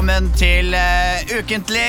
Velkommen 0.00 0.32
til 0.32 0.72
uh, 0.72 1.20
Ukentlig. 1.28 1.84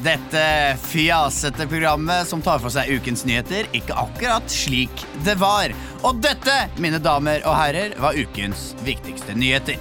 Dette 0.00 0.72
fjasete 0.80 1.66
programmet 1.68 2.24
som 2.30 2.40
tar 2.40 2.62
for 2.62 2.72
seg 2.72 2.88
ukens 2.96 3.26
nyheter, 3.28 3.68
ikke 3.76 3.92
akkurat 3.92 4.48
slik 4.48 5.04
det 5.26 5.34
var. 5.36 5.68
Og 6.00 6.16
dette, 6.24 6.54
mine 6.80 6.96
damer 6.96 7.44
og 7.44 7.52
herrer, 7.58 7.92
var 8.00 8.16
ukens 8.16 8.72
viktigste 8.86 9.36
nyheter. 9.36 9.76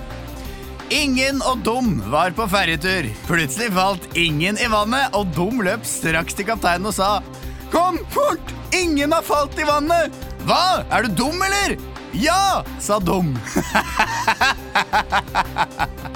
Ingen 0.92 1.40
og 1.48 1.64
Dum 1.64 2.04
var 2.12 2.36
på 2.36 2.44
ferjetur. 2.52 3.08
Plutselig 3.24 3.72
falt 3.80 4.04
ingen 4.20 4.60
i 4.60 4.68
vannet, 4.68 5.16
og 5.16 5.32
Dum 5.40 5.64
løp 5.64 5.88
straks 5.88 6.36
til 6.36 6.52
kapteinen 6.52 6.92
og 6.92 7.00
sa 7.00 7.24
Kom 7.72 8.04
fort! 8.12 8.44
Ingen 8.76 9.16
har 9.16 9.24
falt 9.24 9.56
i 9.56 9.64
vannet! 9.72 10.12
Hva? 10.44 10.84
Er 10.92 11.08
du 11.08 11.24
dum, 11.24 11.40
eller? 11.48 11.80
Ja, 12.20 12.68
sa 12.84 13.00
Dum. 13.00 13.32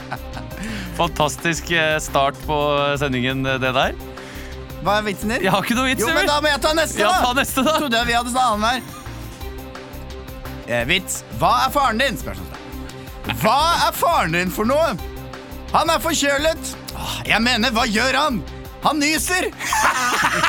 Fantastisk 0.99 1.71
eh, 1.71 1.95
start 2.03 2.35
på 2.45 2.55
sendingen, 2.99 3.45
eh, 3.47 3.59
det 3.61 3.71
der. 3.77 3.93
Hva 4.83 4.97
er 4.99 5.05
vitsen 5.07 5.31
din? 5.33 5.43
Jeg 5.45 5.51
har 5.53 5.63
ikke 5.63 5.75
noe 5.77 5.87
vits. 5.89 6.03
Jo, 6.03 6.09
men 6.15 6.27
da 6.27 6.39
må 6.43 6.51
jeg 6.51 6.61
ta 6.63 6.73
neste, 6.75 6.99
Ja, 7.01 7.11
da! 7.11 7.21
ta 7.25 7.33
neste, 7.39 7.63
da. 7.63 7.73
Trodde 7.79 7.97
jeg 8.01 8.07
vi 8.09 8.15
hadde 8.17 8.33
sånn 8.33 8.49
annenhver. 8.53 8.81
Eh, 10.69 10.83
vits. 10.91 11.21
Hva 11.39 11.53
er 11.65 11.73
faren 11.73 11.99
din? 12.03 12.19
Spørsmålstegn. 12.19 13.35
Hva 13.41 13.57
er 13.87 13.95
faren 13.95 14.35
din 14.35 14.51
for 14.53 14.67
noe? 14.69 14.91
Han 15.73 15.91
er 15.93 15.99
forkjølet. 16.03 16.71
Jeg 17.29 17.41
mener, 17.45 17.71
hva 17.75 17.85
gjør 17.87 18.15
han? 18.17 18.39
Han 18.83 18.99
nyser! 19.01 19.49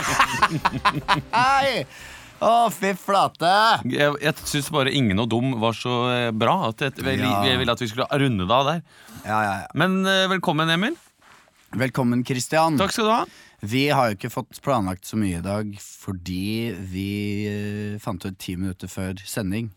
Hei! 1.34 1.82
Å, 2.40 2.70
fy 2.72 2.94
flate. 2.96 3.48
Jeg, 3.92 4.14
jeg 4.24 4.48
syns 4.48 4.70
bare 4.72 4.92
ingen 4.96 5.20
og 5.20 5.28
dum 5.28 5.52
var 5.60 5.76
så 5.76 5.96
eh, 6.08 6.30
bra. 6.32 6.70
At 6.70 6.80
jeg, 6.86 6.96
jeg, 7.04 7.20
jeg 7.20 7.60
ville 7.60 7.74
at 7.74 7.82
vi 7.84 7.88
skulle 7.90 8.08
runde 8.22 8.46
det 8.48 8.56
av 8.56 8.68
der. 8.70 8.80
Ja, 9.26 9.40
ja, 9.44 9.54
ja. 9.60 9.68
Men 9.76 10.00
eh, 10.08 10.24
velkommen, 10.32 10.72
Emil. 10.72 10.96
Velkommen, 11.76 12.24
Christian. 12.26 12.80
Takk 12.80 12.96
skal 12.96 13.06
du 13.10 13.12
ha. 13.12 13.20
Vi 13.60 13.84
har 13.92 14.08
jo 14.08 14.16
ikke 14.16 14.32
fått 14.32 14.62
planlagt 14.64 15.04
så 15.04 15.20
mye 15.20 15.42
i 15.42 15.44
dag 15.44 15.74
fordi 15.84 16.72
vi 16.80 17.10
eh, 17.50 18.00
fant 18.00 18.24
ut 18.24 18.40
ti 18.40 18.56
minutter 18.56 18.88
før 18.88 19.20
sending 19.28 19.68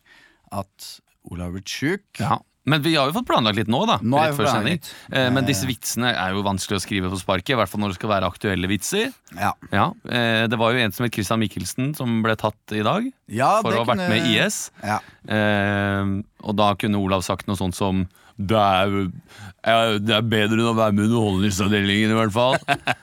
at 0.56 0.88
Olav 1.28 1.52
har 1.52 1.58
blitt 1.58 1.76
sjuk. 1.76 2.08
Ja. 2.24 2.40
Men 2.66 2.82
vi 2.82 2.94
har 2.96 3.10
jo 3.10 3.14
fått 3.18 3.28
planlagt 3.28 3.58
litt 3.60 3.68
nå, 3.68 3.82
da. 3.90 3.98
Nå 4.02 4.20
rett 4.22 4.38
før 4.38 4.48
sending. 4.48 4.80
Eh, 5.12 5.30
Men 5.36 5.44
disse 5.44 5.68
vitsene 5.68 6.14
er 6.16 6.32
jo 6.32 6.44
vanskelig 6.46 6.78
å 6.80 6.84
skrive 6.86 7.10
på 7.12 7.20
sparket. 7.20 7.50
I 7.56 7.58
hvert 7.60 7.68
fall 7.72 7.82
når 7.84 7.92
det 7.92 7.98
skal 8.00 8.10
være 8.14 8.30
aktuelle 8.32 8.70
vitser. 8.72 9.12
Ja. 9.36 9.52
Ja, 9.74 9.90
eh, 10.08 10.48
Det 10.48 10.58
var 10.62 10.72
jo 10.72 10.80
en 10.80 10.92
som 10.96 11.04
het 11.04 11.14
Christian 11.14 11.40
Mikkelsen 11.44 11.94
som 11.98 12.22
ble 12.24 12.36
tatt 12.40 12.56
i 12.72 12.80
dag. 12.86 13.10
Ja, 13.28 13.62
for 13.62 13.72
det 13.72 13.80
å 13.82 13.86
ha 13.86 13.92
vært 13.94 14.00
kunne- 14.06 14.10
med 14.10 14.28
i 14.32 14.38
IS. 14.40 14.72
Ja. 14.84 15.00
Eh, 15.28 16.04
og 16.44 16.56
da 16.56 16.74
kunne 16.76 17.00
Olav 17.04 17.24
sagt 17.26 17.48
noe 17.48 17.58
sånt 17.60 17.76
som 17.76 18.08
det 18.40 18.58
er, 18.58 19.12
det 20.00 20.10
er 20.16 20.24
bedre 20.26 20.58
enn 20.58 20.72
å 20.72 20.76
være 20.76 20.94
med 20.96 21.04
i 21.06 21.08
Underholdningsavdelingen, 21.08 22.10
i 22.10 22.18
hvert 22.18 22.34
fall. 22.34 22.56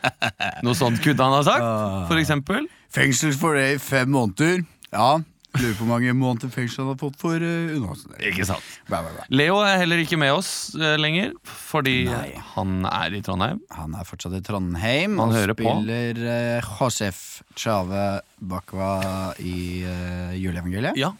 Noe 0.66 0.75
sånt 0.75 0.98
kunne 1.05 1.22
han 1.22 1.36
ha 1.36 1.42
sagt, 1.47 2.08
for 2.11 2.19
eksempel. 2.19 2.66
Fengsel 2.91 3.36
for 3.38 3.55
det 3.55 3.77
i 3.77 3.78
fem 3.78 4.11
måneder. 4.11 4.64
Ja. 4.92 5.20
Lurer 5.59 5.73
på 5.75 5.83
hvor 5.83 5.91
mange 5.91 6.12
måneder 6.15 6.53
fengsel 6.55 6.84
han 6.84 6.93
har 6.93 6.98
fått 7.01 7.17
for 7.20 7.43
uh, 7.43 7.73
underholdsmidler. 7.75 8.27
Ikke 8.31 8.47
sant. 8.48 8.67
Bæ, 8.87 9.01
bæ, 9.03 9.15
bæ. 9.17 9.25
Leo 9.34 9.59
er 9.67 9.81
heller 9.83 10.03
ikke 10.05 10.19
med 10.20 10.34
oss 10.37 10.51
uh, 10.79 10.95
lenger, 11.01 11.33
fordi 11.43 11.97
Nei. 12.06 12.29
han 12.53 12.84
er 12.91 13.17
i 13.19 13.23
Trondheim. 13.27 13.62
Han 13.75 13.97
er 13.98 14.06
fortsatt 14.06 14.37
i 14.39 14.43
Trondheim 14.47 15.19
Han 15.19 15.34
og 15.34 15.56
spiller 15.56 16.23
uh, 16.23 16.71
Josef 16.78 17.41
Chave 17.59 18.05
Bakwa 18.38 18.93
i 19.43 19.83
uh, 19.83 20.38
juleevangeliet. 20.38 21.00
Ja. 21.00 21.11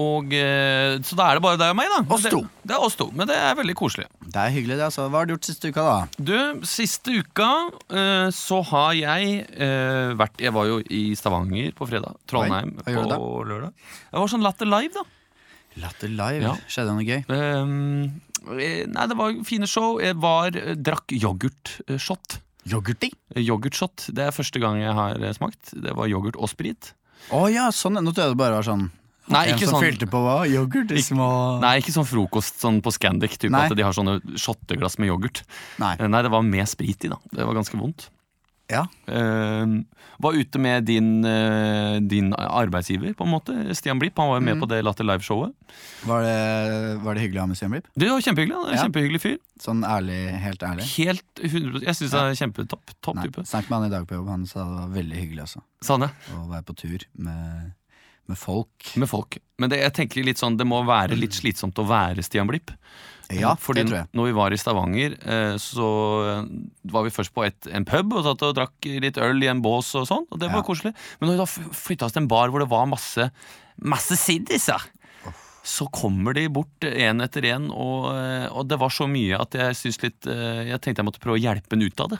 Og, 0.00 0.30
eh, 0.32 0.96
så 1.04 1.16
da 1.18 1.26
er 1.28 1.36
det 1.36 1.44
bare 1.44 1.58
deg 1.60 1.74
og 1.74 1.76
meg, 1.76 1.90
da. 1.92 2.00
Oss 2.14 2.24
to. 2.24 2.40
Det, 2.40 2.68
det 2.70 2.76
er 2.76 2.84
oss 2.86 2.94
to, 2.96 3.10
men 3.12 3.28
det 3.28 3.36
er 3.36 3.56
veldig 3.58 3.74
koselig. 3.76 4.06
Det 4.24 4.40
er 4.40 4.52
hyggelig, 4.54 4.78
det. 4.78 4.86
altså 4.86 5.04
Hva 5.12 5.20
har 5.20 5.28
du 5.28 5.34
gjort 5.34 5.48
siste 5.50 5.68
uka, 5.68 5.84
da? 5.84 5.96
Du, 6.16 6.36
siste 6.68 7.12
uka 7.12 7.48
uh, 7.92 8.28
så 8.32 8.62
har 8.70 8.94
jeg 8.96 9.42
uh, 9.52 10.14
vært 10.16 10.40
Jeg 10.40 10.54
var 10.56 10.70
jo 10.70 10.78
i 10.88 11.02
Stavanger 11.18 11.74
på 11.76 11.88
fredag. 11.90 12.16
Trondheim 12.30 12.72
Oi, 12.86 12.94
på 12.94 13.26
lørdag. 13.50 13.74
Jeg 14.08 14.24
var 14.24 14.32
sånn 14.32 14.46
Latter 14.46 14.70
Live, 14.70 14.94
da. 14.96 15.04
Latter 15.82 16.08
live. 16.12 16.40
Ja. 16.44 16.54
Skjedde 16.68 16.88
det 16.88 16.96
noe 16.98 17.06
gøy? 17.08 17.20
Eh, 18.52 18.80
nei, 18.92 19.04
det 19.08 19.16
var 19.16 19.36
fine 19.48 19.68
show. 19.68 20.00
Jeg 20.04 20.18
var, 20.20 20.56
drakk 20.76 21.12
yoghurtshot. 21.16 22.38
Yoghurti? 22.68 23.12
Yoghurtshot. 23.40 24.08
Det 24.12 24.26
er 24.26 24.36
første 24.36 24.60
gang 24.60 24.80
jeg 24.82 24.92
har 24.96 25.20
smakt. 25.36 25.72
Det 25.72 25.94
var 25.96 26.12
yoghurt 26.12 26.36
og 26.36 26.52
sprit. 26.52 26.92
Å 27.32 27.46
ja, 27.52 27.70
sånn. 27.72 28.00
Nå 28.00 28.12
trodde 28.12 28.28
jeg 28.28 28.36
det 28.36 28.42
bare 28.42 28.60
var 28.60 28.68
sånn 28.68 28.90
Nei, 29.30 29.44
En 29.48 29.54
ikke 29.54 29.68
som 29.68 29.76
sånn 29.78 29.84
fylte 29.86 30.08
på 30.10 30.18
hva? 30.24 30.40
Yoghurt 30.50 30.90
i 30.90 31.02
små 31.04 31.60
Nei, 31.62 31.76
ikke 31.80 31.92
sånn 31.94 32.08
frokost 32.08 32.58
sånn 32.60 32.80
på 32.82 32.90
Scandic. 32.90 33.38
Typ, 33.38 33.50
Nei. 33.54 33.66
at 33.70 33.76
de 33.78 33.82
har 33.86 33.92
sånne 33.94 34.18
shotteglass 34.36 34.98
med 34.98 35.08
yoghurt. 35.12 35.44
Nei. 35.78 35.94
Eh, 36.00 36.08
Nei, 36.10 36.22
det 36.26 36.30
var 36.34 36.42
med 36.42 36.66
sprit 36.68 37.04
i, 37.06 37.08
da. 37.12 37.18
Det 37.30 37.46
var 37.46 37.54
ganske 37.54 37.78
vondt. 37.78 38.08
Ja. 38.72 38.86
Uh, 39.10 39.82
var 40.22 40.32
ute 40.38 40.58
med 40.62 40.84
din, 40.88 41.24
uh, 41.26 41.98
din 42.00 42.30
arbeidsgiver, 42.32 43.12
på 43.18 43.26
en 43.26 43.32
måte. 43.34 43.52
Stian 43.76 43.98
Blipp. 44.00 44.16
Han 44.16 44.28
var 44.30 44.38
jo 44.40 44.44
med 44.46 44.56
Mm. 44.56 44.60
på 44.62 44.68
det 44.70 44.78
Latter 44.84 45.04
Live-showet. 45.04 45.52
Var 46.06 46.22
det, 46.22 47.02
var 47.04 47.14
det 47.14 47.20
hyggelig 47.22 47.38
å 47.38 47.40
ha 47.42 47.46
med 47.50 47.56
Stian 47.58 47.70
Blipp? 47.74 47.86
Det 47.94 48.08
var 48.08 48.20
kjempehyggelig. 48.20 48.54
Han 48.54 48.66
er 48.72 48.76
Ja. 48.76 48.82
Kjempehyggelig 48.86 49.20
fyr. 49.20 49.36
Sånn 49.60 49.84
ærlig, 49.84 50.40
helt 50.40 50.62
ærlig? 50.62 50.86
Helt 50.96 51.34
100 51.42 51.82
Jeg 51.82 51.94
syns 51.94 52.12
han 52.12 52.30
er 52.30 52.34
kjempetopp. 52.34 52.94
Topp. 53.02 53.16
Snakket 53.44 53.70
med 53.70 53.78
han 53.78 53.84
i 53.84 53.94
dag 53.94 54.06
på 54.08 54.14
jobb. 54.14 54.28
Han 54.28 54.46
sa 54.46 54.64
det 54.64 54.78
var 54.80 54.88
veldig 55.02 55.16
hyggelig 55.20 55.42
også. 55.42 55.62
Sa 55.82 55.94
han 55.98 56.00
det? 56.08 56.10
Å 56.32 56.48
være 56.48 56.64
på 56.64 56.76
tur 56.76 56.98
med, 57.18 57.72
med 58.30 58.38
folk. 58.38 58.92
Med 58.96 59.08
folk. 59.10 59.38
Men 59.58 59.70
det, 59.72 59.80
jeg 59.82 59.92
tenker 59.96 60.24
litt 60.24 60.38
sånn, 60.40 60.56
det 60.56 60.66
må 60.66 60.82
være 60.86 61.16
litt 61.18 61.34
slitsomt 61.36 61.78
å 61.82 61.86
være 61.88 62.22
Stian 62.24 62.46
Blipp. 62.50 62.70
Ja, 63.32 63.54
Fordi 63.56 63.80
det 63.80 63.88
tror 63.88 63.98
jeg. 64.02 64.08
når 64.18 64.26
vi 64.28 64.32
var 64.36 64.52
i 64.52 64.58
Stavanger, 64.60 65.14
eh, 65.24 65.54
så 65.62 65.86
var 66.92 67.04
vi 67.06 67.12
først 67.14 67.32
på 67.32 67.46
et, 67.46 67.68
en 67.72 67.86
pub 67.88 68.12
og 68.18 68.26
satt 68.26 68.42
og 68.44 68.54
drakk 68.58 68.88
litt 69.00 69.16
øl 69.22 69.40
i 69.42 69.48
en 69.48 69.62
bås 69.64 69.94
og 69.96 70.04
sånn, 70.10 70.26
og 70.30 70.38
det 70.42 70.50
var 70.52 70.60
Ja. 70.60 70.66
koselig. 70.66 70.92
Men 71.20 71.30
når 71.30 71.32
vi 71.32 71.40
da 71.40 71.76
flytta 71.78 72.04
oss 72.04 72.12
til 72.12 72.22
en 72.22 72.28
bar 72.28 72.48
hvor 72.52 72.60
det 72.60 72.68
var 72.68 72.84
masse, 72.90 73.30
masse 73.80 74.18
siddiser, 74.20 74.82
så 75.64 75.86
kommer 75.94 76.34
de 76.34 76.48
bort 76.50 76.80
én 76.82 77.22
etter 77.22 77.42
én, 77.46 77.70
og, 77.70 78.10
eh, 78.12 78.48
og 78.50 78.66
det 78.68 78.78
var 78.82 78.90
så 78.90 79.06
mye 79.08 79.38
at 79.40 79.52
jeg 79.54 79.76
synes 79.78 80.02
litt 80.02 80.26
eh, 80.26 80.64
Jeg 80.72 80.80
tenkte 80.82 80.98
jeg 81.00 81.06
måtte 81.06 81.20
prøve 81.22 81.38
å 81.38 81.42
hjelpe 81.42 81.70
ham 81.78 81.82
ut 81.86 82.00
av 82.02 82.08
det. 82.10 82.18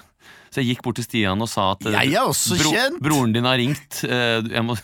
Så 0.55 0.63
jeg 0.63 0.77
gikk 0.77 0.83
bort 0.87 0.95
til 1.01 1.05
Stian 1.05 1.43
og 1.43 1.49
sa 1.51 1.73
at 1.73 1.85
eh, 1.91 1.91
Jeg 2.07 2.15
er 2.15 2.23
også 2.31 2.57
kjent. 2.57 3.01
broren 3.03 3.33
din 3.35 3.45
har 3.45 3.59
ringt. 3.59 4.05
eh, 4.07 4.41
Jeg 4.47 4.63
må 4.65 4.79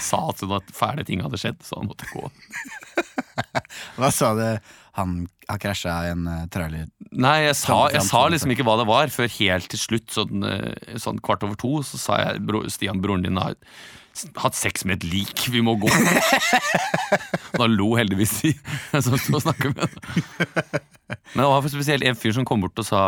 sa 0.00 0.22
at 0.30 0.40
sånn 0.40 0.54
at 0.56 0.70
fæle 0.74 1.04
ting 1.08 1.22
hadde 1.24 1.40
skjedd, 1.40 1.60
så 1.66 1.80
han 1.80 1.90
måtte 1.90 2.08
gå. 2.12 2.24
Hva 3.98 4.12
sa 4.14 4.32
du? 4.38 4.46
Han 4.98 5.22
har 5.48 5.60
krasja 5.60 5.94
en 6.10 6.26
uh, 6.28 6.44
trailer. 6.52 6.88
Nei, 7.12 7.38
jeg 7.46 7.56
sa, 7.60 7.78
jeg 7.92 8.04
sa 8.04 8.26
liksom 8.28 8.52
ikke 8.52 8.64
hva 8.68 8.78
det 8.80 8.88
var, 8.88 9.12
før 9.12 9.30
helt 9.38 9.68
til 9.72 9.80
slutt, 9.80 10.12
sånn, 10.12 10.44
eh, 10.48 10.96
sånn 11.00 11.20
kvart 11.24 11.44
over 11.44 11.56
to, 11.60 11.78
så 11.84 12.00
sa 12.00 12.18
jeg 12.22 12.62
Stian, 12.72 13.00
broren 13.04 13.24
din 13.24 13.40
har 13.40 13.56
hatt 14.42 14.56
sex 14.58 14.84
med 14.88 15.00
et 15.00 15.06
lik, 15.12 15.46
vi 15.52 15.62
må 15.64 15.74
gå. 15.80 15.88
Da 17.52 17.66
lo 17.68 17.90
heldigvis 17.98 18.32
de 18.42 18.50
som 19.04 19.16
sto 19.20 19.36
og 19.36 19.42
snakket 19.44 19.74
med 19.76 19.84
henne. 19.84 20.80
Men 21.34 21.42
det 21.42 21.48
var 21.50 21.66
spesielt 21.68 22.06
en 22.08 22.16
fyr 22.16 22.32
som 22.38 22.46
kom 22.48 22.62
bort 22.64 22.78
og 22.80 22.86
sa 22.88 23.02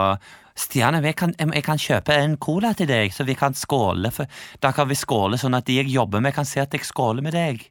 Stian, 0.54 0.94
jeg 1.02 1.16
kan, 1.18 1.32
jeg 1.40 1.64
kan 1.66 1.80
kjøpe 1.80 2.14
en 2.14 2.36
cola 2.38 2.70
til 2.78 2.86
deg, 2.86 3.10
så 3.16 3.24
vi 3.26 3.34
kan 3.38 3.56
skåle. 3.58 4.12
For, 4.14 4.28
da 4.62 4.70
kan 4.76 4.86
vi 4.90 4.94
skåle 5.00 5.38
sånn 5.40 5.56
at 5.58 5.66
de 5.66 5.80
jeg 5.80 5.88
jobber 5.90 6.22
med, 6.22 6.34
kan 6.36 6.46
se 6.46 6.60
at 6.62 6.76
jeg 6.76 6.84
skåler 6.86 7.24
med 7.26 7.34
deg. 7.34 7.64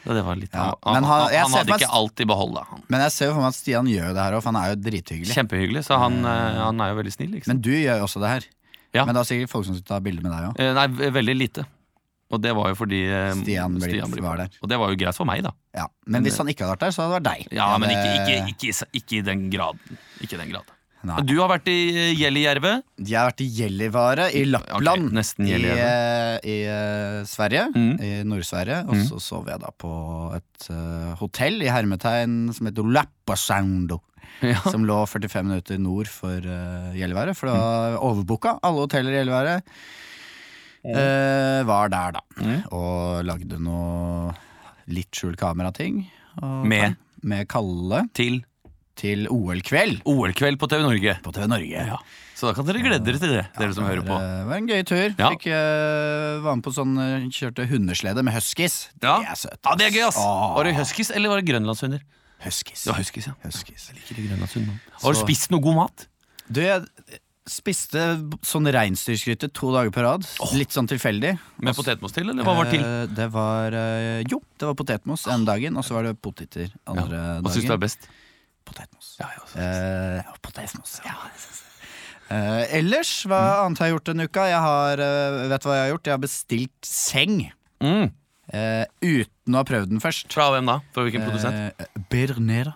Så 0.00 0.14
det 0.16 0.22
var 0.24 0.38
litt, 0.38 0.52
Ja, 0.54 0.70
han, 0.80 0.94
men 0.96 1.04
han, 1.08 1.26
han- 1.34 1.52
hadde 1.58 1.74
ikke 1.76 1.90
alt 1.98 2.22
i 2.22 2.28
behold, 2.30 2.54
da. 2.56 2.78
Men 2.88 3.02
jeg 3.04 3.12
ser 3.16 3.28
jo 3.28 3.34
for 3.36 3.42
meg 3.44 3.50
at 3.52 3.58
Stian 3.58 3.90
gjør 3.90 4.14
det 4.16 4.22
her 4.22 4.36
òg, 4.38 4.44
for 4.44 4.52
han 4.54 4.60
er 4.62 4.70
jo 4.72 4.78
drithyggelig. 4.86 5.34
Kjempehyggelig, 5.36 5.82
så 5.88 5.98
han, 6.00 6.20
eh, 6.24 6.60
han 6.62 6.80
er 6.80 6.92
jo 6.94 7.00
veldig 7.02 7.12
snill. 7.16 7.34
Ikke? 7.36 7.50
Men 7.52 7.60
du 7.66 7.72
gjør 7.74 8.00
jo 8.00 8.06
også 8.06 8.22
det 8.22 8.30
her. 8.36 8.46
Ja. 8.94 9.04
Men 9.06 9.14
det 9.14 9.20
er 9.22 9.28
sikkert 9.30 9.50
folk 9.52 9.66
som 9.68 9.76
tar 9.78 9.86
ta 9.96 10.00
bilde 10.00 10.22
med 10.24 10.32
deg 10.34 10.48
òg. 10.50 10.58
Eh, 10.60 10.72
Nei, 10.74 10.86
ve- 10.98 11.12
veldig 11.20 11.36
lite. 11.38 11.66
Og 12.30 12.38
det 12.42 12.52
var 12.54 12.68
jo 12.70 12.76
fordi 12.78 12.98
eh, 13.10 13.32
Stian 13.40 13.74
Blipp 13.78 14.20
var 14.22 14.36
der. 14.44 14.50
Og 14.62 14.68
det 14.70 14.76
var 14.78 14.90
jo 14.92 14.98
greit 15.00 15.16
for 15.18 15.26
meg, 15.26 15.42
da. 15.42 15.50
Ja. 15.74 15.86
Men 16.06 16.22
hvis 16.26 16.36
han 16.38 16.46
ikke 16.52 16.62
hadde 16.66 16.76
vært 16.76 16.84
der, 16.86 16.92
så 16.94 17.02
hadde 17.06 17.14
det 17.14 17.20
vært 17.20 17.30
deg. 17.30 17.56
Ja, 17.58 17.70
men 17.82 17.90
ikke, 17.90 18.10
ikke, 18.18 18.36
ikke, 18.52 18.68
i 18.70 18.74
s- 18.76 18.90
ikke 18.94 19.16
i 19.18 19.24
den 19.26 19.48
grad. 19.50 19.78
Ikke 20.22 20.36
i 20.38 20.42
den 20.44 20.52
grad. 20.54 20.76
Nei. 21.02 21.22
Du 21.24 21.32
har 21.40 21.48
vært 21.48 21.66
i 21.72 21.78
eh, 21.96 22.10
Gjellijärve. 22.20 22.74
Jeg 23.00 23.16
har 23.16 23.30
vært 23.30 23.40
i 23.40 23.46
Gjellivare 23.56 24.26
i 24.36 24.42
Lappland. 24.44 25.06
Ok, 25.08 25.14
nesten 25.16 25.46
I, 25.48 25.54
Gällivare. 25.54 25.86
eh, 25.88 26.50
i 26.52 26.56
eh, 26.68 27.22
Sverige. 27.30 27.62
Mm. 27.72 27.94
I 28.04 28.10
Nord-Sverige. 28.28 28.82
Og 28.90 29.00
så 29.08 29.20
sov 29.24 29.48
jeg 29.48 29.62
da 29.62 29.70
på 29.80 29.92
et 30.36 30.68
eh, 30.70 31.14
hotell 31.22 31.62
i 31.64 31.70
hermetegn 31.72 32.52
som 32.52 32.68
heter 32.68 32.84
Lappasoundo. 32.98 34.02
Ja. 34.40 34.56
Som 34.72 34.86
lå 34.88 35.02
45 35.04 35.46
minutter 35.46 35.78
nord 35.78 36.08
for 36.08 36.40
uh, 36.40 36.96
Gällivare, 36.96 37.34
for 37.36 37.50
det 37.50 37.56
var 37.58 37.98
overbooka. 38.08 38.54
Alle 38.64 38.80
hoteller 38.86 39.12
i 39.12 39.18
Gällivare 39.18 39.58
uh, 39.60 41.60
var 41.68 41.92
der, 41.92 42.16
da. 42.16 42.22
Mm. 42.40 42.62
Og 42.72 43.20
lagde 43.28 43.60
noe 43.60 44.32
litt 44.90 45.12
skjult 45.12 45.36
kamerating. 45.40 46.06
Med? 46.64 46.96
Med 47.26 47.48
Kalle 47.50 48.06
Til 48.16 48.40
til 49.00 49.26
OL-kveld 49.32 50.02
OL-kveld 50.08 50.58
på 50.60 50.68
TV 50.70 50.84
Norge. 50.84 51.16
på 51.24 51.32
TV 51.32 51.48
Norge. 51.48 51.84
Ja. 51.92 51.98
Så 52.36 52.48
da 52.48 52.54
kan 52.56 52.66
dere 52.68 52.82
glede 52.84 53.04
dere 53.04 53.20
til 53.20 53.32
det, 53.34 53.44
dere 53.56 53.74
som 53.76 53.84
hører 53.84 54.04
på. 54.04 54.16
Det 54.16 54.44
var 54.48 54.56
en 54.56 54.70
gøy 54.70 54.84
tur. 54.88 55.08
Ja. 55.08 55.30
Fikk 55.34 55.46
uh, 55.52 56.40
Var 56.44 56.56
med 56.56 56.64
på 56.64 56.72
sånn 56.72 56.94
eh, 57.00 57.26
Kjørte 57.36 57.66
hundeslede 57.68 58.24
med 58.24 58.36
huskies. 58.36 58.78
Ja. 59.02 59.18
Det 59.20 59.34
er 59.34 59.40
søtt. 59.42 59.60
Ja, 59.60 59.76
det 59.76 59.88
er 59.88 59.98
gøy, 59.98 60.06
ass! 60.08 60.20
Åh. 60.20 60.46
Var 60.56 60.68
det 60.68 60.74
huskies 60.78 61.12
eller 61.12 61.32
var 61.32 61.42
det 61.42 61.52
grønlandshunder? 61.52 62.04
Huskies. 62.44 62.86
Ja, 62.88 62.94
huskies, 62.96 63.26
ja. 63.28 63.34
Huskies. 63.44 63.90
Liker 63.94 64.16
det 64.16 64.28
Grønlandshund. 64.30 64.70
Har 65.02 65.12
du 65.12 65.18
Så- 65.18 65.26
spist 65.26 65.50
noe 65.50 65.60
god 65.60 65.76
mat? 65.76 66.06
Du, 66.50 66.60
jeg 66.60 66.86
spiste 67.50 67.98
sånn 68.46 68.66
reinsdyrgryte 68.72 69.48
to 69.52 69.72
dager 69.74 69.90
på 69.90 70.02
rad. 70.04 70.24
Litt 70.54 70.70
sånn 70.70 70.86
tilfeldig. 70.88 71.38
Med 71.58 71.74
potetmos 71.76 72.12
til, 72.14 72.30
eller 72.30 72.44
hva 72.46 72.54
var 72.56 72.70
til? 72.70 72.80
Eh, 72.80 73.06
Det 73.06 73.30
var 73.32 73.72
eh, 73.74 74.22
Jo, 74.30 74.40
det 74.58 74.66
var 74.70 74.74
potetmos 74.74 75.26
ene 75.26 75.44
dagen, 75.44 75.76
og 75.76 75.84
så 75.84 75.94
var 75.98 76.02
det 76.08 76.16
poteter 76.22 76.70
andre 76.86 77.40
Hva 77.42 77.50
syns 77.52 77.66
du 77.66 77.72
er 77.72 77.78
best? 77.78 78.08
Potetmos. 78.64 79.16
Ja, 79.18 79.28
ja, 79.34 79.42
Eh, 79.60 80.22
ja, 80.24 80.32
potetmos. 80.42 81.00
Ja. 81.04 81.16
Eh, 82.30 82.66
ellers, 82.78 83.24
hva 83.26 83.64
annet 83.66 83.78
har 83.82 83.88
jeg 83.88 83.96
gjort 83.96 84.04
denne 84.12 84.24
uka? 84.30 84.44
Jeg 84.46 84.60
har, 84.62 84.92
eh, 85.02 85.48
vet 85.50 85.62
du 85.64 85.68
hva 85.68 85.74
jeg 85.74 85.84
har 85.90 85.92
gjort? 85.96 86.04
Jeg 86.06 86.12
har 86.14 86.22
bestilt 86.22 86.84
seng. 86.86 87.52
mm. 87.82 88.12
Eh, 88.52 88.84
uten 89.02 89.54
å 89.54 89.60
ha 89.62 89.66
prøvd 89.68 89.92
den 89.94 90.02
først. 90.02 90.28
Fra 90.34 90.48
hvem 90.54 90.66
da? 90.70 90.78
Fra 90.94 91.04
hvilken 91.06 91.24
produsent? 91.26 91.78
Eh, 91.78 92.02
Bedre 92.10 92.40
neder. 92.42 92.74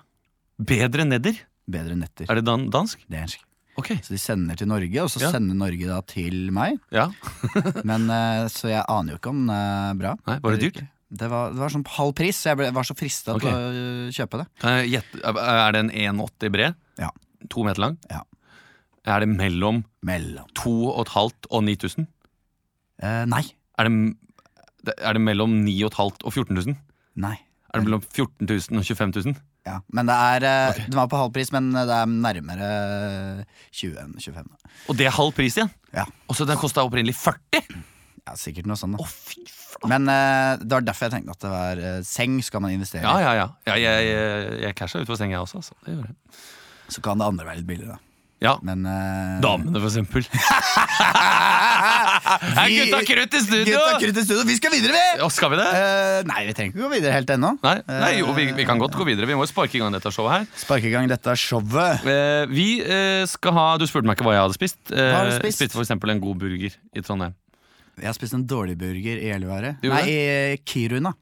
Bedre 0.59 1.05
Nedder? 1.09 1.41
Bedre 1.67 1.97
netter. 1.99 2.29
Er 2.31 2.39
det 2.39 2.45
dan 2.47 2.69
dansk? 2.71 3.01
Det 3.09 3.17
er 3.17 3.25
dansk. 3.25 3.41
Ok. 3.81 3.89
Så 4.07 4.13
de 4.15 4.19
sender 4.23 4.55
til 4.61 4.69
Norge, 4.71 5.03
og 5.03 5.09
så 5.11 5.21
Ja. 5.25 5.31
sender 5.35 5.57
Norge 5.59 5.87
da 5.89 6.01
til 6.07 6.51
meg. 6.55 6.77
Ja. 6.95 7.09
Men 7.91 8.05
eh, 8.11 8.45
Så 8.53 8.69
jeg 8.71 8.85
aner 8.87 9.15
jo 9.17 9.19
ikke 9.19 9.33
om 9.33 9.41
den 9.47 9.55
er 9.57 9.95
bra. 9.99 10.13
Nei, 10.29 10.37
Var 10.45 10.55
det 10.55 10.61
dyrt? 10.63 10.85
Det 11.15 11.29
var, 11.31 11.51
det 11.55 11.59
var 11.63 11.71
sånn 11.75 11.85
halv 11.97 12.13
pris, 12.19 12.39
så 12.39 12.51
jeg 12.53 12.59
ble, 12.59 12.69
var 12.75 12.87
så 12.87 12.95
frista 12.99 13.35
okay. 13.35 13.51
til 13.51 13.55
å 13.55 13.73
øh, 13.75 14.13
kjøpe 14.15 14.41
det. 14.41 14.47
Er 14.65 15.75
det 15.75 15.81
en 15.85 15.91
1,80 16.19 16.51
bred? 16.55 16.75
Ja. 16.99 17.11
To 17.51 17.63
meter 17.67 17.83
lang? 17.85 17.99
Ja. 18.11 18.23
Er 19.07 19.21
det 19.21 19.29
mellom 19.35 19.83
Mellom 20.07 20.47
2500 20.55 21.51
og 21.51 21.63
9000? 21.67 22.07
eh, 23.03 23.25
Nei. 23.31 23.43
Er 23.79 23.89
det, 23.89 23.93
det- 23.95 24.17
er 24.93 25.17
det 25.17 25.23
mellom 25.25 25.59
9500 25.65 26.25
og 26.25 26.33
14 26.33 26.61
000? 26.61 26.79
Nei. 27.25 27.37
Er 27.73 27.81
det 27.81 27.89
mellom 27.89 28.05
14 28.05 28.47
000 28.47 28.81
og 28.81 28.87
25 28.87 29.15
000? 29.25 29.41
Ja. 29.67 29.79
Men 29.97 30.11
det 30.11 30.15
er 30.15 30.45
okay. 30.71 30.87
Den 30.91 31.01
var 31.01 31.09
på 31.11 31.19
halv 31.19 31.33
pris, 31.35 31.51
men 31.55 31.73
det 31.75 31.89
er 31.89 32.07
nærmere 32.11 32.69
20 33.73 33.99
enn 34.03 34.15
25. 34.21 34.55
Og 34.93 34.99
det 34.99 35.09
er 35.09 35.17
halv 35.17 35.35
pris 35.35 35.57
igjen? 35.59 35.73
Ja. 35.95 36.05
Og 36.29 36.39
så 36.39 36.47
den 36.47 36.61
kosta 36.61 36.85
opprinnelig 36.85 37.17
40? 37.19 37.65
ja, 38.25 38.37
sikkert 38.41 38.69
noe 38.71 38.79
sånt. 38.81 38.97
Da 39.01 39.09
flate! 39.09 39.61
Men 39.91 40.09
uh, 40.09 40.55
det 40.61 40.71
var 40.71 40.85
derfor 40.87 41.09
jeg 41.09 41.17
tenkte 41.17 41.35
at 41.35 41.45
det 41.45 41.53
var 41.53 41.83
uh, 41.83 42.01
seng 42.07 42.39
skal 42.47 42.63
man 42.65 42.73
investere 42.73 43.03
i. 43.03 43.05
ja, 43.05 43.35
ja. 43.37 43.47
ja 43.69 43.75
jeg 43.83 44.09
jeg, 44.09 44.59
jeg 44.63 44.77
casha 44.79 45.03
ut 45.03 45.11
for 45.11 45.21
senga, 45.21 45.37
jeg 45.37 45.45
også. 45.45 45.63
Så 45.67 45.77
det 45.85 45.97
gjorde 45.97 46.13
jeg. 46.13 46.43
Så 46.95 47.03
kan 47.05 47.21
det 47.21 47.27
andre 47.27 47.49
være 47.49 47.61
litt 47.61 47.69
billigere. 47.69 47.97
da. 47.97 48.01
Ja. 48.45 48.55
Men 48.63 48.85
uh, 48.87 49.41
Damene, 49.45 49.81
for 49.81 49.89
eksempel. 49.89 50.27
Vi- 52.45 52.77
gutta 52.81 53.01
krutt 53.09 53.35
i 53.35 53.41
studio! 53.45 53.79
Gutta, 53.79 53.99
krutt 54.03 54.19
i 54.21 54.25
studio! 54.27 54.45
Vi 54.49 54.57
skal 54.59 54.75
videre, 54.75 54.93
vi! 54.97 55.05
Ja, 55.23 55.29
skal 55.33 55.53
vi 55.55 55.59
det? 55.61 55.67
Eh, 55.79 56.21
nei, 56.31 56.41
vi 56.49 56.55
trenger 56.59 56.75
ikke 56.75 56.85
gå 56.85 56.91
videre 56.95 57.13
helt 57.17 57.33
ennå. 57.35 57.53
Nei, 57.65 57.75
nei 57.89 58.13
jo, 58.21 58.33
vi, 58.37 58.47
vi 58.57 58.67
kan 58.69 58.79
godt 58.83 58.97
gå 58.99 59.07
videre. 59.09 59.29
Vi 59.31 59.37
må 59.39 59.47
jo 59.47 59.51
sparke 59.53 59.79
i 59.79 59.83
gang 59.83 59.95
dette 59.97 60.13
showet 60.15 60.33
her. 60.39 60.47
Sparke 60.65 60.91
i 60.91 60.95
gang 60.95 61.09
dette 61.11 61.37
showet. 61.41 62.05
Eh, 62.09 62.45
vi 62.53 62.69
eh, 62.85 63.23
skal 63.31 63.57
ha 63.57 63.67
Du 63.81 63.87
spurte 63.91 64.07
meg 64.09 64.19
ikke 64.19 64.29
hva 64.29 64.37
jeg 64.37 64.45
hadde 64.47 64.59
spist. 64.61 64.81
Eh, 64.93 65.11
Hva 65.11 65.21
har 65.23 65.31
du 65.33 65.37
spist? 65.41 65.61
Spiste 65.63 65.81
eksempel 65.85 66.15
en 66.15 66.23
god 66.25 66.41
burger 66.45 66.75
i 66.95 67.05
Trondheim. 67.05 67.35
Jeg 68.01 68.09
har 68.11 68.17
spist 68.17 68.35
en 68.35 68.43
dårlig 68.51 68.75
burger 68.81 69.21
i 69.23 69.29
Gällivare. 69.31 69.77
Nei, 69.87 70.03
i 70.11 70.57
Kiruna. 70.67 71.13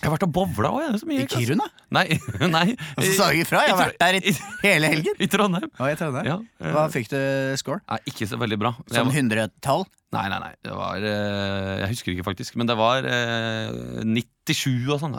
Jeg 0.00 0.08
har 0.08 0.14
vært 0.14 0.22
og 0.24 0.30
bowla 0.32 0.70
òg. 0.72 0.94
I 1.12 1.26
Kiruna? 1.28 1.66
Nei, 1.92 2.06
nei. 2.56 2.70
Og 2.96 3.02
så 3.04 3.10
sa 3.18 3.26
jeg 3.34 3.42
ifra. 3.44 3.66
Jeg 3.68 3.74
har 3.76 3.82
vært 3.82 3.98
der 4.00 4.16
i 4.16 4.32
hele 4.64 4.88
helgen. 4.94 5.18
I 5.20 5.28
Trondheim. 5.28 5.68
Hva 5.76 5.90
i 5.92 5.98
Trondheim. 6.00 6.24
Ja, 6.30 6.38
eh, 6.64 6.70
Hva 6.72 6.86
fikk 6.94 7.10
du 7.12 7.18
score? 7.60 7.82
Nei, 7.84 7.98
ikke 8.08 8.28
så 8.30 8.38
veldig 8.40 8.56
bra. 8.62 8.72
Sånn 8.88 9.12
hundretall? 9.12 9.84
Nei, 10.10 10.24
nei, 10.32 10.38
nei. 10.42 10.54
Det 10.66 10.72
var 10.74 10.96
eh, 11.06 11.76
Jeg 11.84 11.90
husker 11.92 12.12
ikke, 12.16 12.24
faktisk. 12.26 12.56
Men 12.58 12.66
det 12.66 12.74
var 12.78 13.06
eh, 13.06 14.02
97 14.02 14.88
og 14.90 14.98
sånn. 15.04 15.14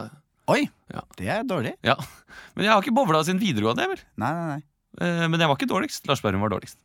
Oi, 0.51 0.65
Ja. 0.91 1.03
det 1.15 1.29
er 1.31 1.45
dårlig. 1.47 1.71
Ja. 1.87 1.95
Men 2.57 2.65
jeg 2.67 2.73
har 2.73 2.81
ikke 2.83 2.95
bowla 2.97 3.21
siden 3.23 3.39
videregående, 3.39 3.85
vel. 3.93 4.01
Nei, 4.19 4.31
nei, 4.35 4.47
nei. 4.57 4.61
Eh, 4.99 5.23
men 5.31 5.39
jeg 5.39 5.47
var 5.47 5.55
ikke 5.55 5.69
dårligst. 5.71 6.03
Lars 6.09 6.19
Berrum 6.19 6.41
var 6.43 6.51
dårligst. 6.51 6.75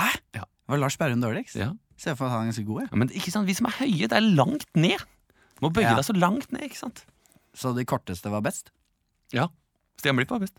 Hæ? 0.00 0.06
Ja. 0.38 0.46
Var 0.72 0.80
Lars 0.80 0.96
Berrum 0.96 1.20
dårligst? 1.20 1.58
Ja. 1.60 1.74
Se 2.00 2.14
for 2.16 2.24
meg 2.24 2.30
at 2.32 2.38
han 2.38 2.46
er 2.46 2.52
ganske 2.54 2.64
god. 2.70 2.86
Ja, 2.88 2.96
men 3.02 3.10
ikke 3.12 3.32
sant, 3.34 3.44
vi 3.50 3.56
som 3.58 3.68
er 3.68 3.74
høye, 3.76 4.06
det 4.08 4.16
er 4.16 4.24
langt 4.24 4.64
ned. 4.80 5.02
Du 5.58 5.66
må 5.66 5.70
bøye 5.76 5.90
deg 5.92 6.06
så 6.06 6.14
langt 6.16 6.48
ned, 6.54 6.64
ikke 6.70 6.80
sant? 6.80 7.02
Så 7.52 7.74
de 7.76 7.84
korteste 7.84 8.32
var 8.32 8.40
best? 8.46 8.70
Ja. 9.36 9.50
Stian 10.00 10.16
Blipp 10.16 10.32
var 10.32 10.40
best. 10.40 10.56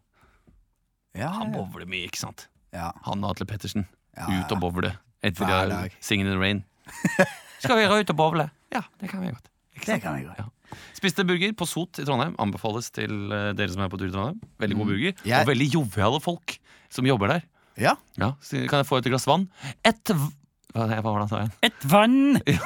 Ja, 1.17 1.31
Han 1.39 1.49
bowler 1.55 1.89
mye, 1.89 2.05
ikke 2.11 2.21
sant? 2.21 2.45
ja. 2.75 2.91
Han 3.07 3.25
og 3.25 3.33
Atle 3.33 3.49
Pettersen. 3.49 3.87
Ut 4.21 4.53
og 4.53 4.61
bowle. 4.61 4.93
Etter 5.25 5.49
Hver 5.49 5.71
dag. 5.73 5.97
Singing 6.05 6.29
in 6.29 6.35
the 6.35 6.39
Rain. 6.39 6.61
Skal 7.63 7.77
vi 7.77 7.85
ut 8.01 8.09
og 8.13 8.17
bowle? 8.17 8.49
Ja, 8.73 8.81
det 9.01 9.09
kan 9.11 9.21
vi 9.21 9.29
godt. 9.33 9.47
Det 9.85 9.99
kan 10.01 10.17
jeg 10.17 10.25
godt. 10.29 10.39
Ja. 10.39 10.47
Spiste 10.95 11.25
burger 11.27 11.51
på 11.57 11.65
Sot 11.67 11.99
i 11.99 12.05
Trondheim. 12.07 12.35
Anbefales 12.39 12.89
til 12.95 13.31
eh, 13.33 13.51
dere 13.57 13.69
som 13.73 13.81
er 13.83 13.89
på 13.91 13.97
tur 13.99 14.07
i 14.09 14.13
Trondheim. 14.13 14.39
Veldig 14.61 14.77
god 14.79 14.91
burger. 14.93 15.15
Mm. 15.19 15.25
Jeg- 15.29 15.41
Og 15.45 15.49
veldig 15.51 15.67
joviale 15.73 16.21
folk 16.23 16.57
som 16.89 17.05
jobber 17.09 17.27
der. 17.35 17.41
Ja. 17.77 17.95
Ja, 18.19 18.33
så 18.43 18.67
Kan 18.69 18.79
jeg 18.83 18.87
få 18.89 18.97
et 19.01 19.05
glass 19.09 19.25
vann? 19.27 19.47
Et 19.87 20.09
v... 20.13 20.29
Hva, 20.71 20.85
hva 20.87 21.01
var 21.03 21.17
det 21.19 21.23
han 21.25 21.29
sa 21.31 21.39
igjen? 21.41 21.53
Et 21.67 21.85
vann! 21.91 22.13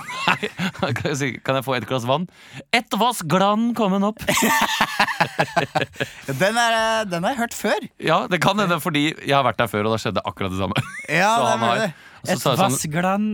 Nei, 0.84 0.92
kan 0.94 1.08
jeg, 1.10 1.18
si, 1.18 1.30
kan 1.42 1.58
jeg 1.58 1.66
få 1.66 1.74
et 1.80 1.88
glass 1.90 2.04
vann? 2.06 2.28
Et 2.78 2.98
vass 3.02 3.24
glann 3.26 3.72
kommen 3.78 4.06
opp. 4.06 4.22
Den, 6.28 6.58
er, 6.58 6.76
eh, 6.76 7.02
den 7.10 7.24
har 7.26 7.34
jeg 7.34 7.40
hørt 7.40 7.56
før. 7.58 7.86
Ja, 8.02 8.20
det 8.30 8.40
kan 8.44 8.60
hende 8.62 8.78
fordi 8.84 9.08
jeg 9.26 9.34
har 9.36 9.46
vært 9.48 9.58
der 9.62 9.70
før, 9.72 9.88
og 9.90 9.96
da 9.96 10.02
skjedde 10.02 10.24
akkurat 10.26 10.54
det 10.54 10.60
samme. 10.62 10.84
Ja, 11.10 11.32
Så 11.38 11.42
det 11.42 11.50
han 11.52 11.60
har- 11.66 11.76
er 11.76 11.82
det. 11.82 11.94
og 11.96 12.28
så 12.28 12.34
Et 12.36 12.40
sa 12.42 12.50
jeg 12.50 12.60
sånn- 12.60 12.76
vassglann. 12.76 13.28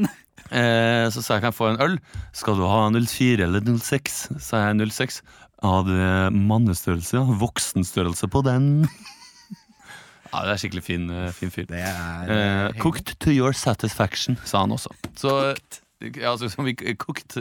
Eh, 0.51 1.07
så 1.13 1.24
sa 1.24 1.38
jeg 1.38 1.45
kan 1.45 1.53
jeg 1.53 1.57
få 1.59 1.69
en 1.71 1.81
øl. 1.83 1.98
Skal 2.36 2.59
du 2.59 2.65
ha 2.68 2.83
04 2.92 3.45
eller 3.48 3.63
06? 3.63 4.18
Sa 4.44 4.65
jeg 4.68 4.92
06. 4.92 5.21
Av 5.63 5.88
eh, 5.88 6.27
mannestørrelse, 6.33 7.15
ja. 7.19 7.24
Voksenstørrelse 7.42 8.27
på 8.33 8.42
den. 8.48 8.69
ja, 10.33 10.42
det 10.44 10.56
er 10.56 10.62
skikkelig 10.63 10.83
fin, 10.83 11.07
eh, 11.13 11.30
fin 11.38 11.53
fyr. 11.53 11.69
Det 11.69 11.80
er 11.86 12.31
Eh, 12.31 12.65
eh, 12.65 12.81
cooked 12.81 13.15
to 13.19 13.31
your 13.31 13.53
satisfaction, 13.53 14.38
sa 14.45 14.65
han 14.65 14.75
også. 14.75 14.92
Så 15.15 15.36
ja, 15.53 15.56
altså, 16.01 16.50
som 16.51 16.65
vi 16.68 16.75
cooked 17.00 17.38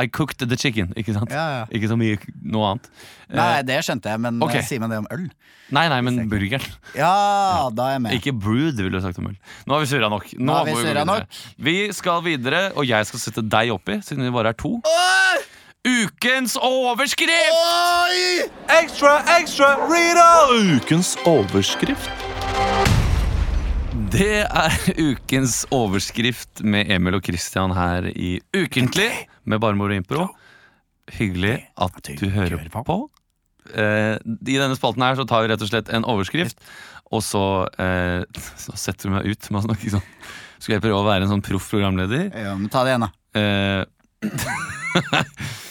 I 0.00 0.06
cooked 0.06 0.44
the 0.44 0.58
chicken, 0.60 0.92
ikke 0.96 1.14
sant? 1.16 1.32
Ja, 1.32 1.44
ja. 1.60 1.64
Ikke 1.74 1.90
så 1.90 1.96
mye 1.98 2.18
noe 2.42 2.74
annet. 2.74 2.90
Eh, 3.28 3.36
Nei, 3.38 3.62
det 3.66 3.80
skjønte 3.86 4.12
jeg, 4.12 4.22
men 4.24 4.42
okay. 4.44 4.60
eh, 4.60 4.68
sier 4.68 4.82
man 4.82 4.92
det 4.94 5.00
om 5.04 5.10
øl? 5.14 5.26
nei, 5.74 5.86
nei, 5.90 6.00
men 6.04 6.28
burgeren. 6.30 6.66
Ja, 6.94 7.70
da 7.74 7.88
er 7.88 7.96
jeg 7.96 8.02
med. 8.04 8.18
Ikke 8.18 8.34
brewed, 8.36 8.76
ville 8.76 8.92
du 8.92 9.02
sagt 9.02 9.18
om 9.18 9.30
øl. 9.32 9.38
Nå 9.66 9.74
har 9.74 9.82
vi 9.82 9.90
surra 9.90 10.10
nok. 10.12 10.28
Nå 10.38 10.58
har 10.58 10.68
vi 10.68 10.76
surra 10.76 11.06
nok. 11.08 11.40
Vi 11.70 11.78
skal 11.96 12.22
videre, 12.26 12.66
og 12.76 12.86
jeg 12.86 13.08
skal 13.10 13.24
sette 13.24 13.44
deg 13.56 13.72
oppi, 13.74 13.98
siden 14.04 14.26
vi 14.26 14.34
bare 14.34 14.52
er 14.54 14.60
to. 14.60 14.76
Ukens 15.84 16.56
overskrift! 16.56 17.56
Oi! 17.56 18.46
Ekstra, 18.80 19.18
ekstra, 19.38 19.74
Rita! 19.90 20.30
Ukens 20.76 21.16
overskrift. 21.28 22.23
Det 24.14 24.44
er 24.46 24.74
ukens 24.94 25.64
overskrift 25.74 26.60
med 26.62 26.90
Emil 26.94 27.16
og 27.18 27.24
Christian 27.26 27.72
her 27.74 28.06
i 28.14 28.36
Ukentlig 28.54 29.08
med 29.42 29.58
Barmor 29.62 29.90
og 29.90 29.98
Impro. 29.98 30.28
Hyggelig 31.16 31.56
at 31.74 31.98
du 32.20 32.28
hører 32.30 32.68
på. 32.70 32.98
Eh, 33.74 34.14
I 34.22 34.58
denne 34.60 34.76
spalten 34.78 35.02
her 35.02 35.18
så 35.18 35.26
tar 35.26 35.42
vi 35.42 35.50
rett 35.50 35.64
og 35.66 35.70
slett 35.72 35.90
en 35.90 36.06
overskrift, 36.06 36.62
og 37.10 37.24
så, 37.26 37.66
eh, 37.80 38.22
så 38.60 38.76
setter 38.78 39.08
du 39.08 39.16
meg 39.16 39.26
ut 39.26 39.50
med 39.50 39.60
å 39.60 39.66
snakke 39.66 39.94
sånn. 39.96 40.06
Skal 40.60 40.76
jeg 40.76 40.84
prøve 40.86 41.00
å 41.02 41.08
være 41.08 41.26
en 41.26 41.34
sånn 41.34 41.44
proff 41.44 41.66
programleder? 41.74 42.30
Ja, 42.30 42.54
men 42.54 42.70
ta 42.70 42.84
det 42.86 42.94
igjen, 42.94 43.08
da. 43.08 43.10
Eh, 43.34 43.82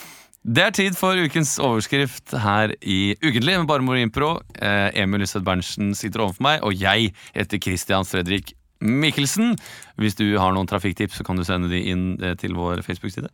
Det 0.43 0.59
er 0.59 0.73
tid 0.75 0.95
for 0.99 1.15
ukens 1.15 1.53
overskrift 1.63 2.33
her 2.43 2.73
i 2.83 3.13
Ukentlig 3.23 3.53
med 3.61 3.67
Bare 3.69 3.83
Moro 3.85 3.95
Impro. 3.95 4.33
Eh, 4.59 4.89
Emil 4.99 5.23
Lyseth 5.23 5.45
Berntsen 5.47 5.93
sitter 5.95 6.25
overfor 6.25 6.43
meg, 6.43 6.65
og 6.67 6.75
jeg 6.75 7.13
heter 7.31 7.61
Christian 7.63 8.03
Fredrik 8.03 8.51
Mikkelsen. 8.83 9.55
Hvis 9.95 10.19
du 10.19 10.25
har 10.35 10.51
noen 10.51 10.67
trafikktips, 10.67 11.15
så 11.21 11.23
kan 11.23 11.39
du 11.39 11.45
sende 11.47 11.71
de 11.71 11.79
inn 11.93 12.03
eh, 12.19 12.35
til 12.35 12.57
vår 12.59 12.83
Facebook-side. 12.83 13.31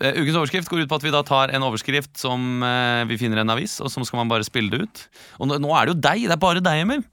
Eh, 0.00 0.16
ukens 0.16 0.40
overskrift 0.40 0.72
går 0.72 0.86
ut 0.86 0.94
på 0.94 0.96
at 0.96 1.04
vi 1.04 1.12
da 1.12 1.20
tar 1.28 1.52
en 1.52 1.68
overskrift 1.68 2.16
som 2.16 2.64
vi 3.10 3.20
finner 3.20 3.42
i 3.42 3.44
en 3.44 3.52
avis, 3.52 3.76
og 3.84 3.92
så 3.92 4.08
skal 4.08 4.22
man 4.24 4.32
bare 4.32 4.48
spille 4.48 4.72
det 4.72 4.88
ut. 4.88 5.04
Og 5.36 5.52
nå, 5.52 5.76
er 5.76 5.84
det 5.84 5.92
jo 5.92 6.00
deg, 6.08 6.24
det 6.24 6.38
er 6.38 6.44
bare 6.48 6.64
deg, 6.64 6.86
Emil. 6.86 7.04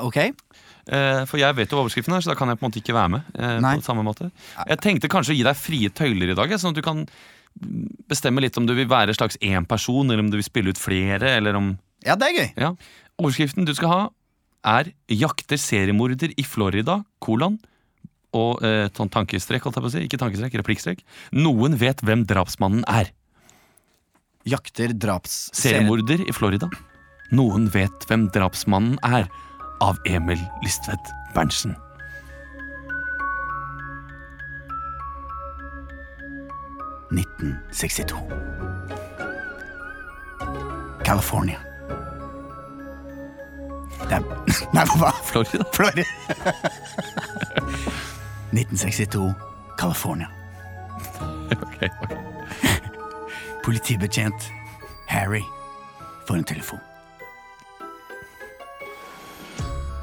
Ok. 0.00 0.22
For 0.86 1.36
jeg 1.36 1.52
vet 1.58 1.68
jo 1.68 1.82
overskriften 1.82 2.16
er, 2.16 2.24
så 2.24 2.32
da 2.32 2.38
kan 2.38 2.48
jeg 2.48 2.56
på 2.56 2.64
en 2.64 2.70
måte 2.70 2.80
ikke 2.80 2.96
være 2.96 3.12
med. 3.18 3.32
Nei. 3.60 3.76
på 3.80 3.88
samme 3.90 4.04
måte 4.06 4.28
Jeg 4.70 4.78
tenkte 4.80 5.10
kanskje 5.10 5.34
å 5.34 5.36
gi 5.36 5.48
deg 5.48 5.58
frie 5.58 5.90
tøyler 5.90 6.32
i 6.32 6.36
dag, 6.38 6.52
sånn 6.56 6.72
at 6.72 6.78
du 6.78 6.86
kan 6.86 7.04
bestemme 8.10 8.42
litt 8.44 8.56
om 8.60 8.66
du 8.68 8.74
vil 8.76 8.88
være 8.90 9.14
slags 9.16 9.38
én 9.44 9.66
person, 9.68 10.06
eller 10.08 10.24
om 10.24 10.30
du 10.30 10.38
vil 10.38 10.46
spille 10.46 10.72
ut 10.72 10.80
flere, 10.80 11.36
eller 11.36 11.56
om 11.58 11.74
Ja, 12.06 12.14
det 12.14 12.28
er 12.28 12.36
gøy. 12.36 12.50
Ja. 12.60 12.74
Overskriften 13.18 13.66
du 13.66 13.74
skal 13.74 13.88
ha, 13.90 14.02
er 14.66 14.92
'Jakter 15.08 15.56
seriemorder 15.56 16.34
i 16.36 16.44
Florida', 16.44 17.04
kolon. 17.20 17.58
Og 18.36 18.60
eh, 18.66 18.88
tankestrek, 18.92 19.62
holdt 19.64 19.78
jeg 19.78 19.84
på 19.84 19.88
å 19.88 19.94
si. 19.94 20.02
Ikke 20.04 20.20
tankestrek, 20.20 20.58
replikkstrek. 20.60 21.00
Noen 21.32 21.78
vet 21.80 22.02
hvem 22.04 22.26
drapsmannen 22.28 22.84
er. 22.84 23.08
Jakter 24.44 24.92
draps... 24.92 25.48
Seriemorder 25.56 26.26
i 26.26 26.34
Florida. 26.36 26.68
Noen 27.32 27.70
vet 27.72 28.06
hvem 28.10 28.28
drapsmannen 28.34 29.00
er. 29.06 29.30
Av 29.80 29.96
Emil 30.08 30.40
Listvedt 30.64 31.14
Berntsen. 31.34 31.74
1962. 37.10 38.16
California. 41.04 41.58
Det 44.08 44.12
er 44.12 44.22
Nei, 44.74 44.84
hva? 44.98 45.10
Florida. 45.24 45.64
Florida. 45.76 46.04
1962, 48.52 49.34
California. 49.78 50.26
Ok, 51.50 51.82
ok. 52.02 52.16
Politibetjent 53.64 54.52
Harry 55.08 55.42
får 56.26 56.34
en 56.36 56.44
telefon. 56.44 56.78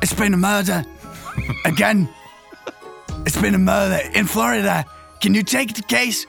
It's 0.01 0.13
been 0.15 0.33
a 0.33 0.37
murder 0.37 0.83
again. 1.65 2.07
It's 3.25 3.41
been 3.41 3.55
a 3.55 3.57
murder 3.57 3.99
in 4.13 4.27
Florida. 4.27 4.85
Can 5.21 5.33
you 5.33 5.43
take 5.43 5.73
the 5.73 5.81
case? 5.81 6.27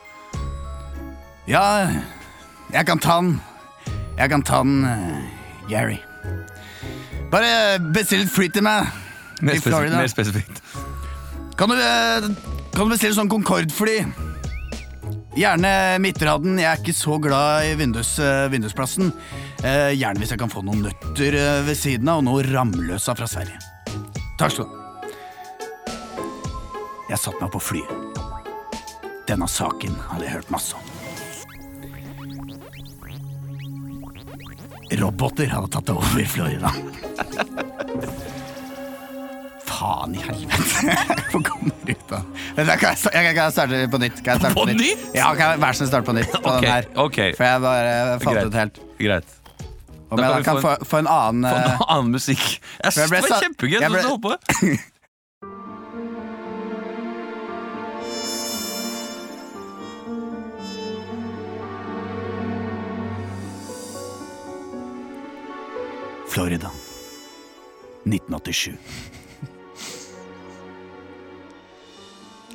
Ja, 1.47 1.89
jeg 2.73 2.85
kan 2.87 2.99
ta 2.99 3.19
den. 3.21 3.39
Jeg 4.17 4.31
kan 4.31 4.41
ta 4.41 4.63
den, 4.63 4.85
uh, 4.85 5.69
Gary. 5.69 5.99
Bare 7.31 7.79
bestill 7.93 8.27
fly 8.29 8.47
til 8.53 8.63
meg 8.63 8.87
Mer 9.43 9.59
spesif. 9.59 9.91
Mer 9.91 10.07
spesifikt. 10.07 10.61
Kan 11.59 11.69
du, 11.69 11.75
eh, 11.75 12.27
kan 12.71 12.87
du 12.87 12.93
bestille 12.93 13.15
sånn 13.15 13.29
Concorde-fly? 13.29 13.97
Gjerne 15.35 15.99
midtraden. 15.99 16.55
Jeg 16.59 16.69
er 16.69 16.79
ikke 16.79 16.95
så 16.95 17.17
glad 17.19 17.67
i 17.67 17.75
vindus, 17.75 18.17
eh, 18.19 18.47
vindusplassen. 18.51 19.11
Eh, 19.63 19.91
gjerne 19.95 20.19
hvis 20.19 20.31
jeg 20.31 20.39
kan 20.39 20.49
få 20.49 20.63
noen 20.63 20.85
nøtter 20.87 21.35
eh, 21.35 21.61
ved 21.67 21.75
siden 21.75 22.07
av, 22.07 22.23
og 22.23 22.27
noe 22.29 22.43
ramløsa 22.47 23.15
fra 23.17 23.27
Sverige. 23.27 23.59
Takk 24.39 24.51
skal 24.51 24.65
du 24.65 24.71
ha. 24.71 24.81
Jeg 27.09 27.19
satte 27.19 27.41
meg 27.41 27.51
på 27.51 27.61
flyet. 27.61 28.23
Denne 29.27 29.47
saken 29.47 29.95
hadde 30.09 30.23
jeg 30.23 30.37
hørt 30.39 30.51
masse 30.53 30.73
om. 30.75 30.94
Roboter 35.01 35.49
hadde 35.51 35.69
tatt 35.75 35.89
over 35.93 36.25
Florida. 36.29 36.71
Faen 39.65 40.13
i 40.15 40.21
helvete. 40.21 40.95
Hvor 41.31 41.41
kommer 41.47 41.73
ut, 41.89 42.03
da? 42.09 42.19
Kan 42.55 42.69
jeg, 42.69 42.79
kan 42.79 43.39
jeg 43.39 43.53
starte 43.55 43.79
på 43.91 43.99
nytt? 44.01 44.19
Kan 44.23 44.35
jeg 44.35 44.43
starte 44.43 44.55
På 44.55 44.65
nytt? 44.69 45.05
Ja, 45.17 45.31
kan 45.35 45.55
jeg, 45.55 45.61
Vær 45.63 45.73
så 45.75 45.81
snill, 45.81 45.89
starte 45.91 46.07
på 46.11 46.15
nytt. 46.19 46.31
På 46.35 46.53
Ok, 46.55 46.61
den 46.61 46.71
her. 46.71 46.87
ok. 47.05 47.19
For 47.39 47.47
jeg 47.49 47.63
bare 47.65 47.95
falt 48.23 48.37
Greit. 48.39 48.45
ut 48.51 48.59
helt. 48.61 48.79
Greit. 49.01 49.33
Om 50.05 50.19
Da 50.21 50.27
jeg 50.29 50.33
kan 50.35 50.43
kan 50.45 50.61
få 50.61 50.73
en, 50.77 50.85
få 50.85 50.97
en 51.01 51.07
annen 51.09 51.47
Få 51.49 51.55
en 51.57 51.87
annen 51.97 52.11
musikk. 52.13 52.43
Jeg 52.83 52.93
synes 52.93 53.09
det 53.15 53.23
var 53.25 53.41
kjempegøy. 53.41 53.79
jeg 53.79 53.81
Jeg 53.81 53.91
ble- 53.95 54.77
Florida. 66.35 66.71
1987. 68.03 68.73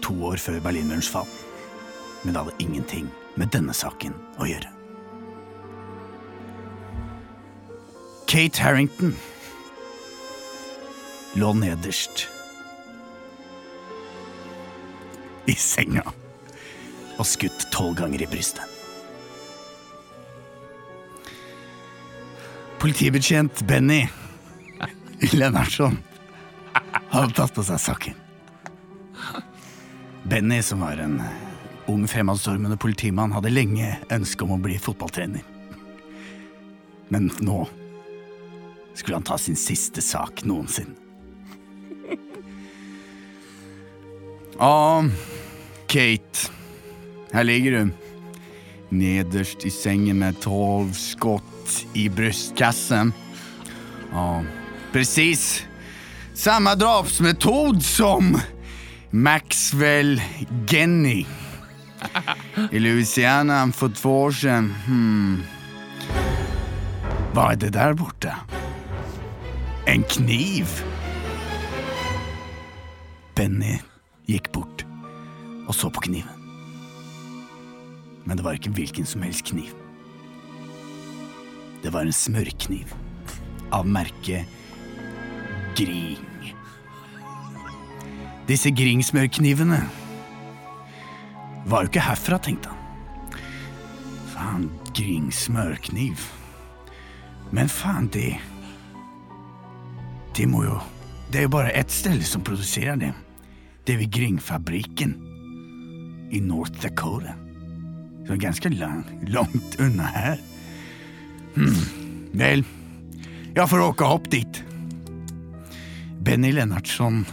To 0.03 0.25
år 0.25 0.37
før 0.37 0.59
Berlinmurens 0.61 1.09
fall. 1.09 1.29
Men 2.23 2.35
det 2.35 2.43
hadde 2.43 2.61
ingenting 2.61 3.07
med 3.41 3.49
denne 3.55 3.73
saken 3.73 4.13
å 4.37 4.45
gjøre. 4.51 4.69
Kate 8.29 8.61
Harrington 8.61 9.15
lå 11.41 11.55
nederst 11.63 12.27
i 15.49 15.57
senga 15.57 16.05
og 17.17 17.25
skutt 17.33 17.65
tolv 17.73 17.97
ganger 18.03 18.29
i 18.29 18.29
brystet. 18.29 18.70
Politibetjent 22.81 23.67
Benny 23.67 24.09
Lennartson 25.33 25.99
hadde 27.11 27.35
tatt 27.37 27.53
på 27.53 27.65
seg 27.67 27.81
saken. 27.83 28.15
Benny, 30.31 30.63
som 30.65 30.81
var 30.81 31.03
en 31.03 31.19
ung, 31.91 32.07
fremadstormende 32.09 32.79
politimann, 32.81 33.35
hadde 33.37 33.53
lenge 33.53 33.99
ønske 34.15 34.47
om 34.47 34.55
å 34.57 34.61
bli 34.65 34.79
fotballtrener. 34.81 35.45
Men 37.13 37.29
nå 37.45 37.67
skulle 38.95 39.19
han 39.19 39.29
ta 39.29 39.37
sin 39.37 39.61
siste 39.61 40.01
sak 40.01 40.45
noensinne. 40.49 40.97
Å, 44.57 45.05
Kate. 45.93 46.49
Her 47.35 47.45
ligger 47.45 47.77
du. 47.77 47.93
Nederst 48.91 49.69
i 49.69 49.71
sengen 49.71 50.25
med 50.25 50.41
tolv 50.41 50.97
i 51.95 52.09
brystkassen. 52.09 53.13
Ja, 54.13 54.45
precis. 54.93 55.67
Samma 56.35 56.75
drapsmetod 56.75 57.83
som 57.83 58.41
Maxwell 59.11 60.23
Genny 60.67 61.27
i 62.71 62.79
Louisiana 62.79 63.73
for 63.73 63.89
två 63.89 64.23
år 64.23 64.33
sedan. 64.33 64.75
Hmm. 64.87 65.43
Vad 67.33 67.53
är 67.53 67.57
det 67.57 67.71
där 67.71 67.95
borta? 67.95 68.37
En 69.87 70.03
kniv? 70.03 70.69
Benny 73.35 73.79
gikk 74.27 74.53
bort 74.53 74.85
og 75.69 75.75
så 75.75 75.91
på 75.91 76.01
kniven. 76.01 76.41
Men 78.25 78.37
det 78.37 78.45
var 78.45 78.59
ikke 78.59 78.71
hvilken 78.71 79.07
som 79.07 79.23
helst 79.23 79.47
kniv. 79.47 79.73
Det 81.83 81.93
var 81.93 82.05
en 82.05 82.13
smørkniv 82.13 82.93
av 83.73 83.87
merket 83.89 84.59
Gring. 85.79 86.19
Disse 88.51 88.73
Gring-smørknivene 88.75 89.79
var 91.71 91.85
jo 91.85 91.91
ikke 91.93 92.03
herfra, 92.05 92.41
tenkte 92.43 92.73
han. 92.73 93.41
Faen, 94.35 94.69
Gring 94.97 95.31
smørkniv. 95.33 96.27
Men 97.55 97.71
faen, 97.71 98.11
det 98.13 98.37
Det 100.37 100.47
må 100.49 100.65
jo 100.65 100.81
Det 101.33 101.39
er 101.39 101.43
jo 101.43 101.57
bare 101.57 101.73
ett 101.79 101.91
sted 101.91 102.23
som 102.27 102.43
produserer 102.43 102.97
det. 102.97 103.13
Det 103.87 103.95
er 103.95 103.99
ved 103.99 104.11
Gring-fabrikken 104.11 105.15
i 106.33 106.41
North 106.41 106.83
Dakota. 106.83 107.35
Så 108.27 108.37
ganske 108.37 108.69
lang, 108.69 109.05
langt 109.29 109.81
unna 109.81 110.07
her. 110.07 110.50
Vel, 111.55 112.65
jeg 113.55 113.69
får 113.69 113.83
åka 113.83 114.07
opp 114.07 114.31
dit. 114.31 114.63
Benny 116.21 116.53
Lennartson 116.53 117.25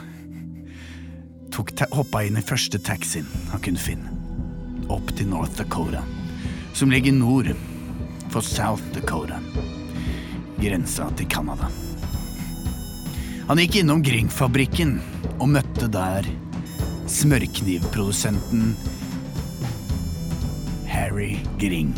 tok 1.53 1.74
hoppa 1.91 2.24
inn 2.25 2.38
i 2.39 2.45
første 2.45 2.79
taxien 2.81 3.27
han 3.51 3.62
kunne 3.63 3.81
finne. 3.81 4.13
Opp 4.93 5.12
til 5.17 5.29
North 5.29 5.57
Dakota, 5.59 6.03
som 6.74 6.91
ligger 6.93 7.13
nord 7.13 7.51
for 8.31 8.45
South 8.45 8.83
Dakota. 8.95 9.39
Grensa 10.57 11.09
til 11.17 11.29
Canada. 11.29 11.69
Han 13.47 13.62
gikk 13.62 13.81
innom 13.81 14.01
Gring-fabrikken 14.03 14.97
og 15.38 15.51
møtte 15.53 15.88
der 15.91 16.25
smørknivprodusenten 17.07 18.74
Harry 20.89 21.38
Gring. 21.62 21.93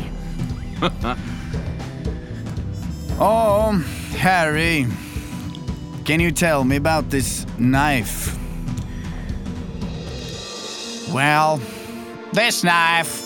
Oh, 3.21 3.73
Harry, 4.15 4.87
can 6.05 6.21
you 6.21 6.31
tell 6.31 6.63
me 6.63 6.77
about 6.77 7.09
this 7.09 7.45
knife? 7.57 8.33
Well, 11.13 11.59
this 12.31 12.63
knife 12.63 13.19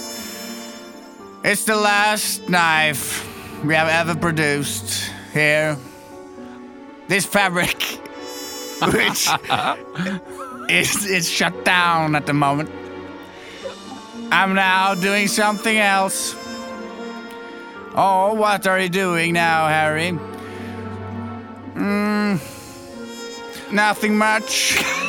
is 1.45 1.65
the 1.65 1.75
last 1.75 2.49
knife 2.49 3.23
we 3.63 3.75
have 3.75 3.87
ever 3.87 4.19
produced 4.19 5.11
here. 5.31 5.77
This 7.07 7.27
fabric, 7.27 7.83
which 8.93 9.29
is, 10.69 11.05
is 11.05 11.29
shut 11.29 11.63
down 11.65 12.15
at 12.15 12.25
the 12.25 12.33
moment. 12.33 12.71
I'm 14.31 14.55
now 14.55 14.95
doing 14.95 15.27
something 15.27 15.77
else. 15.77 16.35
Oh, 17.95 18.33
what 18.33 18.65
are 18.67 18.79
you 18.79 18.89
doing 18.89 19.33
now, 19.33 19.67
Harry? 19.67 20.17
Mm, 21.75 22.39
nothing 23.71 24.17
much. 24.17 24.81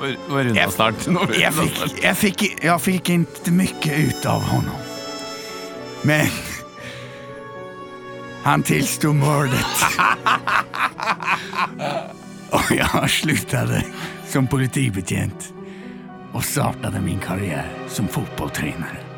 Må 0.00 0.06
må 0.28 0.70
snart. 0.70 0.96
Jeg 2.02 2.16
fikk 2.16 2.64
jag 2.64 2.82
fick 2.82 3.08
inte 3.08 3.50
mycket 3.50 3.98
ut 3.98 4.26
av 4.26 4.42
honom. 4.42 4.76
Men 6.02 6.26
han 8.44 8.62
tilsto 8.62 9.12
mordet. 9.12 9.66
Og 12.56 12.72
jeg 12.72 13.10
sluttet 13.12 13.92
som 14.26 14.48
politibetjent 14.48 15.52
og 16.32 16.42
startet 16.44 16.96
min 17.04 17.20
karriere 17.20 17.68
som 17.88 18.08
fotbollstränare. 18.08 19.09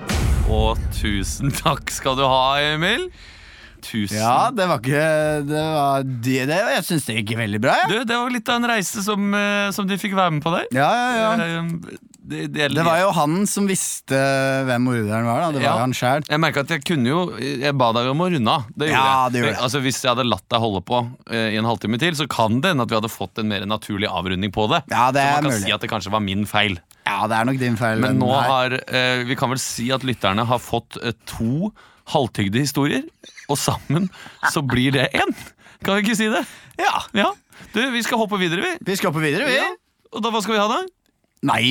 Og 0.53 0.81
tusen 0.99 1.53
takk 1.63 1.91
skal 1.95 2.17
du 2.19 2.25
ha, 2.29 2.59
Emil. 2.75 3.09
tusen 3.83 4.19
Ja, 4.21 4.51
det 4.55 4.67
var 4.71 4.79
ikke 4.83 5.07
det 5.49 5.63
var, 5.75 6.05
det, 6.07 6.37
det, 6.51 6.59
Jeg 6.77 6.85
syns 6.87 7.09
det 7.09 7.17
gikk 7.23 7.35
veldig 7.41 7.61
bra. 7.65 7.77
Ja, 7.83 7.89
Du, 7.91 7.99
det 8.07 8.19
var 8.21 8.31
litt 8.35 8.53
av 8.53 8.61
en 8.61 8.69
reise 8.71 9.03
som, 9.07 9.33
eh, 9.35 9.71
som 9.75 9.89
de 9.91 9.99
fikk 9.99 10.15
være 10.19 10.37
med 10.37 10.45
på 10.45 10.53
der. 10.55 10.69
ja, 10.77 10.91
ja, 10.93 11.13
ja. 11.19 11.61
Eh, 11.63 11.99
Det, 12.33 12.47
det, 12.55 12.83
var 12.87 13.01
jo 13.01 13.09
han 13.17 13.41
som 13.51 13.65
visste 13.67 14.15
hvem 14.69 14.85
morderen 14.87 15.27
var. 15.27 15.41
da 15.43 15.49
Det 15.57 15.59
var 15.59 15.65
Ja. 15.67 15.79
han 15.83 15.93
selv. 15.93 16.29
Jeg 16.31 16.39
merket 16.41 16.69
at 16.69 16.71
jeg 16.77 16.85
kunne 16.87 17.09
jo 17.11 17.25
Jeg 17.41 17.75
ba 17.77 17.89
deg 17.97 18.07
om 18.13 18.23
å 18.23 18.29
runde 18.31 18.49
av. 18.53 18.69
Det 18.79 18.89
gjorde 18.93 18.95
Ja, 18.95 19.25
jeg. 19.25 19.33
det 19.35 19.41
gjorde 19.43 19.51
jeg. 19.57 19.63
Altså, 19.67 19.81
hvis 19.83 19.99
jeg 20.05 20.11
hadde 20.15 20.29
latt 20.31 20.47
deg 20.49 20.61
holde 20.63 20.83
på 20.87 21.01
eh, 21.35 21.49
i 21.51 21.59
en 21.59 21.67
halvtime 21.67 21.99
til, 21.99 22.15
så 22.15 22.29
kan 22.31 22.61
det 22.63 22.71
hende 22.71 22.87
at 22.87 22.93
vi 22.95 23.01
hadde 23.01 23.11
fått 23.11 23.43
en 23.43 23.49
mer 23.51 23.67
naturlig 23.67 24.07
avrunding 24.09 24.53
på 24.55 24.69
det. 24.71 24.85
Ja, 24.95 25.11
det 25.11 25.19
så 25.19 25.27
er 25.27 25.33
man 25.35 25.43
kan 25.43 25.51
mulig. 25.59 25.65
si 25.67 25.73
at 25.75 25.81
det 25.83 25.91
kanskje 25.91 26.13
var 26.15 26.21
min 26.23 26.47
feil. 26.47 26.79
Ja, 27.07 27.27
det 27.29 27.37
er 27.39 27.45
nok 27.49 27.59
din 27.61 27.77
feil. 27.77 27.99
Men 28.03 28.19
nå 28.21 28.29
her. 28.31 28.49
har 28.49 28.77
eh, 28.87 29.25
Vi 29.27 29.35
kan 29.39 29.51
vel 29.51 29.59
si 29.63 29.89
at 29.95 30.05
lytterne 30.07 30.45
har 30.47 30.61
fått 30.63 30.97
eh, 31.03 31.13
to 31.27 31.73
halvtygde 32.13 32.59
historier, 32.63 33.03
og 33.49 33.57
sammen 33.59 34.09
så 34.53 34.63
blir 34.67 34.91
det 34.95 35.09
én. 35.15 35.31
Kan 35.85 35.97
vi 35.99 36.03
ikke 36.07 36.17
si 36.19 36.29
det? 36.33 36.43
Ja, 36.79 37.03
Ja. 37.15 37.31
Du, 37.73 37.79
vi 37.95 38.03
skal 38.03 38.19
hoppe 38.19 38.37
videre, 38.41 38.61
vi. 38.65 38.73
Vi 38.85 38.97
skal 38.99 39.13
hoppe 39.13 39.23
videre, 39.23 39.47
vi. 39.47 39.55
Ja. 39.55 39.69
Og 40.13 40.23
da, 40.25 40.31
hva 40.35 40.41
skal 40.43 40.55
vi 40.57 40.61
ha 40.61 40.67
da? 40.69 40.81
Nei, 41.47 41.63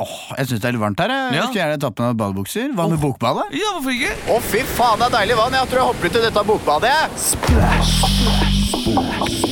åh, 0.00 0.14
jeg 0.38 0.48
syns 0.50 0.60
det 0.62 0.68
er 0.68 0.72
litt 0.76 0.82
varmt 0.82 0.98
her. 1.02 1.10
Jeg 1.12 1.34
Ja. 1.36 1.42
skulle 1.46 1.60
gjerne 1.62 1.80
tatt 1.82 1.94
på 1.98 2.02
meg 2.06 2.16
badebukser. 2.18 2.72
Hva 2.74 2.86
med 2.90 2.98
bokbadet? 3.02 3.44
Ja, 3.58 3.72
hvorfor 3.76 3.92
ikke? 3.94 4.14
Å, 4.34 4.38
fy 4.42 4.62
faen, 4.76 4.98
det 5.02 5.06
er 5.10 5.14
deilig 5.18 5.36
vann. 5.38 5.52
Jeg 5.58 5.68
tror 5.70 5.78
jeg 5.82 5.88
hopper 5.90 6.06
ut 6.06 6.16
i 6.16 6.24
dette 6.26 6.42
bokbadet. 6.46 6.98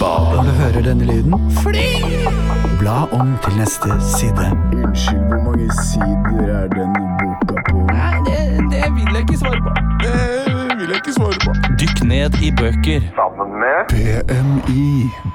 Du 0.00 0.52
hører 0.62 0.82
denne 0.90 1.04
lyden, 1.10 1.34
bla 2.80 3.04
om 3.12 3.36
til 3.44 3.56
neste 3.60 3.90
side. 4.18 4.46
Unnskyld, 4.72 5.24
hvor 5.28 5.40
mange 5.46 5.68
sider 5.84 6.46
er 6.58 6.68
denne 6.72 7.02
boka 7.20 7.56
på? 7.68 7.76
Nei, 7.92 8.16
Det, 8.72 8.84
vil 8.96 9.10
jeg 9.14 9.22
ikke 9.26 9.38
svare 9.42 9.60
på. 9.66 9.72
Det 10.02 10.76
vil 10.78 10.88
jeg 10.88 11.00
ikke 11.02 11.14
svare 11.18 11.38
på. 11.44 11.50
Dykk 11.82 12.02
ned 12.12 12.38
i 12.46 12.50
bøker. 12.60 13.00
Sammen 13.18 13.50
med 13.62 13.78
BMI. 13.92 14.86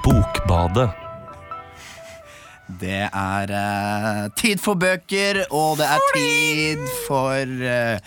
Bokbadet. 0.05 0.89
Det 2.81 3.03
er 3.13 3.53
uh, 3.61 4.23
tid 4.41 4.57
for 4.57 4.73
bøker, 4.73 5.43
og 5.51 5.77
det 5.77 5.85
er 5.95 6.01
tid 6.15 6.81
for 7.07 7.65
eh, 7.75 7.99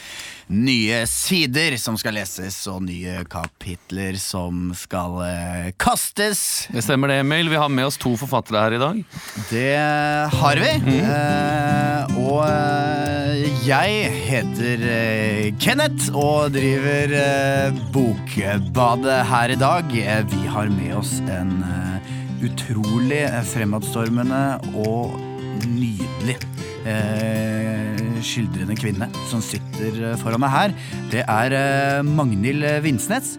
nye 0.48 1.02
sider 1.10 1.74
som 1.80 1.96
skal 2.00 2.14
leses, 2.16 2.56
og 2.70 2.80
nye 2.86 3.20
kapitler 3.28 4.16
som 4.20 4.70
skal 4.76 5.18
eh, 5.26 5.66
kastes. 5.80 6.40
Det 6.72 6.80
stemmer 6.86 7.12
det, 7.12 7.18
Emil. 7.24 7.50
Vi 7.52 7.58
har 7.60 7.68
med 7.68 7.88
oss 7.90 7.98
to 8.00 8.14
forfattere 8.16 8.62
her 8.64 8.76
i 8.78 8.80
dag. 8.80 9.02
Det 9.50 9.76
har 10.38 10.62
vi. 10.62 10.72
Eh, 11.02 12.16
og 12.22 12.40
eh, 12.48 13.44
jeg 13.68 14.08
heter 14.30 14.86
eh, 14.88 15.44
Kenneth 15.60 16.08
og 16.16 16.54
driver 16.56 17.12
eh, 17.20 17.82
Bokbadet 17.92 19.20
her 19.28 19.52
i 19.52 19.60
dag. 19.60 19.92
Eh, 20.00 20.24
Vi 20.32 20.46
har 20.48 20.72
med 20.72 20.96
oss 21.02 21.18
en 21.28 21.52
utrolig 22.44 23.24
fremadstormende 23.50 24.42
og 24.78 25.16
nydelig 25.66 26.36
eh, 26.86 27.67
skildrende 28.26 28.76
kvinne 28.78 29.08
som 29.30 29.42
sitter 29.44 30.02
eh, 30.12 30.18
foran 30.20 30.42
meg 30.44 30.54
her. 30.54 30.76
Det 31.12 31.24
er 31.24 31.56
eh, 31.56 32.02
Magnhild 32.06 32.66
Vinsnes. 32.84 33.36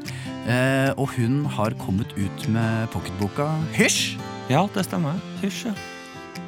Eh, 0.49 0.89
og 0.97 1.11
hun 1.13 1.43
har 1.57 1.75
kommet 1.81 2.13
ut 2.17 2.47
med 2.49 2.89
pocketboka 2.93 3.51
Hysj. 3.75 4.17
Ja, 4.49 4.63
det 4.73 4.87
stemmer. 4.87 5.19
Hysj, 5.43 5.67
ja. 5.69 5.75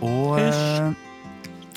Og 0.01 0.39
eh, 0.41 0.93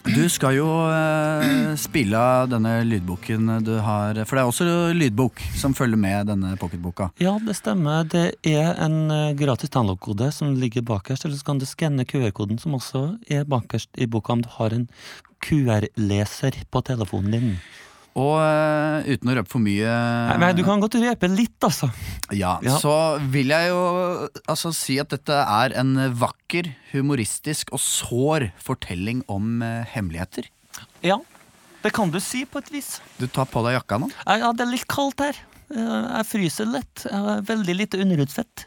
du 0.04 0.26
skal 0.28 0.58
jo 0.58 0.66
eh, 0.92 1.72
spille 1.80 2.18
av 2.18 2.50
denne 2.52 2.74
lydboken 2.84 3.48
du 3.64 3.72
har 3.80 4.18
For 4.28 4.36
det 4.36 4.42
er 4.42 4.50
også 4.50 4.66
lydbok 4.92 5.40
som 5.56 5.72
følger 5.76 6.00
med 6.00 6.28
denne 6.28 6.52
pocketboka. 6.60 7.08
Ja, 7.22 7.38
det 7.40 7.56
stemmer. 7.56 8.04
Det 8.04 8.26
er 8.44 8.74
en 8.84 9.08
eh, 9.10 9.32
gratis 9.38 9.72
download-kode 9.72 10.28
som 10.36 10.52
ligger 10.60 10.84
bakerst, 10.84 11.24
eller 11.24 11.40
så 11.40 11.48
kan 11.48 11.62
du 11.62 11.64
skanne 11.68 12.04
QR-koden 12.04 12.60
som 12.60 12.76
også 12.76 13.04
er 13.32 13.48
bakerst 13.48 13.96
i 13.96 14.10
boka 14.10 14.36
om 14.36 14.44
du 14.44 14.50
har 14.58 14.76
en 14.76 14.86
QR-leser 15.44 16.60
på 16.68 16.84
telefonen 16.84 17.32
din. 17.32 17.50
Og 18.14 18.36
uh, 18.38 19.02
uten 19.10 19.30
å 19.32 19.34
røpe 19.40 19.50
for 19.50 19.62
mye 19.62 19.90
Nei, 20.30 20.36
men 20.38 20.54
du 20.54 20.62
kan 20.66 20.82
godt 20.82 20.94
røpe 21.02 21.30
litt, 21.32 21.56
altså. 21.66 21.88
ja, 22.30 22.56
Ja. 22.62 22.76
Så 22.78 22.94
vil 23.32 23.50
jeg 23.50 23.72
jo 23.72 23.80
altså, 24.46 24.70
si 24.76 25.00
at 25.02 25.10
dette 25.10 25.34
er 25.34 25.74
en 25.80 25.96
vakker, 26.20 26.70
humoristisk 26.92 27.74
og 27.74 27.82
sår 27.82 28.52
fortelling 28.62 29.24
om 29.26 29.64
uh, 29.66 29.82
hemmeligheter. 29.90 30.46
Ja, 31.02 31.18
det 31.82 31.90
kan 31.94 32.14
du 32.14 32.20
si 32.22 32.44
på 32.46 32.62
et 32.62 32.70
vis. 32.72 33.00
Du 33.18 33.26
tar 33.26 33.50
på 33.50 33.64
deg 33.66 33.80
jakka 33.80 33.98
nå. 34.00 34.12
Ja, 34.24 34.54
det 34.54 34.62
er 34.64 34.72
litt 34.76 34.86
kaldt 34.90 35.20
her. 35.20 35.42
Eh, 35.70 36.04
Jeg 36.18 36.26
fryser 36.28 36.66
lett. 36.68 37.04
Jeg 37.08 37.20
har 37.24 37.40
veldig 37.48 37.74
lite 37.76 38.00
underhudsfett. 38.02 38.66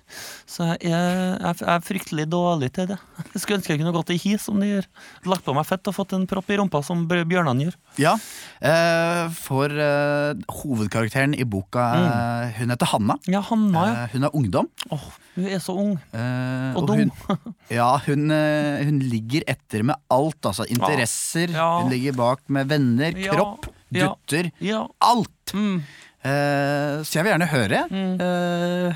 Så 0.50 0.66
jeg 0.82 0.92
er, 0.92 1.38
jeg 1.44 1.68
er 1.70 1.84
fryktelig 1.86 2.26
dårlig 2.32 2.72
til 2.74 2.88
det. 2.90 2.98
Jeg 3.34 3.42
skulle 3.44 3.60
ønske 3.60 3.74
jeg 3.76 3.82
kunne 3.84 3.94
gått 3.96 4.10
i 4.16 4.18
hi 4.18 4.34
som 4.42 4.58
de 4.60 4.70
gjør. 4.72 4.88
Lagt 5.30 5.46
på 5.46 5.54
meg 5.56 5.68
fett 5.70 5.88
og 5.92 5.96
fått 5.98 6.16
en 6.18 6.26
propp 6.30 6.50
i 6.50 6.58
rumpa 6.58 6.82
som 6.84 7.06
bjørnene 7.08 7.68
gjør. 7.68 7.78
Ja, 8.02 8.16
eh, 8.62 9.30
for 9.38 9.70
eh, 9.70 10.34
hovedkarakteren 10.64 11.36
i 11.38 11.46
boka, 11.48 11.86
eh, 12.02 12.58
hun 12.60 12.74
heter 12.74 12.92
Hanna. 12.94 13.18
Ja, 13.30 13.42
Hanna, 13.46 13.86
ja. 13.92 14.08
Hun 14.14 14.24
er 14.28 14.36
ungdom. 14.42 14.70
Oh, 14.92 15.08
hun 15.36 15.46
er 15.52 15.60
så 15.64 15.76
ung. 15.78 15.94
eh, 16.14 16.74
Og 16.78 16.90
hun, 16.90 17.12
dum. 17.14 17.54
ja, 17.80 17.92
hun, 18.08 18.30
hun 18.32 19.00
ligger 19.06 19.46
etter 19.48 19.84
med 19.84 19.96
alt. 20.10 20.42
Altså 20.48 20.66
interesser. 20.70 21.54
Ja. 21.54 21.70
Hun 21.84 21.92
ligger 21.94 22.18
bak 22.18 22.42
med 22.50 22.68
venner, 22.74 23.14
kropp, 23.28 23.70
gutter. 23.94 24.52
Ja. 24.64 24.86
Alt! 25.04 25.54
Mm. 25.54 25.82
Eh, 26.26 27.04
så 27.06 27.20
jeg 27.20 27.24
vil 27.26 27.32
gjerne 27.34 27.52
høre 27.52 27.84
Mm. 27.92 28.16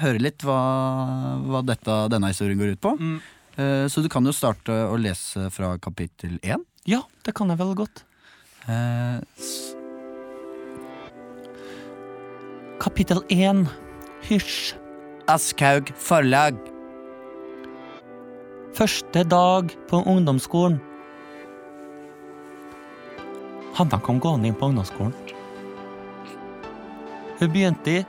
Høre 0.01 0.19
litt 0.23 0.41
hva, 0.43 0.62
hva 1.45 1.62
dette, 1.65 1.97
denne 2.12 2.31
historien 2.34 2.60
går 2.60 2.73
ut 2.75 2.81
på. 2.81 2.95
Mm. 2.97 3.19
Eh, 3.57 3.86
så 3.91 4.01
du 4.01 4.10
kan 4.10 4.25
jo 4.25 4.34
starte 4.36 4.71
å 4.89 4.97
lese 4.99 5.49
fra 5.53 5.75
kapittel 5.77 6.39
én. 6.41 6.63
Ja, 6.88 7.03
det 7.25 7.36
kan 7.38 7.51
jeg 7.51 7.60
vel 7.62 7.75
godt. 7.77 8.03
Eh, 8.67 9.19
Kapittel 12.81 13.21
1. 13.29 13.67
Hysj. 14.25 14.73
Aschhaug 15.29 15.91
forlag. 16.01 16.57
Første 18.73 19.23
dag 19.27 19.69
på 19.89 19.99
ungdomsskolen. 20.07 20.79
Hanna 23.77 23.99
kom 24.03 24.19
gående 24.19 24.49
inn 24.49 24.57
på 24.57 24.71
ungdomsskolen. 24.71 25.13
Hun 27.41 27.49
begynte 27.49 27.89
i 27.89 28.01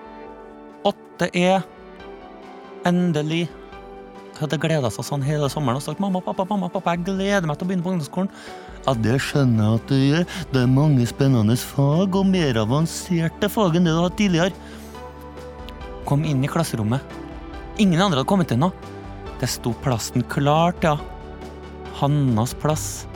8E. 0.84 1.62
Endelig. 2.84 3.46
Hun 4.34 4.42
hadde 4.42 4.58
gleda 4.60 4.90
seg 4.92 5.06
sånn 5.06 5.24
hele 5.24 5.48
sommeren 5.48 5.80
og 5.80 5.84
sagt 5.84 6.02
mamma, 6.02 6.20
pappa, 6.20 6.44
mamma, 6.50 6.68
pappa, 6.72 6.92
jeg 6.92 7.06
gleder 7.06 7.48
meg 7.48 7.56
til 7.56 7.64
å 7.64 7.70
begynne 7.70 7.86
på 7.86 7.94
ungdomsskolen. 7.94 8.28
Ja, 8.82 8.92
det 8.98 9.16
skjønner 9.24 9.64
jeg 9.64 9.80
at 9.80 9.88
du 9.88 9.96
gjør. 9.96 10.28
Det 10.52 10.60
er 10.60 10.74
mange 10.74 11.08
spennende 11.08 11.56
fag 11.56 12.18
og 12.18 12.28
mer 12.28 12.60
avanserte 12.60 13.48
fag 13.52 13.78
enn 13.78 13.88
det 13.88 13.94
du 13.94 14.00
har 14.02 14.08
hatt 14.10 14.18
tidligere. 14.20 14.78
Kom 16.08 16.28
inn 16.28 16.44
i 16.44 16.50
klasserommet. 16.52 17.16
Ingen 17.80 18.02
andre 18.02 18.20
hadde 18.20 18.28
kommet 18.28 18.52
inn 18.52 18.66
nå. 18.66 18.72
Det 19.40 19.48
sto 19.48 19.72
plassen 19.80 20.26
klart, 20.28 20.84
ja. 20.84 20.98
Hannas 22.02 22.52
plass. 22.60 23.06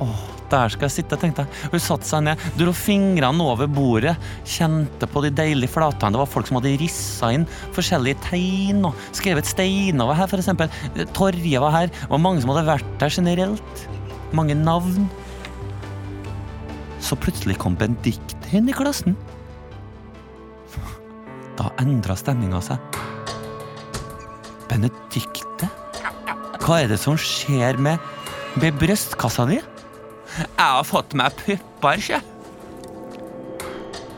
Åh, 0.00 0.39
der 0.50 0.72
skal 0.72 0.88
jeg 0.88 0.96
sitte, 0.98 1.18
tenkte 1.20 1.44
jeg. 1.44 1.70
Hun 1.72 1.82
satte 1.82 2.08
seg 2.08 2.24
ned, 2.26 2.44
dro 2.58 2.74
fingrene 2.76 3.46
over 3.46 3.70
bordet, 3.70 4.16
kjente 4.48 5.08
på 5.10 5.22
de 5.24 5.32
deilige 5.34 5.72
flatene. 5.72 6.14
Det 6.14 6.22
var 6.22 6.30
folk 6.30 6.50
som 6.50 6.58
hadde 6.58 6.76
rissa 6.80 7.32
inn 7.34 7.46
forskjellige 7.76 8.20
tegn 8.28 8.84
og 8.90 9.08
skrevet 9.16 9.48
steiner 9.48 10.10
var 10.10 10.20
her, 10.22 10.36
eksempel. 10.40 10.70
Torje 11.16 11.62
var 11.62 11.76
her. 11.76 11.92
Det 11.94 12.12
var 12.12 12.22
mange 12.22 12.42
som 12.42 12.52
hadde 12.54 12.68
vært 12.68 12.94
der 13.02 13.16
generelt. 13.16 13.84
Mange 14.36 14.56
navn. 14.58 15.08
Så 17.00 17.16
plutselig 17.18 17.58
kom 17.58 17.78
Benedicte 17.80 18.56
inn 18.56 18.68
i 18.70 18.76
klassen. 18.76 19.16
Da 21.58 21.70
endra 21.82 22.16
stemninga 22.16 22.60
seg. 22.64 23.00
Benedikte? 24.70 25.68
Hva 26.60 26.82
er 26.84 26.92
det 26.92 27.00
som 27.02 27.16
skjer 27.18 27.80
med, 27.82 27.98
med 28.60 28.76
brystkassa 28.78 29.48
di? 29.50 29.58
Jeg 30.38 30.66
har 30.66 30.84
fått 30.86 31.14
meg 31.18 31.34
pupper, 31.40 32.00
sjø. 32.00 32.20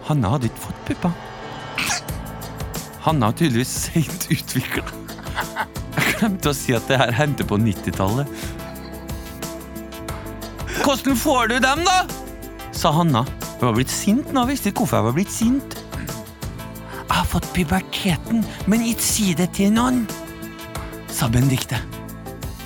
Hanna 0.09 0.35
hadde 0.35 0.51
ikke 0.51 0.64
fått 0.66 0.83
pupper. 0.88 1.14
Hanna 3.03 3.31
har 3.31 3.38
tydeligvis 3.38 3.72
seint 3.88 4.27
utvikla. 4.31 4.85
Jeg 5.96 6.16
glemte 6.18 6.53
å 6.53 6.57
si 6.57 6.75
at 6.77 6.87
det 6.90 6.98
her 7.01 7.12
hendte 7.16 7.46
på 7.48 7.59
90-tallet. 7.59 8.29
Hvordan 10.83 11.16
får 11.18 11.48
du 11.53 11.57
dem, 11.62 11.87
da? 11.87 12.03
sa 12.72 12.92
Hanna. 12.94 13.25
Hun 13.61 13.68
var 13.68 13.77
blitt 13.77 13.92
sint 13.94 14.33
nå, 14.35 14.44
visste 14.48 14.72
ikke 14.72 14.83
hvorfor 14.83 14.98
jeg 14.98 15.07
var 15.07 15.16
blitt 15.16 15.33
sint. 15.35 15.77
Jeg 15.92 17.14
har 17.14 17.29
fått 17.29 17.46
puberteten, 17.55 18.42
men 18.66 18.85
ikke 18.88 19.07
si 19.07 19.33
det 19.38 19.53
til 19.55 19.70
noen, 19.75 20.03
sa 21.12 21.29
Benedicte. 21.31 21.79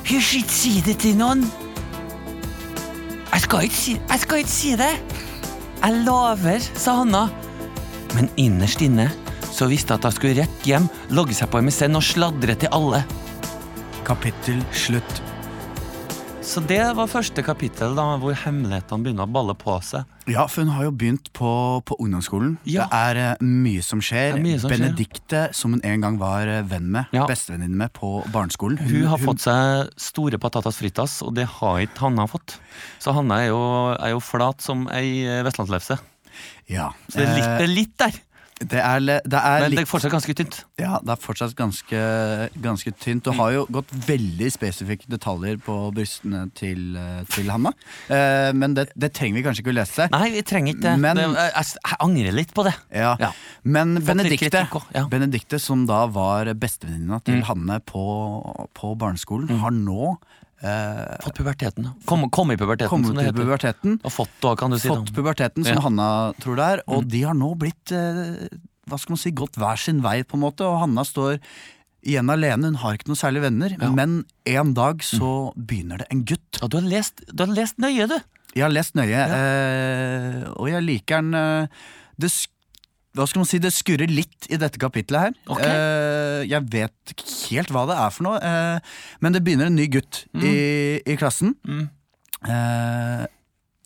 Hysj, 0.07 0.39
ikke 0.41 0.57
si 0.57 0.75
det 0.87 1.01
til 1.03 1.17
noen. 1.19 1.45
Skal 3.47 3.69
ikke 3.69 3.79
si, 3.79 3.93
jeg 3.95 4.19
skal 4.25 4.41
ikke 4.43 4.51
si 4.51 4.73
det. 4.75 4.95
Jeg 5.79 6.01
lover, 6.03 6.65
sa 6.75 6.97
Hanna. 6.99 7.29
Men 8.17 8.27
innerst 8.43 8.83
inne 8.83 9.07
så 9.55 9.69
visste 9.71 9.95
jeg 9.95 10.03
at 10.03 10.09
hun 10.09 10.15
skulle 10.17 10.41
rett 10.41 10.67
hjem, 10.67 10.89
logge 11.15 11.37
seg 11.37 11.53
på 11.53 11.63
MSN 11.63 11.95
og 11.95 12.03
sladre 12.03 12.59
til 12.59 12.75
alle. 12.75 13.05
Kapittel 14.09 14.59
slutt. 14.75 15.26
Så 16.57 16.63
det 16.65 16.81
var 16.97 17.05
første 17.05 17.43
kapittel 17.45 17.93
da, 17.99 18.05
hvor 18.17 18.33
hemmelighetene 18.33 19.05
begynner 19.05 19.27
å 19.27 19.29
balle 19.29 19.53
på 19.61 19.75
seg. 19.85 20.07
Ja, 20.25 20.47
for 20.49 20.65
hun 20.65 20.71
har 20.73 20.87
jo 20.87 20.93
begynt 20.97 21.29
på, 21.37 21.51
på 21.85 21.99
ungdomsskolen. 22.01 22.55
Ja. 22.65 22.87
Det 22.89 23.01
er 23.11 23.21
eh, 23.21 23.43
mye 23.45 23.83
som 23.85 24.01
skjer. 24.01 24.39
Er 24.39 24.41
mye 24.41 24.63
som. 24.63 24.73
Benedikte, 24.73 25.43
som 25.53 25.75
hun 25.77 25.85
en 25.85 26.07
gang 26.07 26.17
var 26.17 26.49
eh, 26.49 26.63
venn 26.65 26.89
med, 26.95 27.13
Ja. 27.13 27.27
bestevenninne 27.29 27.77
med 27.77 27.93
på 27.93 28.23
barneskolen. 28.33 28.81
Hun 28.89 29.05
har 29.05 29.21
fått 29.21 29.45
seg 29.45 29.93
store 30.01 30.41
patatas 30.41 30.81
fritas, 30.81 31.19
og 31.27 31.37
det 31.37 31.45
har 31.59 31.83
ikke 31.85 32.07
Hanna 32.07 32.25
fått. 32.25 32.57
Så 33.05 33.13
Hanna 33.13 33.43
er 33.45 33.51
jo, 33.51 33.61
er 33.93 34.15
jo 34.15 34.25
flat 34.25 34.65
som 34.65 34.89
ei 34.97 35.27
eh, 35.29 35.43
vestlandslefse. 35.45 36.01
Ja. 36.73 36.89
Så 37.13 37.21
det 37.21 37.29
er 37.29 37.37
litt, 37.37 37.51
det 37.53 37.69
er 37.69 37.75
litt 37.75 37.95
der, 38.01 38.17
det 38.57 38.81
er, 38.81 39.01
det 39.05 39.37
er 39.37 39.61
men 39.67 39.75
det 39.75 39.83
er 39.83 39.89
fortsatt 39.89 40.13
ganske 40.15 40.35
tynt. 40.39 40.57
Ja, 40.81 40.97
det 41.05 41.13
er 41.13 41.19
fortsatt 41.21 41.53
ganske, 41.59 41.99
ganske 42.65 42.93
tynt. 43.03 43.27
Du 43.27 43.35
har 43.37 43.53
jo 43.53 43.67
gått 43.69 43.91
veldig 44.07 44.49
spesifikke 44.55 45.11
detaljer 45.13 45.59
på 45.61 45.75
brystene 45.93 46.47
til, 46.57 46.97
eh, 46.97 47.21
til 47.35 47.51
Hanna. 47.53 47.75
Eh, 48.09 48.53
men 48.57 48.73
det, 48.79 48.87
det 48.97 49.13
trenger 49.13 49.37
vi 49.37 49.45
kanskje 49.45 49.61
ikke 49.65 49.75
å 49.75 49.77
lese. 49.77 50.09
Nei, 50.15 50.31
vi 50.39 50.45
trenger 50.49 50.73
ikke. 50.73 50.95
Men- 51.03 51.21
det 51.21 51.27
jeg, 51.37 51.99
angrer 52.01 52.33
litt 52.33 52.55
på 52.57 52.65
det. 52.65 52.73
Ja. 52.97 53.13
Ja. 53.21 53.31
Men 53.63 53.99
Benedikte, 54.01 54.65
ja. 54.95 55.05
Benedikte, 55.13 55.61
som 55.61 55.85
da 55.85 56.07
var 56.07 56.49
bestevenninna 56.55 57.21
til 57.25 57.37
Mm. 57.37 57.43
Hanne 57.51 57.81
på, 57.85 58.03
på 58.73 58.97
barneskolen, 58.97 59.59
har 59.61 59.71
nå 59.71 60.17
eh, 60.63 61.17
Fått 61.25 61.37
puberteten. 61.41 61.91
Kom, 62.07 62.29
kom 62.31 62.51
i 62.53 62.57
puberteten, 62.57 62.89
kom 62.91 63.05
som 63.05 63.17
det 63.17 63.27
heter. 63.29 63.43
puberteten. 63.45 63.99
Og 64.05 64.13
fått 64.13 64.33
da, 64.41 64.55
kan 64.57 64.71
du 64.71 64.79
si. 64.79 64.89
Fått 64.89 65.11
da. 65.11 65.17
puberteten, 65.21 65.65
som 65.65 65.75
Ja. 65.77 65.81
Mm. 65.81 65.85
Hanna 65.89 66.09
tror 66.41 66.57
det 66.57 66.65
er. 66.77 66.83
Og 66.89 67.07
de 67.13 67.23
har 67.23 67.35
nå 67.35 67.53
blitt 67.59 67.93
eh, 67.93 68.49
hva 68.87 68.99
skal 68.99 69.17
man 69.17 69.19
si, 69.19 69.31
gått 69.33 69.57
hver 69.59 69.77
sin 69.77 70.01
vei, 70.05 70.23
på 70.23 70.39
en 70.39 70.45
måte. 70.47 70.63
Og 70.65 70.79
Hanna 70.81 71.03
står 71.05 71.41
igjen 72.07 72.31
alene. 72.31 72.71
Hun 72.71 72.77
har 72.85 72.95
ikke 72.95 73.09
noen 73.11 73.19
særlig 73.19 73.43
venner. 73.43 73.77
Ja. 73.81 73.91
Men 73.91 74.25
en 74.47 74.75
dag 74.75 75.03
så 75.03 75.53
begynner 75.59 75.99
det 76.05 76.07
en 76.15 76.25
gutt. 76.25 76.61
Ja, 76.63 76.69
du, 76.71 76.77
har 76.79 76.87
lest, 76.87 77.25
du 77.33 77.43
har 77.45 77.51
lest 77.53 77.79
nøye, 77.83 78.07
du. 78.07 78.19
Jeg 78.57 78.63
har 78.65 78.71
lest 78.73 78.95
nøye, 78.97 79.21
eh, 79.37 80.45
og 80.57 80.69
jeg 80.71 80.81
liker 80.87 81.21
den 81.21 81.69
det, 82.17 82.31
sk- 82.33 82.55
Hva 83.17 83.25
skal 83.29 83.43
man 83.43 83.49
si, 83.49 83.61
det 83.63 83.73
skurrer 83.73 84.13
litt 84.13 84.49
i 84.53 84.59
dette 84.61 84.81
kapitlet 84.81 85.29
her. 85.29 85.37
Okay. 85.49 85.73
Eh, 85.73 86.43
jeg 86.51 86.69
vet 86.73 87.15
ikke 87.15 87.31
helt 87.49 87.73
hva 87.73 87.87
det 87.89 87.97
er 87.97 88.13
for 88.13 88.29
noe, 88.29 88.41
eh, 88.45 88.99
men 89.25 89.37
det 89.37 89.43
begynner 89.47 89.71
en 89.71 89.79
ny 89.79 89.89
gutt 89.93 90.27
i, 90.37 90.57
i 91.01 91.17
klassen. 91.17 91.55
Mm. 91.65 91.87
Eh, 92.45 93.27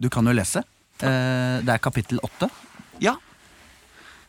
du 0.00 0.10
kan 0.12 0.26
jo 0.26 0.34
lese. 0.34 0.64
Eh, 1.00 1.58
det 1.64 1.74
er 1.74 1.82
kapittel 1.82 2.20
åtte. 2.24 2.48
Ja. 3.02 3.16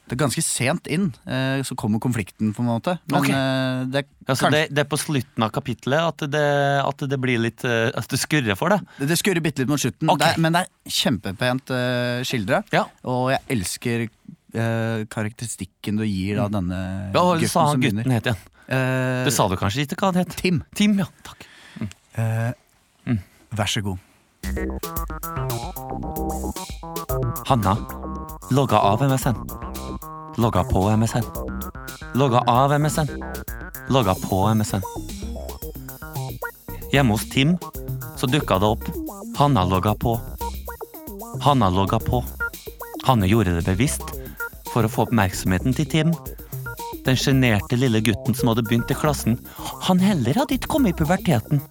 Det 0.07 0.17
er 0.17 0.19
ganske 0.25 0.43
sent 0.43 0.89
inn, 0.91 1.07
eh, 1.23 1.61
så 1.63 1.75
kommer 1.79 2.01
konflikten, 2.03 2.51
på 2.55 2.63
en 2.63 2.67
måte. 2.67 2.97
Men 3.11 3.21
okay. 3.21 3.35
eh, 3.35 3.83
det, 3.93 4.03
er 4.03 4.33
altså, 4.33 4.49
det, 4.51 4.65
det 4.75 4.83
er 4.83 4.89
på 4.91 4.99
slutten 4.99 5.45
av 5.45 5.53
kapittelet 5.55 6.09
at 6.11 6.25
det, 6.33 6.47
at 6.83 7.05
det 7.07 7.19
blir 7.21 7.39
litt 7.39 7.63
At 7.63 8.11
det 8.11 8.19
skurrer 8.19 8.59
for 8.59 8.75
deg. 8.75 8.83
det 8.99 9.19
skurrer 9.19 9.43
bitte 9.43 9.63
litt 9.63 9.71
mot 9.71 9.79
slutten, 9.79 10.11
okay. 10.11 10.35
men 10.41 10.57
det 10.57 10.65
er 10.65 10.97
kjempepent 10.99 11.71
uh, 11.71 12.19
skildra. 12.27 12.63
Ja. 12.75 12.85
Og 13.07 13.31
jeg 13.31 13.43
elsker 13.55 14.07
eh, 14.53 15.05
karakteristikken 15.09 15.97
du 15.97 16.03
gir 16.05 16.39
av 16.43 16.51
denne 16.51 17.11
Ja, 17.13 17.21
Hva 17.21 17.35
gutten 17.37 17.49
sa 17.49 17.65
som 17.71 17.81
gutten 17.81 18.01
begynner. 18.03 18.13
het 18.19 18.25
igjen? 18.25 18.37
Eh, 18.67 19.23
Det 19.25 19.33
sa 19.33 19.47
du 19.47 19.55
kanskje 19.57 19.85
ikke 19.85 19.95
hva 19.99 20.11
han 20.13 20.21
het? 20.23 20.35
Tim, 20.37 20.63
Tim, 20.75 20.97
ja. 20.99 21.05
Takk. 21.23 21.45
eh, 22.15 22.51
Mm. 23.07 23.19
vær 23.55 23.65
så 23.67 23.81
god. 23.83 23.97
Hanna 27.47 27.75
logga 28.51 28.77
av 28.79 29.01
MSN. 29.03 29.35
Logga 30.37 30.63
på 30.63 30.89
MSN. 30.97 31.23
Logga 32.15 32.43
av 32.47 32.71
MSN. 32.79 33.07
Logga 33.89 34.15
på 34.15 34.47
MSN. 34.55 34.81
Hjemme 36.91 37.11
hos 37.15 37.29
Tim 37.29 37.57
så 38.17 38.27
dukka 38.27 38.59
det 38.59 38.67
opp. 38.67 38.83
Hanna 39.37 39.63
logga 39.65 39.95
på. 39.95 40.19
Hanna 41.41 41.69
logga 41.69 41.99
på. 41.99 42.23
Hanne 43.03 43.27
gjorde 43.27 43.55
det 43.59 43.65
bevisst 43.65 44.03
for 44.71 44.87
å 44.87 44.91
få 44.91 45.05
oppmerksomheten 45.07 45.75
til 45.77 45.89
Tim. 45.91 46.13
Den 47.05 47.17
sjenerte 47.17 47.79
lille 47.79 48.01
gutten 48.05 48.35
som 48.37 48.51
hadde 48.51 48.63
begynt 48.67 48.91
i 48.93 48.97
klassen. 48.97 49.39
Han 49.87 50.01
heller 50.03 50.37
hadde 50.37 50.57
ikke 50.57 50.71
kommet 50.75 50.93
i 50.93 50.99
puberteten. 51.01 51.61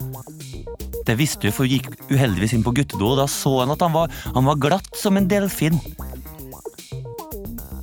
Det 1.06 1.16
visste 1.18 1.48
hun, 1.48 1.54
for 1.54 1.66
hun 1.66 1.76
gikk 1.76 1.88
uheldigvis 2.10 2.54
inn 2.56 2.64
på 2.66 2.74
guttedo, 2.76 3.12
og 3.12 3.20
da 3.22 3.26
så 3.30 3.60
han 3.62 3.72
at 3.72 3.82
han 3.84 3.94
var, 3.94 4.12
han 4.34 4.46
var 4.46 4.60
glatt 4.62 4.90
som 4.98 5.18
en 5.18 5.28
delfin. 5.30 5.78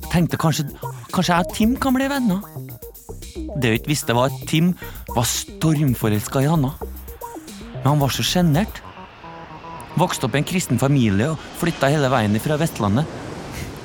Tenkte 0.08 0.40
kanskje, 0.40 0.68
kanskje 1.12 1.34
jeg 1.34 1.46
og 1.46 1.54
Tim 1.56 1.74
kan 1.80 1.96
bli 1.96 2.08
venner. 2.10 2.44
Det 3.58 3.72
hun 3.72 3.78
ikke 3.78 3.92
visste, 3.92 4.16
var 4.16 4.30
at 4.30 4.44
Tim 4.50 4.74
var 5.14 5.26
stormforelska 5.28 6.44
i 6.44 6.50
Hanna. 6.50 6.74
Men 7.78 7.88
han 7.92 8.02
var 8.02 8.12
så 8.14 8.24
sjenert. 8.26 8.82
Vokste 9.98 10.28
opp 10.28 10.36
i 10.36 10.42
en 10.42 10.46
kristen 10.46 10.78
familie 10.78 11.32
og 11.32 11.48
flytta 11.58 11.90
hele 11.90 12.10
veien 12.12 12.38
fra 12.42 12.58
Vestlandet. 12.60 13.27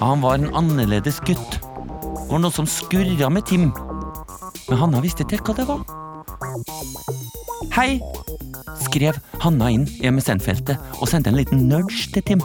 Han 0.04 0.22
var 0.22 0.36
en 0.36 0.56
annerledes 0.56 1.20
gutt. 1.24 1.60
Det 1.60 2.30
var 2.30 2.42
noe 2.44 2.52
som 2.52 2.68
skurra 2.68 3.30
med 3.32 3.46
Tim. 3.48 3.70
Men 4.70 4.80
Hanna 4.80 5.00
visste 5.04 5.24
ikke 5.24 5.54
hva 5.54 5.56
det 5.56 5.68
var. 5.70 5.84
Hei, 7.74 8.02
skrev 8.84 9.18
Hanna 9.42 9.70
inn 9.72 9.86
i 10.02 10.12
MSN-feltet 10.12 11.00
og 11.00 11.08
sendte 11.10 11.32
en 11.32 11.40
liten 11.40 11.70
nudge 11.70 12.12
til 12.12 12.26
Tim. 12.28 12.44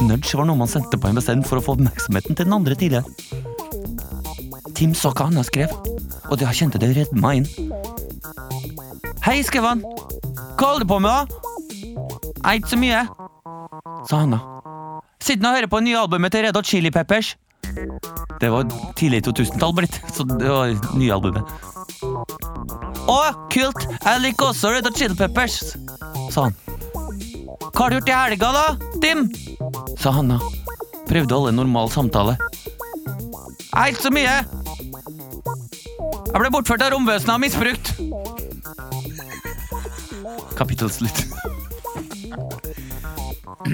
Nudge 0.00 0.38
var 0.38 0.48
noe 0.48 0.58
man 0.62 0.72
sendte 0.72 0.96
på 1.00 1.12
MSN 1.12 1.44
for 1.46 1.60
å 1.60 1.66
få 1.66 1.76
oppmerksomheten 1.76 2.32
til 2.32 2.48
den 2.48 2.56
andre 2.56 2.78
tidligere. 2.78 3.04
Tim 4.76 4.96
så 4.96 5.12
hva 5.12 5.28
Hanna 5.28 5.44
skrev, 5.46 5.72
og 6.30 6.40
det 6.40 6.48
kjente 6.56 6.80
det 6.80 6.94
rødma 6.96 7.36
inn. 7.38 7.48
Hei, 9.26 9.42
skrev 9.44 9.68
han. 9.68 9.84
Hva 10.56 10.72
holder 10.72 10.84
du 10.84 10.90
på 10.90 11.00
med, 11.04 11.12
da? 11.12 11.24
Eit 12.52 12.68
så 12.70 12.80
mye, 12.80 13.04
sa 14.08 14.24
Hanna. 14.24 14.55
Sitter 15.26 15.48
og 15.48 15.56
hører 15.56 15.66
på 15.70 15.80
nye 15.82 15.98
albumet 15.98 16.30
til 16.30 16.44
Red 16.46 16.54
Hot 16.54 16.68
Chili 16.70 16.90
Peppers. 16.94 17.32
Det 18.40 18.50
var 18.52 18.68
tidlig 18.98 19.24
2000-tall 19.26 19.72
blitt, 19.74 19.96
så 20.14 20.22
det 20.28 20.46
var 20.46 20.70
nye 20.94 21.14
albumet. 21.16 21.48
Å, 23.10 23.16
kult! 23.50 23.86
Jeg 24.04 24.22
liker 24.22 24.52
også 24.52 24.70
Red 24.76 24.86
Hot 24.86 25.00
Chili 25.00 25.16
Peppers, 25.18 25.56
sa 26.30 26.46
han. 26.46 26.54
Hva 27.74 27.80
har 27.82 27.90
du 27.90 27.98
gjort 27.98 28.12
i 28.12 28.14
helga, 28.14 28.52
da, 28.54 28.66
Tim? 29.02 29.26
sa 29.98 30.14
Hanna. 30.14 30.38
Prøvde 31.10 31.34
å 31.34 31.40
holde 31.40 31.54
en 31.56 31.60
normal 31.64 31.90
samtale. 31.94 32.36
Nei, 33.74 33.90
ikke 33.90 34.06
så 34.06 34.14
mye. 34.14 34.36
Jeg 36.30 36.38
ble 36.38 36.52
bortført 36.54 36.86
av 36.86 36.94
romvesenet 36.94 37.34
og 37.34 37.42
misbrukt. 37.42 37.92
Kapittel 40.56 40.90
slutt. 40.92 41.26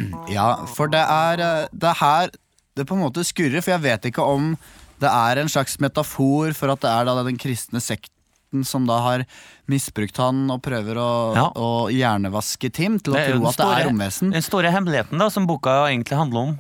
Ja, 0.37 0.67
for 0.67 0.89
det 0.93 1.03
er 1.03 1.41
eh, 1.41 1.69
Det 1.73 1.89
er 1.93 1.99
her 2.01 2.31
det 2.77 2.87
på 2.89 2.97
en 2.97 3.03
måte 3.05 3.21
skurrer, 3.29 3.61
for 3.61 3.75
jeg 3.75 3.83
vet 3.85 4.07
ikke 4.09 4.25
om 4.25 4.55
det 5.03 5.11
er 5.11 5.41
en 5.43 5.49
slags 5.51 5.75
metafor 5.83 6.55
for 6.57 6.73
at 6.73 6.81
det 6.81 6.89
er 6.89 7.05
da 7.09 7.15
den 7.27 7.37
kristne 7.37 7.81
sekten 7.85 8.63
som 8.65 8.85
da 8.89 8.97
har 9.03 9.25
misbrukt 9.69 10.17
han 10.21 10.45
og 10.53 10.61
prøver 10.65 10.97
å, 11.01 11.11
Ja. 11.37 11.47
å 11.57 11.89
hjernevaske 11.93 12.71
Tim 12.73 12.99
til 13.01 13.13
å 13.15 13.17
Det 13.17 13.27
tro 13.33 13.49
at 13.51 13.57
det 13.61 13.67
er 13.67 13.89
romvesen. 13.91 14.31
Den 14.33 14.45
store 14.45 14.71
hemmeligheten 14.73 15.19
da, 15.21 15.29
som 15.33 15.47
boka 15.49 15.75
egentlig 15.91 16.17
handler 16.17 16.41
om. 16.49 16.55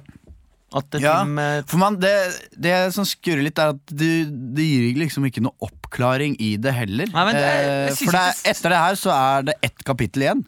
At 0.74 0.88
det 0.90 1.02
Ja, 1.04 1.18
Tim 1.22 1.38
eh, 1.38 1.62
for 1.68 1.76
man, 1.80 1.96
det, 2.00 2.12
det 2.56 2.74
som 2.96 3.04
skurrer 3.08 3.44
litt, 3.44 3.58
er 3.60 3.72
at 3.76 3.80
det 3.92 4.12
det 4.56 4.64
gir 4.68 5.00
liksom 5.00 5.24
ikke 5.28 5.44
noe 5.44 5.52
oppklaring 5.68 6.36
i 6.40 6.54
det 6.56 6.72
heller. 6.76 7.08
Nei, 7.12 7.24
men 7.28 7.34
det 7.36 7.44
er- 7.44 7.88
Eh, 7.88 7.94
for 8.04 8.12
det 8.12 8.20
er, 8.20 8.36
etter 8.52 8.68
det 8.76 8.78
her 8.84 8.94
så 9.00 9.12
er 9.16 9.42
det 9.48 9.54
ett 9.62 9.84
kapittel 9.84 10.22
igjen. 10.28 10.44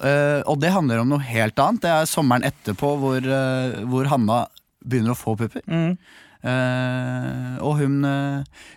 Eh, 0.00 0.40
og 0.50 0.58
det 0.60 0.72
handler 0.74 0.98
om 1.04 1.08
noe 1.14 1.22
helt 1.22 1.58
annet. 1.62 1.80
Det 1.84 1.90
er 1.90 2.08
sommeren 2.10 2.42
etterpå 2.48 2.94
hvor, 2.98 3.20
uh, 3.22 3.84
hvor 3.86 4.08
Hanna 4.10 4.40
begynner 4.84 5.14
å 5.14 5.18
få 5.18 5.36
pupper. 5.38 5.62
mm, 5.68 5.96
Uh, 6.44 7.56
og 7.64 7.78
hun, 7.78 8.02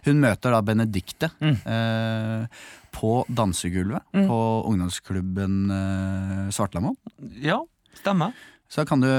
hun 0.05 0.19
møter 0.23 0.53
da 0.55 0.61
Benedikte 0.63 1.27
Mm. 1.43 1.57
på 2.95 3.09
dansegulvet 3.27 4.05
på 4.15 4.37
ungdomsklubben 4.69 5.57
uh, 5.67 6.47
Svartlamoen. 6.55 6.95
Ja, 7.43 7.57
stemmer. 7.99 8.31
Så 8.71 8.85
kan 8.87 9.03
du 9.03 9.09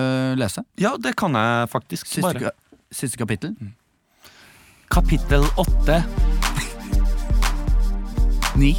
lese. 0.41 0.65
Ja, 0.81 0.95
det 0.97 1.13
kan 1.21 1.37
jeg 1.37 1.69
faktisk. 1.69 2.07
Siste, 2.09 2.23
bare. 2.25 2.41
ka- 2.49 2.89
siste 2.91 3.21
kapittel. 3.21 3.53
Kapittel 4.89 5.45
åtte. 5.61 6.01
Ni. 8.57 8.73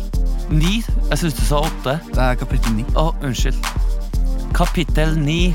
Ni. 0.50 0.80
Jeg 1.12 1.22
syns 1.22 1.38
du 1.38 1.44
sa 1.46 1.62
åtte. 1.68 2.00
Det 2.10 2.24
er 2.24 2.40
kapittel 2.40 2.74
ni. 2.80 2.86
Å, 2.98 3.12
unnskyld. 3.26 3.60
Kapittel 4.58 5.14
ni. 5.20 5.54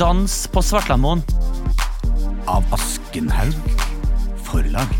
Dans 0.00 0.36
på 0.52 0.62
Svartlamoen. 0.64 1.24
Av 2.50 2.66
Askenhaug 2.76 3.56
forlag. 4.44 4.92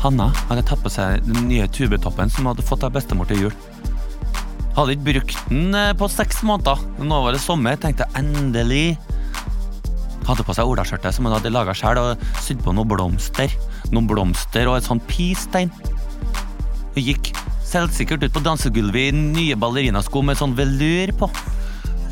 Hanna 0.00 0.30
hadde 0.48 0.64
tatt 0.68 0.80
på 0.84 0.92
seg 0.92 1.24
den 1.26 1.48
nye 1.48 1.66
tubetoppen 1.68 2.30
som 2.32 2.44
hun 2.44 2.54
hadde 2.54 2.64
fått 2.64 2.84
av 2.86 2.94
bestemor 2.94 3.28
til 3.28 3.46
jul. 3.46 3.56
Hadde 4.76 4.94
ikke 4.94 5.08
brukt 5.10 5.40
den 5.50 5.74
eh, 5.76 5.92
på 5.98 6.08
seks 6.08 6.44
måneder. 6.46 6.80
Nå 7.04 7.18
var 7.24 7.36
det 7.36 7.42
sommer, 7.42 7.76
tenkte 7.80 8.06
jeg 8.06 8.22
endelig. 8.22 8.84
Hadde 10.28 10.46
på 10.46 10.54
seg 10.56 10.68
olaskjørtet 10.70 11.16
som 11.16 11.26
hun 11.26 11.34
hadde 11.34 11.52
laga 11.52 11.74
sjøl, 11.76 11.98
og 12.00 12.24
sydd 12.44 12.62
på 12.64 12.72
noen 12.76 12.88
blomster. 12.88 13.52
Noen 13.90 14.08
blomster 14.08 14.70
og 14.70 14.78
et 14.78 14.88
sånt 14.88 15.04
pistein. 15.10 15.72
Hun 16.94 17.06
gikk 17.06 17.32
selvsikkert 17.70 18.24
ut 18.26 18.34
på 18.34 18.42
dansegulvet 18.42 19.10
i 19.10 19.16
nye 19.16 19.58
ballerinasko 19.58 20.22
med 20.26 20.38
sånn 20.40 20.56
velur 20.58 21.14
på. 21.20 21.30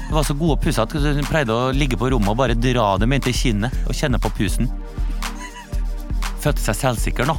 Det 0.09 0.15
var 0.15 0.25
så 0.25 0.37
gode 0.39 0.55
og 0.57 0.63
pusse 0.65 0.81
at 0.81 0.95
hun 0.95 1.27
pleide 1.29 1.53
å 1.53 1.73
ligge 1.75 1.99
på 2.01 2.09
rommet 2.13 2.31
og 2.33 2.39
bare 2.39 2.57
dra 2.57 2.95
dem 3.01 3.13
inntil 3.13 3.35
kinnet 3.37 3.75
og 3.85 3.97
kjenne 3.97 4.21
på 4.23 4.31
pusen. 4.39 4.71
Følte 6.41 6.63
seg 6.63 6.79
selvsikker 6.79 7.29
nå. 7.29 7.35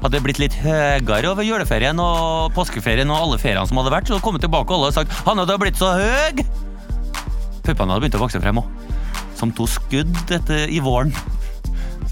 Hadde 0.00 0.22
blitt 0.24 0.40
litt 0.40 0.56
høyere 0.62 1.28
over 1.28 1.44
juleferien 1.44 1.98
og 2.00 2.54
påskeferien 2.56 3.10
og 3.12 3.26
alle 3.26 3.40
feriene 3.42 3.68
som 3.68 3.82
hadde 3.82 3.92
vært, 3.92 4.08
så 4.08 4.20
kom 4.24 4.38
hun 4.38 4.44
tilbake 4.46 4.72
og 4.72 4.78
alle 4.78 4.88
hadde 4.88 5.00
sagt 5.02 5.26
'Han 5.26 5.42
hadde 5.42 5.58
blitt 5.60 5.76
så 5.76 5.92
høy'. 5.98 6.46
Puppene 7.66 7.92
hadde 7.92 8.00
begynt 8.00 8.16
å 8.16 8.24
vokse 8.24 8.40
frem 8.40 8.62
òg. 8.62 8.66
Som 9.36 9.52
to 9.52 9.66
skudd 9.66 10.16
etter, 10.30 10.68
i 10.72 10.80
våren. 10.80 11.12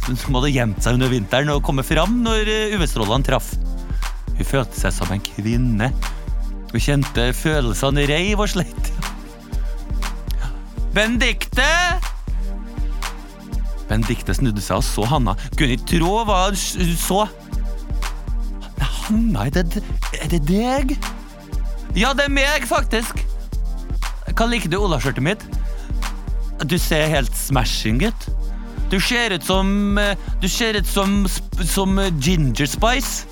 Som 0.05 0.37
hadde 0.37 0.53
gjemt 0.53 0.83
seg 0.83 0.95
under 0.95 1.09
vinteren 1.09 1.49
og 1.49 1.63
kommet 1.63 1.87
fram 1.87 2.23
når 2.25 2.45
eh, 2.45 2.77
UV-strålene 2.77 3.25
traff. 3.25 3.55
Hun 4.39 4.47
følte 4.47 4.79
seg 4.79 4.95
som 4.95 5.11
en 5.15 5.23
kvinne. 5.23 5.91
Hun 6.71 6.83
kjente 6.83 7.31
følelsene 7.35 8.07
reiv 8.11 8.45
og 8.45 8.53
sleit. 8.53 8.93
Benedicte! 10.95 11.67
Benedicte 13.89 14.35
snudde 14.37 14.63
seg 14.63 14.81
og 14.81 14.87
så 14.87 15.07
Hanna. 15.09 15.35
Kunne 15.57 15.77
ikke 15.77 15.99
tro 15.99 16.23
hva 16.29 16.41
hun 16.51 16.97
så. 17.01 17.25
Hanna, 19.09 19.47
er 19.49 19.57
det, 19.57 19.83
er 20.21 20.29
det 20.35 20.43
deg? 20.49 20.99
Ja, 21.97 22.13
det 22.13 22.29
er 22.29 22.35
meg, 22.35 22.67
faktisk. 22.69 23.25
Hva 24.37 24.47
liker 24.47 24.71
du 24.71 24.77
olaskjørtet 24.79 25.25
mitt? 25.25 25.47
Du 26.69 26.77
ser 26.79 27.09
helt 27.11 27.35
smashing 27.39 28.03
ut. 28.05 28.29
Du 28.93 28.99
ser 29.01 29.35
ut 29.35 29.45
som 29.45 29.99
eh, 30.01 30.17
Du 30.41 30.49
ser 30.49 30.79
ut 30.79 30.87
som, 30.87 31.27
som 31.65 31.99
Ginger 32.21 32.67
Spice. 32.67 33.27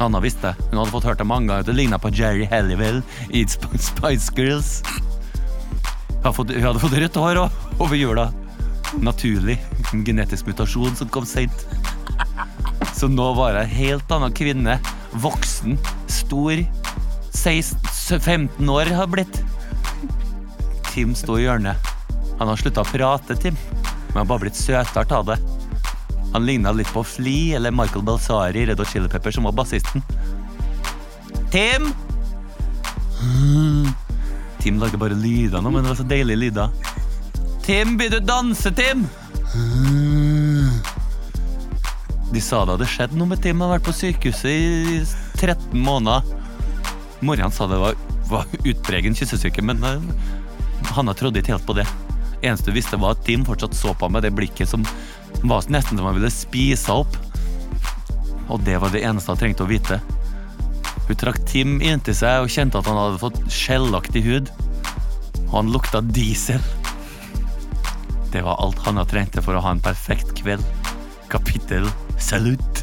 Hanna 0.00 0.20
visste. 0.24 0.54
Hun 0.70 0.78
hadde 0.80 0.90
fått 0.94 1.04
hørt 1.04 1.18
det 1.20 1.26
mange 1.28 1.50
ganger. 1.50 1.66
Det 1.68 1.74
ligna 1.76 1.98
på 2.00 2.08
Jerry 2.16 2.46
Halliwell 2.48 3.02
i 3.30 3.42
Sp- 3.44 3.76
Spice 3.76 4.32
Girls. 4.36 4.80
Hun 6.24 6.24
hadde 6.24 6.80
fått, 6.80 6.96
rødt 6.96 7.18
hår 7.20 7.40
òg, 7.44 7.58
over 7.80 7.96
jula. 8.00 8.30
Naturlig. 9.04 9.58
En 9.92 10.04
genetisk 10.06 10.48
mutasjon 10.48 10.96
som 10.96 11.08
kom 11.12 11.26
seint. 11.28 11.66
Så 12.96 13.08
nå 13.12 13.28
var 13.36 13.54
jeg 13.54 13.68
en 13.68 13.76
helt 13.76 14.12
annen 14.16 14.32
kvinne. 14.36 14.78
Voksen, 15.20 15.76
stor. 16.10 16.64
16, 17.36 18.20
15 18.20 18.68
år 18.72 18.90
har 18.96 19.06
blitt. 19.08 19.42
Tim 20.90 21.12
sto 21.14 21.36
i 21.38 21.44
hjørnet. 21.44 21.76
Han 22.40 22.48
har 22.48 22.56
slutta 22.58 22.82
å 22.82 22.88
prate, 22.88 23.36
Tim. 23.36 23.56
Men 24.10 24.22
har 24.24 24.28
bare 24.32 24.46
blitt 24.48 24.58
søtere 24.58 25.12
av 25.14 25.28
det. 25.28 25.36
Han 26.32 26.46
ligna 26.46 26.72
litt 26.72 26.90
på 26.94 27.04
Flea 27.04 27.56
eller 27.56 27.74
Michael 27.74 28.04
Balsari 28.06 28.62
i 28.62 28.66
Red 28.66 28.78
Hot 28.78 28.92
Chili 28.92 29.08
Pepper, 29.08 29.30
som 29.30 29.44
var 29.48 29.52
bassisten. 29.52 30.02
Tim! 31.50 31.90
Tim 34.60 34.78
lagde 34.78 34.98
bare 35.00 35.14
lyder 35.14 35.60
nå, 35.60 35.70
men 35.70 35.82
det 35.82 35.88
var 35.88 35.98
så 35.98 36.06
deilige 36.06 36.36
lyder. 36.36 36.68
Tim, 37.64 37.96
begynner 37.98 38.20
du 38.20 38.24
å 38.24 38.28
danse, 38.28 38.70
Tim? 38.76 39.06
De 42.30 42.40
sa 42.40 42.62
det 42.62 42.76
hadde 42.76 42.88
skjedd 42.88 43.16
noe 43.18 43.32
med 43.32 43.42
Tim. 43.42 43.58
Han 43.60 43.70
har 43.70 43.78
vært 43.78 43.88
på 43.88 43.96
sykehuset 43.98 44.50
i 44.50 45.00
13 45.40 45.74
måneder. 45.74 46.22
Morian 47.20 47.52
sa 47.52 47.66
det 47.68 47.80
var, 47.80 47.98
var 48.30 48.46
utpregen 48.62 49.16
kyssesyke, 49.18 49.64
men 49.66 49.82
han 49.84 50.06
Hanna 50.94 51.14
trodde 51.14 51.42
ikke 51.42 51.56
helt 51.56 51.66
på 51.66 51.76
det. 51.76 51.86
Eneste 52.40 52.70
du 52.70 52.76
visste, 52.78 52.96
var 52.96 53.16
at 53.16 53.24
Tim 53.26 53.44
fortsatt 53.44 53.74
så 53.76 53.92
på 53.94 54.08
med 54.08 54.24
det 54.24 54.32
blikket 54.36 54.70
som 54.70 54.86
var 55.42 55.66
nesten 55.72 55.96
som 55.98 56.06
han 56.06 56.16
ville 56.18 56.30
spise 56.32 56.92
opp. 56.92 57.16
Og 58.50 58.60
det 58.66 58.76
var 58.82 58.90
det 58.94 59.04
eneste 59.06 59.30
han 59.32 59.38
trengte 59.40 59.64
å 59.64 59.70
vite. 59.70 60.00
Hun 61.08 61.18
trakk 61.18 61.40
Tim 61.48 61.78
inntil 61.82 62.14
seg 62.14 62.44
og 62.44 62.50
kjente 62.52 62.78
at 62.78 62.86
han 62.90 62.98
hadde 62.98 63.20
fått 63.22 63.40
skjellaktig 63.50 64.22
hud. 64.26 64.50
Og 65.48 65.54
han 65.60 65.72
lukta 65.74 66.02
diesel. 66.06 66.60
Det 68.30 68.44
var 68.46 68.60
alt 68.62 68.78
Hanna 68.86 69.02
trengte 69.10 69.42
for 69.42 69.58
å 69.58 69.62
ha 69.64 69.72
en 69.74 69.82
perfekt 69.82 70.36
kveld. 70.38 70.62
Kapittel 71.30 71.86
salut. 72.18 72.82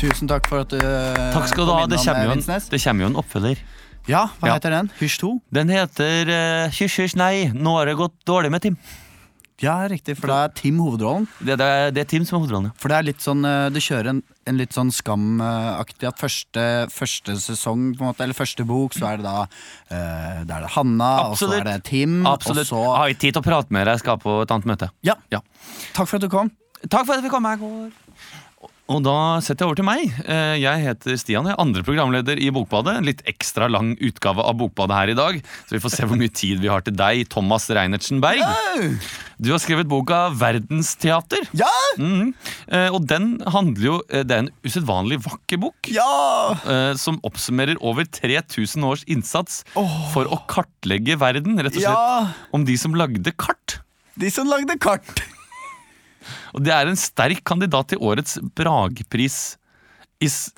Tusen 0.00 0.30
takk 0.30 0.46
for 0.48 0.64
at 0.64 0.72
du 0.72 0.80
Takk 0.80 1.50
skal 1.50 1.68
du 1.68 1.72
ha. 1.74 1.84
Det 1.90 2.00
kommer 2.00 2.30
jo 2.30 2.36
en, 2.38 2.44
det 2.72 2.80
kommer 2.82 3.04
jo 3.04 3.10
en 3.12 3.18
oppfølger. 3.20 3.60
Ja, 4.08 4.22
hva 4.40 4.48
Ja. 4.48 4.54
heter 4.56 4.72
den? 4.72 4.88
Hysj 4.98 5.18
2? 5.20 5.30
Den 5.52 5.68
heter 5.68 6.30
uh, 6.32 6.70
Hysj, 6.72 7.02
hysj, 7.04 7.16
nei, 7.20 7.50
nå 7.52 7.76
har 7.76 7.86
det 7.90 7.98
gått 8.00 8.16
dårlig 8.26 8.50
med 8.50 8.62
Tim. 8.64 8.78
Ja, 9.60 9.76
riktig, 9.92 10.16
for 10.16 10.30
det 10.32 10.36
er 10.40 10.52
Tim 10.56 10.78
hovedrollen. 10.80 11.26
Det, 11.38 11.58
det, 11.60 11.66
er, 11.66 11.90
det 11.92 12.04
er 12.04 12.08
Tim 12.08 12.24
som 12.24 12.38
er 12.38 12.44
hovedrollen, 12.44 12.70
ja. 12.70 12.76
For 12.80 12.92
det 12.92 12.96
er 12.96 13.06
litt 13.10 13.24
sånn 13.24 13.44
eh, 13.44 13.66
Du 13.74 13.80
kjører 13.82 14.08
en, 14.14 14.22
en 14.48 14.60
litt 14.60 14.76
sånn 14.76 14.92
skamaktig 14.94 16.08
at 16.08 16.20
første, 16.20 16.64
første 16.94 17.36
sesong, 17.44 17.90
på 17.98 18.04
en 18.04 18.10
måte, 18.12 18.24
eller 18.24 18.38
første 18.38 18.64
bok, 18.68 18.96
så 18.96 19.10
er 19.10 19.20
det 19.20 19.28
da 19.28 19.44
uh, 19.44 20.40
er 20.40 20.48
det 20.48 20.72
Hanna, 20.76 21.10
og 21.28 21.36
så 21.40 21.50
er 21.58 21.66
det 21.68 21.76
Tim, 21.90 22.22
Absolutt. 22.28 22.64
og 22.64 22.70
så 22.72 22.80
Jeg 22.86 22.96
har 23.02 23.14
ikke 23.14 23.24
tid 23.26 23.36
til 23.36 23.44
å 23.44 23.48
prate 23.50 23.76
med 23.76 23.84
deg, 23.84 23.98
jeg 23.98 24.04
skal 24.06 24.20
på 24.24 24.40
et 24.46 24.56
annet 24.56 24.72
møte. 24.72 24.90
Ja. 25.06 25.18
Ja. 25.34 25.44
Takk 25.92 26.08
for 26.08 26.16
at 26.16 26.24
du 26.24 26.32
kom. 26.32 26.52
Takk 26.86 27.04
for 27.04 27.18
at 27.18 27.24
vi 27.24 27.32
kom, 27.32 27.44
jeg 27.44 27.60
går. 27.60 27.90
Og 28.90 29.04
da 29.06 29.12
setter 29.44 29.62
jeg 29.62 29.68
over 29.70 29.78
til 29.78 29.86
meg. 29.86 30.00
Eh, 30.26 30.56
Jeg 30.58 30.82
heter 30.82 31.14
Stian, 31.20 31.46
jeg 31.46 31.54
er 31.54 31.60
andre 31.62 31.82
programleder 31.86 32.40
i 32.42 32.48
Bokbadet. 32.50 32.96
En 32.98 33.06
litt 33.06 33.20
ekstra 33.30 33.68
lang 33.70 33.92
utgave 34.02 34.42
av 34.42 34.56
Bokbadet 34.58 34.96
her 34.98 35.12
i 35.12 35.14
dag. 35.18 35.38
Så 35.68 35.76
vi 35.76 35.80
får 35.84 35.92
se 35.94 36.08
hvor 36.10 36.18
mye 36.18 36.32
tid 36.34 36.58
vi 36.58 36.70
har 36.72 36.82
til 36.82 36.96
deg, 36.98 37.22
Thomas 37.30 37.68
Reinertsen 37.70 38.18
Berg. 38.24 38.42
Du 39.38 39.52
har 39.54 39.62
skrevet 39.62 39.86
boka 39.88 40.24
Verdensteater. 40.36 41.46
Ja! 41.56 41.70
Mm 42.02 42.32
Og 42.92 43.00
den 43.08 43.30
handler 43.50 43.86
jo 43.86 43.94
eh, 44.10 44.22
Det 44.26 44.34
er 44.36 44.42
en 44.44 44.50
usedvanlig 44.66 45.20
vakker 45.24 45.60
bok. 45.62 45.90
Ja! 45.94 46.90
Som 46.98 47.20
oppsummerer 47.26 47.78
over 47.80 48.04
3000 48.10 48.84
års 48.90 49.06
innsats 49.06 49.62
for 50.12 50.26
å 50.26 50.42
kartlegge 50.50 51.14
verden. 51.20 51.56
Rett 51.62 51.76
og 51.78 51.84
slett 51.84 51.94
Ja! 51.94 52.32
om 52.52 52.66
de 52.66 52.74
som 52.80 52.98
lagde 52.98 53.30
kart. 53.38 53.78
De 54.18 54.28
som 54.34 54.50
lagde 54.50 54.74
kart. 54.82 55.22
Og 56.54 56.64
det 56.64 56.74
er 56.74 56.90
en 56.90 56.98
sterk 56.98 57.42
kandidat 57.46 57.92
til 57.92 58.02
årets 58.04 58.38
Bragepris. 58.56 59.38
Is, 60.20 60.50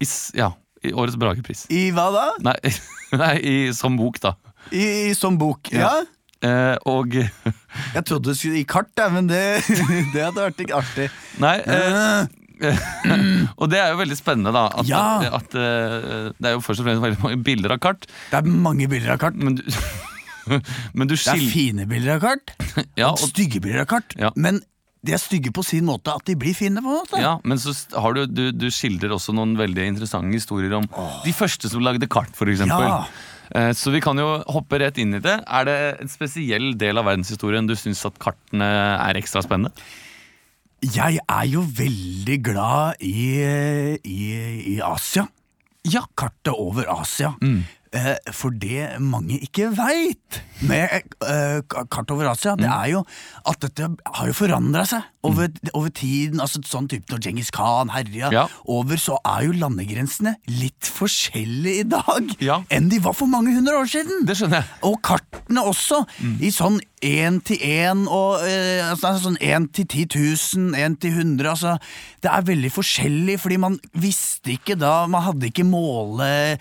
is, 0.00 0.14
ja, 0.36 0.52
i 0.86 0.94
årets 0.96 1.18
Bragepris. 1.20 1.66
I 1.72 1.90
hva 1.94 2.08
da? 2.14 2.24
Nei, 2.50 2.56
nei 3.22 3.34
i, 3.40 3.54
som 3.76 3.98
bok, 4.00 4.20
da. 4.22 4.34
I, 4.72 5.10
i 5.10 5.14
som 5.18 5.38
bok. 5.40 5.72
Ja. 5.74 6.00
Eh, 6.40 6.76
og 6.88 7.16
Jeg 7.96 8.04
trodde 8.08 8.32
du 8.32 8.36
skulle 8.36 8.62
i 8.62 8.68
kart, 8.68 8.92
ja, 8.96 9.10
men 9.12 9.28
det, 9.28 9.42
det 10.14 10.24
hadde 10.24 10.46
vært 10.46 10.62
ikke 10.64 10.78
artig. 10.80 11.08
Nei. 11.42 11.56
Eh, 11.64 12.36
og 13.60 13.70
det 13.72 13.78
er 13.80 13.92
jo 13.92 14.00
veldig 14.02 14.16
spennende, 14.18 14.52
da. 14.52 14.66
At, 14.80 14.88
Ja. 14.88 15.02
at 15.30 15.52
at, 15.52 15.56
det 16.36 16.50
er 16.50 16.56
jo 16.56 16.64
først 16.64 16.82
og 16.82 16.88
fremst 16.88 17.04
veldig 17.04 17.22
mange 17.24 17.42
bilder 17.44 17.76
av 17.76 17.80
kart. 17.84 18.08
Det 18.32 18.40
er 18.40 18.48
mange 18.68 18.88
bilder 18.90 19.16
av 19.16 19.20
kart. 19.22 19.36
Men 19.40 19.56
du, 19.60 19.64
men 20.96 21.08
du 21.08 21.14
Det 21.14 21.32
er 21.32 21.46
fine 21.52 21.86
bilder 21.88 22.16
av 22.18 22.24
kart, 22.24 22.52
ja, 22.98 23.10
og 23.10 23.18
og, 23.20 23.28
stygge 23.30 23.62
bilder 23.64 23.84
av 23.84 23.90
kart. 23.92 24.16
Ja. 24.18 24.32
Men 24.36 24.60
de 25.00 25.14
er 25.16 25.20
stygge 25.22 25.52
på 25.56 25.62
sin 25.64 25.86
måte 25.88 26.12
at 26.12 26.26
de 26.28 26.34
blir 26.36 26.52
fine. 26.56 26.82
på 26.84 26.90
en 26.90 26.98
måte 27.00 27.20
ja, 27.22 27.38
men 27.44 27.58
så 27.58 27.72
har 27.96 28.16
du, 28.16 28.26
du, 28.28 28.50
du 28.52 28.66
skildrer 28.74 29.14
også 29.16 29.32
noen 29.36 29.54
veldig 29.56 29.86
interessante 29.94 30.34
historier 30.36 30.74
om 30.76 30.84
de 31.24 31.32
første 31.32 31.70
som 31.72 31.80
lagde 31.84 32.08
kart, 32.10 32.34
eksempel. 32.36 32.84
Ja. 32.84 33.06
Eh, 33.56 33.72
Så 33.72 33.90
vi 33.94 34.02
kan 34.04 34.18
jo 34.20 34.28
hoppe 34.52 34.78
rett 34.82 35.00
inn 35.00 35.16
i 35.16 35.22
det. 35.24 35.38
Er 35.48 35.64
det 35.66 35.78
en 36.04 36.12
spesiell 36.12 36.74
del 36.78 37.00
av 37.00 37.08
verdenshistorien 37.08 37.66
du 37.66 37.74
syns 37.78 38.04
at 38.06 38.18
kartene 38.22 38.68
er 39.00 39.18
ekstra 39.18 39.42
spennende? 39.46 39.72
Jeg 40.80 41.18
er 41.28 41.44
jo 41.50 41.64
veldig 41.64 42.38
glad 42.44 43.02
i, 43.04 43.42
i, 44.04 44.20
i 44.76 44.78
Asia. 44.84 45.26
Ja. 45.88 46.04
Kartet 46.16 46.52
over 46.54 46.88
Asia. 47.00 47.34
Mm. 47.40 47.64
Eh, 47.92 48.14
for 48.30 48.50
det 48.54 49.00
mange 49.02 49.40
ikke 49.42 49.66
veit 49.74 50.36
med 50.62 50.92
eh, 51.26 51.58
kart 51.90 52.10
over 52.14 52.28
Asia, 52.30 52.52
Mm. 52.54 52.60
det 52.62 52.68
er 52.70 52.90
jo 52.92 53.00
at 53.50 53.58
dette 53.64 53.88
har 54.14 54.26
jo 54.28 54.32
forandra 54.36 54.84
seg 54.86 55.02
over, 55.24 55.48
over 55.74 55.88
tiden. 55.90 56.38
altså 56.40 56.60
Sånn 56.64 56.86
type 56.88 57.10
når 57.10 57.18
Djengis 57.24 57.50
Khan 57.50 57.90
herja 57.90 58.30
Ja. 58.30 58.44
over, 58.68 58.94
så 58.96 59.16
er 59.26 59.46
jo 59.48 59.52
landegrensene 59.58 60.36
litt 60.46 60.86
forskjellige 60.86 61.80
i 61.80 61.88
dag 61.88 62.36
Ja. 62.40 62.60
enn 62.70 62.88
de 62.90 62.98
var 63.00 63.12
for 63.12 63.26
mange 63.26 63.52
hundre 63.54 63.74
år 63.74 63.88
siden. 63.90 64.24
Det 64.24 64.36
skjønner 64.38 64.62
jeg. 64.62 64.70
Og 64.84 65.00
kartene 65.02 65.64
også, 65.66 66.04
i 66.40 66.50
sånn 66.54 66.78
én 67.02 67.42
til 67.42 67.56
én 67.58 68.06
og 68.06 68.40
eh, 68.46 68.86
altså, 68.92 69.16
sånn 69.24 69.38
én 69.40 69.66
til 69.72 69.86
ti 69.86 70.04
tusen, 70.06 70.74
én 70.76 70.94
til 71.00 71.10
100 71.16 71.48
altså, 71.56 71.78
Det 72.22 72.30
er 72.30 72.42
veldig 72.42 72.70
forskjellig, 72.70 73.38
fordi 73.40 73.56
man 73.58 73.78
visste 73.96 74.52
ikke 74.52 74.76
da 74.78 75.06
Man 75.08 75.22
hadde 75.24 75.48
ikke 75.48 75.64
måle, 75.64 76.58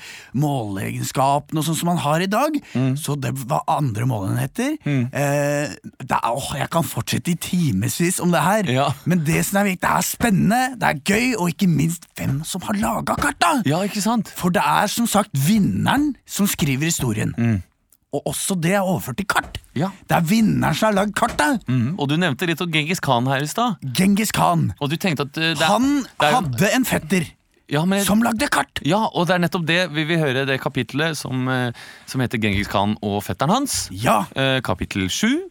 måleegenskapene 1.19 1.59
og 1.61 1.65
sånn 1.67 1.77
som 1.79 1.89
man 1.91 1.99
har 2.03 2.21
i 2.23 2.29
dag. 2.31 2.57
Så 2.99 3.15
det 3.19 3.31
var 3.49 3.63
andre 3.67 4.05
måleenheter. 4.09 4.77
Eh, 4.85 5.75
er, 6.09 6.29
åh, 6.31 6.49
jeg 6.57 6.69
kan 6.73 6.83
fortsette 6.87 7.31
i 7.33 7.35
timevis 7.35 8.19
om 8.23 8.31
det 8.31 8.41
her, 8.41 8.63
Ja. 8.69 8.87
men 9.05 9.23
det 9.23 9.45
som 9.45 9.59
er 9.61 9.69
viktig, 9.69 9.81
det 9.81 9.89
er 9.89 10.01
spennende, 10.01 10.61
det 10.79 10.87
er 10.87 10.99
gøy, 11.05 11.35
og 11.37 11.49
ikke 11.49 11.67
minst 11.69 12.07
hvem 12.17 12.43
som 12.45 12.61
har 12.61 12.73
laga 12.75 13.15
karta! 13.15 13.61
Ja, 13.65 13.81
ikke 13.83 14.01
sant? 14.01 14.29
For 14.35 14.49
det 14.49 14.61
er 14.65 14.87
som 14.87 15.07
sagt 15.07 15.29
vinneren 15.33 16.15
som 16.27 16.47
skriver 16.47 16.85
historien. 16.85 17.63
og 18.11 18.23
også 18.25 18.55
det 18.59 18.71
er 18.73 18.81
overført 18.81 19.17
til 19.17 19.27
kart. 19.29 19.57
Ja. 19.75 19.91
Det 20.09 20.15
er 20.17 20.21
vinneren 20.25 20.73
som 20.73 20.87
har 20.89 20.95
lagd 21.05 21.13
kartet! 21.13 21.61
Mm, 21.69 21.93
og 21.99 22.09
du 22.09 22.15
nevnte 22.17 22.47
litt 22.49 22.59
om 22.61 22.71
Genghis 22.71 22.99
Khan 22.99 23.27
her 23.27 23.43
i 23.43 23.45
stad. 23.45 23.75
Genghis 23.93 24.31
Khan. 24.31 24.73
Og 24.81 24.89
du 24.89 24.95
tenkte 24.97 25.27
at 25.27 25.37
eh, 25.37 25.51
er, 25.53 25.67
Han 25.69 26.05
er, 26.19 26.33
hadde 26.33 26.71
en 26.73 26.85
fetter 26.85 27.27
ja, 27.69 27.83
men, 27.85 28.01
som 28.05 28.23
lagde 28.25 28.47
kart! 28.51 28.81
ja, 28.87 29.03
og 29.13 29.27
det 29.29 29.35
er 29.35 29.43
nettopp 29.43 29.65
det 29.69 29.79
vi 29.93 30.05
vil 30.09 30.21
høre 30.21 30.45
det 30.49 30.57
kapitlet 30.61 31.17
som, 31.17 31.47
eh, 31.51 31.69
som 32.09 32.23
heter 32.23 32.41
Genghis 32.41 32.69
Khan 32.71 32.95
og 33.05 33.21
fetteren 33.25 33.53
hans. 33.53 33.77
Ja. 33.93 34.23
Eh, 34.35 34.57
kapittel 34.65 35.09
sju. 35.13 35.49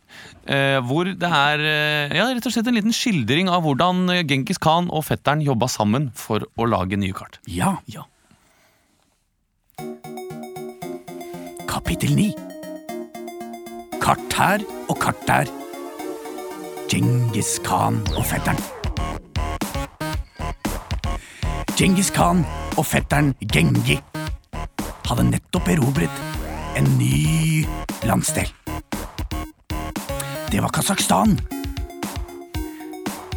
Eh, 0.49 0.79
hvor 0.89 1.07
det 1.07 1.31
er 1.31 1.63
eh, 1.63 2.17
ja, 2.19 2.29
rett 2.33 2.47
og 2.49 2.55
slett 2.55 2.71
en 2.71 2.79
liten 2.79 2.95
skildring 2.97 3.51
av 3.53 3.63
hvordan 3.67 4.07
Genghis 4.29 4.61
Khan 4.63 4.91
og 4.91 5.07
fetteren 5.07 5.45
jobba 5.45 5.71
sammen 5.71 6.11
for 6.17 6.47
å 6.59 6.69
lage 6.69 6.99
nye 6.99 7.15
kart. 7.17 7.39
Ja. 7.47 7.77
Kapittel 11.69 12.17
9 12.17 12.33
Kart 14.03 14.35
her 14.39 14.65
og 14.89 14.97
kart 15.03 15.21
der. 15.29 15.51
Genghis 16.89 17.59
Khan 17.67 18.01
og 18.17 18.25
fetteren. 18.27 19.28
Genghis 21.79 22.09
Khan 22.11 22.41
og 22.75 22.87
fetteren 22.91 23.29
Gengi 23.53 23.95
hadde 25.07 25.25
nettopp 25.29 25.69
erobret 25.71 26.17
en 26.75 26.89
ny 26.99 27.61
landsdel. 28.03 28.49
Det 30.51 30.59
var 30.59 30.73
Kasakhstan. 30.75 31.37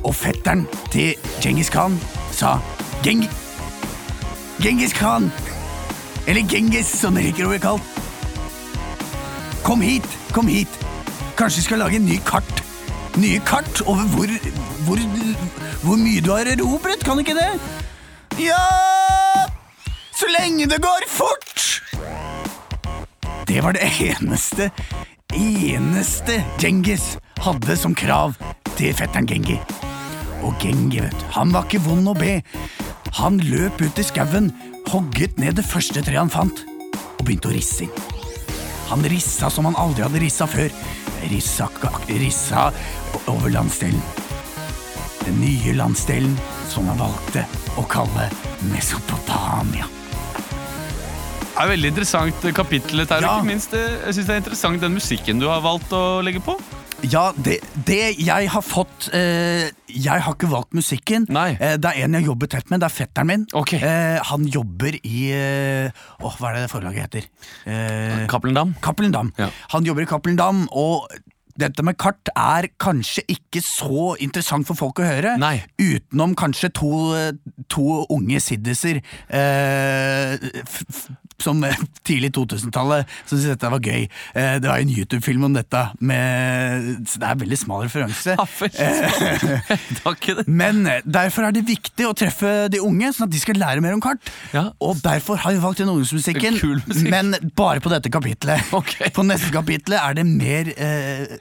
Og 0.02 0.16
fetteren 0.18 0.64
til 0.90 1.14
Genghis 1.44 1.70
Khan 1.70 2.00
sa 2.34 2.56
Gengi... 3.06 3.30
Genghis 4.58 4.98
Khan! 4.98 5.30
Eller 6.26 6.42
Genghis, 6.50 6.90
som 6.98 7.14
det 7.14 7.28
liker 7.28 7.46
å 7.46 7.54
bli 7.54 7.62
kalt. 7.62 8.02
Kom 9.62 9.86
hit, 9.86 10.10
kom 10.34 10.50
hit. 10.50 10.82
Kanskje 11.38 11.62
vi 11.62 11.68
skal 11.68 11.86
lage 11.86 12.02
en 12.02 12.10
ny 12.10 12.18
kart. 12.26 12.66
Nye 13.22 13.38
kart 13.46 13.86
over 13.86 14.10
hvor, 14.16 14.34
hvor, 14.90 15.06
hvor 15.86 16.04
mye 16.08 16.26
du 16.26 16.34
har 16.34 16.50
erobret, 16.56 17.06
kan 17.06 17.22
ikke 17.22 17.38
det? 17.38 17.81
Ja 18.40 19.48
Så 20.16 20.30
lenge 20.40 20.68
det 20.70 20.82
går 20.82 21.08
fort! 21.10 21.82
Det 23.48 23.62
var 23.62 23.76
det 23.76 23.84
eneste, 24.00 24.70
eneste 25.36 26.38
Genghis 26.62 27.18
hadde 27.44 27.76
som 27.76 27.96
krav 27.98 28.38
til 28.78 28.94
fetteren 28.96 29.28
Gengi. 29.28 29.58
Og 30.46 30.56
Gengi, 30.62 31.02
vet 31.04 31.26
han 31.36 31.52
var 31.52 31.68
ikke 31.68 31.82
vond 31.84 32.08
å 32.08 32.16
be. 32.16 32.38
Han 33.20 33.42
løp 33.44 33.82
ut 33.84 34.00
i 34.00 34.06
skauen, 34.08 34.54
hogget 34.88 35.36
ned 35.42 35.60
det 35.60 35.68
første 35.68 36.00
treet 36.00 36.22
han 36.22 36.32
fant, 36.32 36.64
og 37.18 37.26
begynte 37.26 37.52
å 37.52 37.56
risse 37.58 37.90
inn. 37.90 38.08
Han 38.92 39.04
rissa 39.12 39.52
som 39.52 39.68
han 39.68 39.78
aldri 39.80 40.06
hadde 40.06 40.24
rissa 40.24 40.48
før. 40.48 40.72
Rissa, 41.32 41.68
rissa 42.08 42.70
over 43.28 43.52
landsdelen. 43.52 44.02
Den 45.26 45.44
nye 45.44 45.76
landsdelen 45.76 46.40
som 46.72 46.88
han 46.92 47.00
valgte 47.02 47.44
å 47.80 47.84
kalle 47.92 48.30
Mesopotamia. 48.72 49.88
Det 51.52 51.66
er 51.68 51.74
veldig 51.76 51.90
interessant 51.92 52.46
kapittel, 52.58 53.02
dette 53.04 53.14
her, 53.18 53.22
Ja. 53.28 53.34
og 53.36 53.44
ikke 53.44 53.52
minst 53.54 53.74
eh, 53.78 53.98
jeg 54.08 54.16
synes 54.16 54.28
det 54.30 54.34
er 54.34 54.40
interessant 54.42 54.82
den 54.82 54.96
musikken 54.96 55.42
du 55.42 55.46
har 55.52 55.60
valgt 55.62 55.92
å 55.94 56.22
legge 56.26 56.42
på. 56.42 56.56
Ja, 57.04 57.32
det, 57.36 57.60
det 57.86 58.16
jeg 58.22 58.48
har 58.54 58.62
fått 58.62 59.08
eh, 59.18 59.72
Jeg 59.90 60.22
har 60.22 60.36
ikke 60.36 60.50
valgt 60.52 60.74
musikken. 60.78 61.26
Eh, 61.34 61.76
det 61.82 61.90
er 61.92 62.04
en 62.06 62.14
jeg 62.14 62.28
jobber 62.28 62.48
tett 62.54 62.70
med. 62.70 62.80
Det 62.84 62.88
er 62.92 62.94
fetteren 62.94 63.28
min. 63.32 63.46
Ok. 63.58 63.74
Eh, 63.74 64.20
han 64.30 64.46
jobber 64.54 64.98
i 65.02 65.24
eh, 65.34 66.04
Åh, 66.22 66.36
Hva 66.38 66.52
er 66.52 66.60
det 66.62 66.70
forlaget 66.72 67.08
heter? 67.10 67.26
Eh, 67.66 68.28
Cappelen 68.30 68.54
Dam. 68.58 68.76
Cappelen 68.86 69.12
Dam. 69.18 69.34
Ja. 69.42 69.50
Han 69.74 69.86
jobber 69.90 70.06
i 70.06 70.10
Cappelen 70.14 70.38
Dam, 70.38 70.68
og 70.78 71.10
dette 71.60 71.84
med 71.86 71.98
kart 72.02 72.32
er 72.36 72.70
kanskje 72.82 73.24
ikke 73.32 73.62
så 73.66 74.14
interessant 74.24 74.68
for 74.68 74.80
folk 74.80 75.02
å 75.02 75.08
høre. 75.08 75.36
Nei. 75.42 75.58
Utenom 75.82 76.36
kanskje 76.40 76.72
to, 76.78 76.92
to 77.72 78.02
unge 78.14 78.42
siddiser 78.44 79.02
eh, 79.30 80.38
som 81.44 81.64
eh, 81.68 81.78
tidlig 82.08 82.32
2000-tallet 82.38 83.10
som 83.26 83.36
syntes 83.36 83.50
dette 83.54 83.72
var 83.74 83.82
gøy. 83.84 84.08
Eh, 84.36 84.56
det 84.62 84.70
var 84.70 84.82
en 84.82 84.94
YouTube-film 84.94 85.50
om 85.50 85.58
dette. 85.58 85.84
Med, 86.00 87.08
så 87.10 87.22
det 87.22 87.28
er 87.30 87.36
en 87.36 87.44
veldig 87.44 87.60
smal 87.62 87.86
referanse. 87.88 88.38
Det. 90.22 90.46
Men 90.48 90.86
eh, 90.88 91.02
derfor 91.06 91.48
er 91.48 91.56
det 91.56 91.64
viktig 91.68 92.06
å 92.08 92.14
treffe 92.18 92.68
de 92.72 92.82
unge, 92.84 93.12
sånn 93.16 93.28
at 93.28 93.34
de 93.34 93.42
skal 93.42 93.60
lære 93.60 93.84
mer 93.84 93.96
om 93.98 94.04
kart. 94.04 94.32
Ja. 94.56 94.70
Og 94.84 95.00
derfor 95.04 95.40
har 95.44 95.56
vi 95.56 95.62
valgt 95.64 95.82
den 95.82 95.92
ungdomsmusikken, 95.92 96.60
men 97.12 97.36
bare 97.58 97.84
på 97.84 97.92
dette 97.94 98.12
kapitlet. 98.14 98.62
Okay. 98.82 99.12
På 99.14 99.22
neste 99.26 99.52
kapitlet 99.54 100.00
er 100.00 100.16
det 100.18 100.24
mer, 100.26 100.70
eh, 100.80 101.36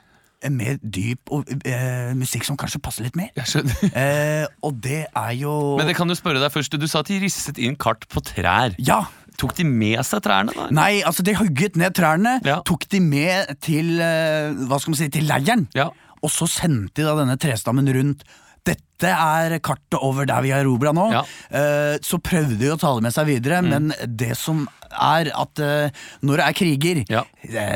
en 0.45 0.57
mer 0.59 0.77
dyp 0.83 1.31
og, 1.33 1.49
eh, 1.65 2.11
musikk 2.19 2.45
som 2.45 2.57
kanskje 2.59 2.81
passer 2.83 3.07
litt 3.07 3.17
mer. 3.17 3.31
Jeg 3.39 3.49
skjønner. 3.49 3.93
Eh, 4.03 4.47
og 4.67 4.77
det 4.83 5.05
er 5.09 5.33
jo 5.39 5.77
Men 5.79 5.89
det 5.89 5.97
kan 5.97 6.11
du 6.11 6.15
spørre 6.19 6.43
deg 6.43 6.53
først. 6.53 6.77
Du 6.81 6.87
sa 6.91 7.01
at 7.01 7.09
de 7.09 7.21
risset 7.23 7.61
inn 7.63 7.79
kart 7.81 8.05
på 8.13 8.23
trær. 8.25 8.75
Ja! 8.79 9.05
Tok 9.41 9.55
de 9.57 9.65
med 9.65 10.03
seg 10.05 10.21
trærne? 10.27 10.53
da? 10.55 10.69
Nei, 10.77 11.01
altså 11.07 11.25
de 11.25 11.35
hugget 11.39 11.77
ned 11.81 11.95
trærne, 11.97 12.37
Ja. 12.45 12.61
tok 12.67 12.85
de 12.93 13.01
med 13.01 13.57
til, 13.65 13.97
eh, 14.01 14.53
hva 14.69 14.79
skal 14.81 14.93
man 14.93 15.01
si, 15.01 15.09
til 15.09 15.25
leiren. 15.27 15.67
Ja. 15.75 15.89
Og 16.23 16.29
så 16.31 16.47
sendte 16.47 17.01
de 17.01 17.09
da 17.09 17.17
denne 17.17 17.39
trestammen 17.41 17.89
rundt. 17.89 18.23
Dette 18.63 19.09
er 19.09 19.55
kartet 19.65 19.97
over 20.05 20.27
der 20.29 20.43
vi 20.45 20.51
har 20.53 20.61
erobra 20.61 20.93
nå. 20.93 21.07
Ja. 21.15 21.23
Eh, 21.51 21.97
så 22.05 22.21
prøvde 22.21 22.59
de 22.61 22.69
å 22.69 22.77
ta 22.79 22.93
det 22.95 23.03
med 23.07 23.13
seg 23.17 23.27
videre, 23.31 23.63
Mm. 23.65 23.71
men 23.71 24.17
det 24.17 24.37
som 24.37 24.69
er 24.93 25.31
at 25.35 25.59
eh, 25.59 25.89
når 26.23 26.37
det 26.37 26.45
er 26.45 26.53
kriger, 26.53 27.05
Ja. 27.09 27.25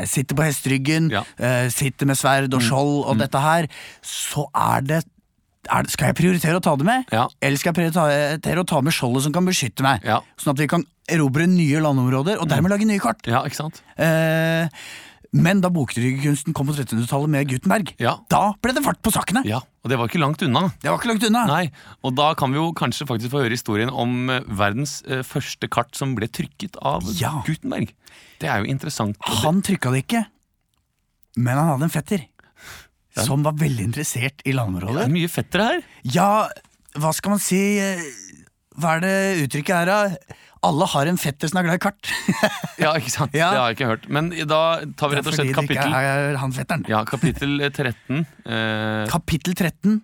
sitter 0.05 0.35
på 0.35 0.45
hesteryggen, 0.45 1.09
Ja. 1.09 1.23
Mm. 1.39 1.71
sitter 1.71 2.05
med 2.05 2.15
sverd 2.17 2.53
og 2.53 2.61
skjold 2.61 3.07
og 3.09 3.17
dette 3.17 3.41
her, 3.41 3.67
så 4.03 4.45
er 4.53 4.81
det 4.81 5.03
er, 5.67 5.81
det- 5.81 5.89
skal 5.91 6.13
jeg 6.13 6.15
prioritere 6.17 6.59
å 6.59 6.61
ta 6.61 6.75
det 6.75 6.85
med, 6.85 7.05
Ja. 7.11 7.27
eller 7.41 7.57
skal 7.57 7.73
jeg 7.73 7.91
prioritere 7.91 8.61
å 8.61 8.67
ta 8.67 8.81
med 8.81 8.93
skjoldet 8.93 9.23
som 9.23 9.33
kan 9.33 9.43
beskytte 9.47 9.81
meg? 9.81 10.03
Ja. 10.05 10.19
Sånn 10.37 10.51
at 10.53 10.59
vi 10.59 10.67
kan 10.67 10.85
erobre 11.11 11.45
nye 11.49 11.81
landområder, 11.83 12.39
og 12.41 12.47
dermed 12.49 12.71
lage 12.73 12.87
nye 12.89 12.99
kart. 13.03 13.21
Ja, 13.29 13.43
ikke 13.45 13.59
sant? 13.59 13.81
Eh, 14.01 14.69
men 15.35 15.59
da 15.61 15.67
boktrykkerkunsten 15.69 16.53
kom 16.55 16.69
på 16.69 16.73
1300-tallet 16.77 17.29
med 17.29 17.49
Gutenberg, 17.49 17.89
Ja. 17.99 18.15
da 18.31 18.53
ble 18.63 18.71
det 18.73 18.83
fart 18.85 19.01
på 19.03 19.11
sakene. 19.11 19.43
Ja, 19.45 19.59
Og 19.83 19.89
det 19.91 19.97
var 19.99 20.07
ikke 20.07 20.17
langt 20.21 20.41
unna. 20.41 20.71
Det 20.81 20.89
var 20.89 20.97
ikke 20.97 21.09
langt 21.11 21.23
unna. 21.27 21.45
Nei, 21.45 21.71
Og 22.03 22.15
da 22.15 22.33
kan 22.33 22.49
vi 22.51 22.57
jo 22.57 22.71
kanskje 22.73 23.05
faktisk 23.05 23.29
få 23.35 23.43
høre 23.43 23.51
historien 23.53 23.89
om 23.91 24.29
eh, 24.33 24.39
verdens 24.47 25.03
eh, 25.05 25.21
første 25.21 25.67
kart 25.69 25.93
som 25.95 26.15
ble 26.15 26.27
trykket 26.27 26.77
av 26.81 27.03
Ja. 27.19 27.43
Gutenberg. 27.45 27.91
Det 28.39 28.49
er 28.49 28.63
jo 28.63 28.71
interessant. 28.71 29.15
Han 29.43 29.61
trykka 29.61 29.91
det 29.93 30.05
ikke, 30.07 30.25
men 31.37 31.57
han 31.57 31.67
hadde 31.75 31.83
en 31.83 31.93
fetter 31.93 32.25
som 33.15 33.43
var 33.45 33.53
veldig 33.59 33.85
interessert 33.91 34.41
i 34.45 34.51
landområder. 34.55 35.05
er 35.05 35.13
mye 35.13 35.29
fettere 35.31 35.63
her. 35.69 35.83
Ja, 36.03 36.47
hva 36.99 37.13
skal 37.15 37.35
man 37.35 37.39
si 37.43 37.59
eh, 37.79 38.01
Hva 38.75 38.97
er 38.97 38.99
det 39.05 39.45
uttrykket 39.45 39.75
her, 39.75 39.85
da? 39.85 39.99
Alle 40.65 40.87
har 40.89 41.09
en 41.11 41.17
fetter 41.21 41.49
som 41.51 41.59
er 41.61 41.67
glad 41.67 41.77
i 41.77 41.83
kart. 41.83 42.11
Ja, 42.81 42.91
ikke 42.99 43.11
sant? 43.13 43.35
Ja. 43.37 43.51
Det 43.53 43.59
har 43.61 43.69
jeg 43.71 43.77
ikke 43.77 43.89
hørt. 43.93 44.07
Men 44.11 44.31
da 44.49 44.61
tar 44.99 45.11
vi 45.11 45.17
rett 45.19 45.29
og 45.29 45.35
slett 45.37 45.53
kapittel 45.55 45.93
er 45.95 46.35
han 46.41 46.53
fetteren. 46.55 46.83
Ja, 46.91 47.03
kapittel 47.07 47.53
13. 47.69 48.25
Eh, 48.43 49.05
Kapittel 49.11 49.55
13. 49.55 50.01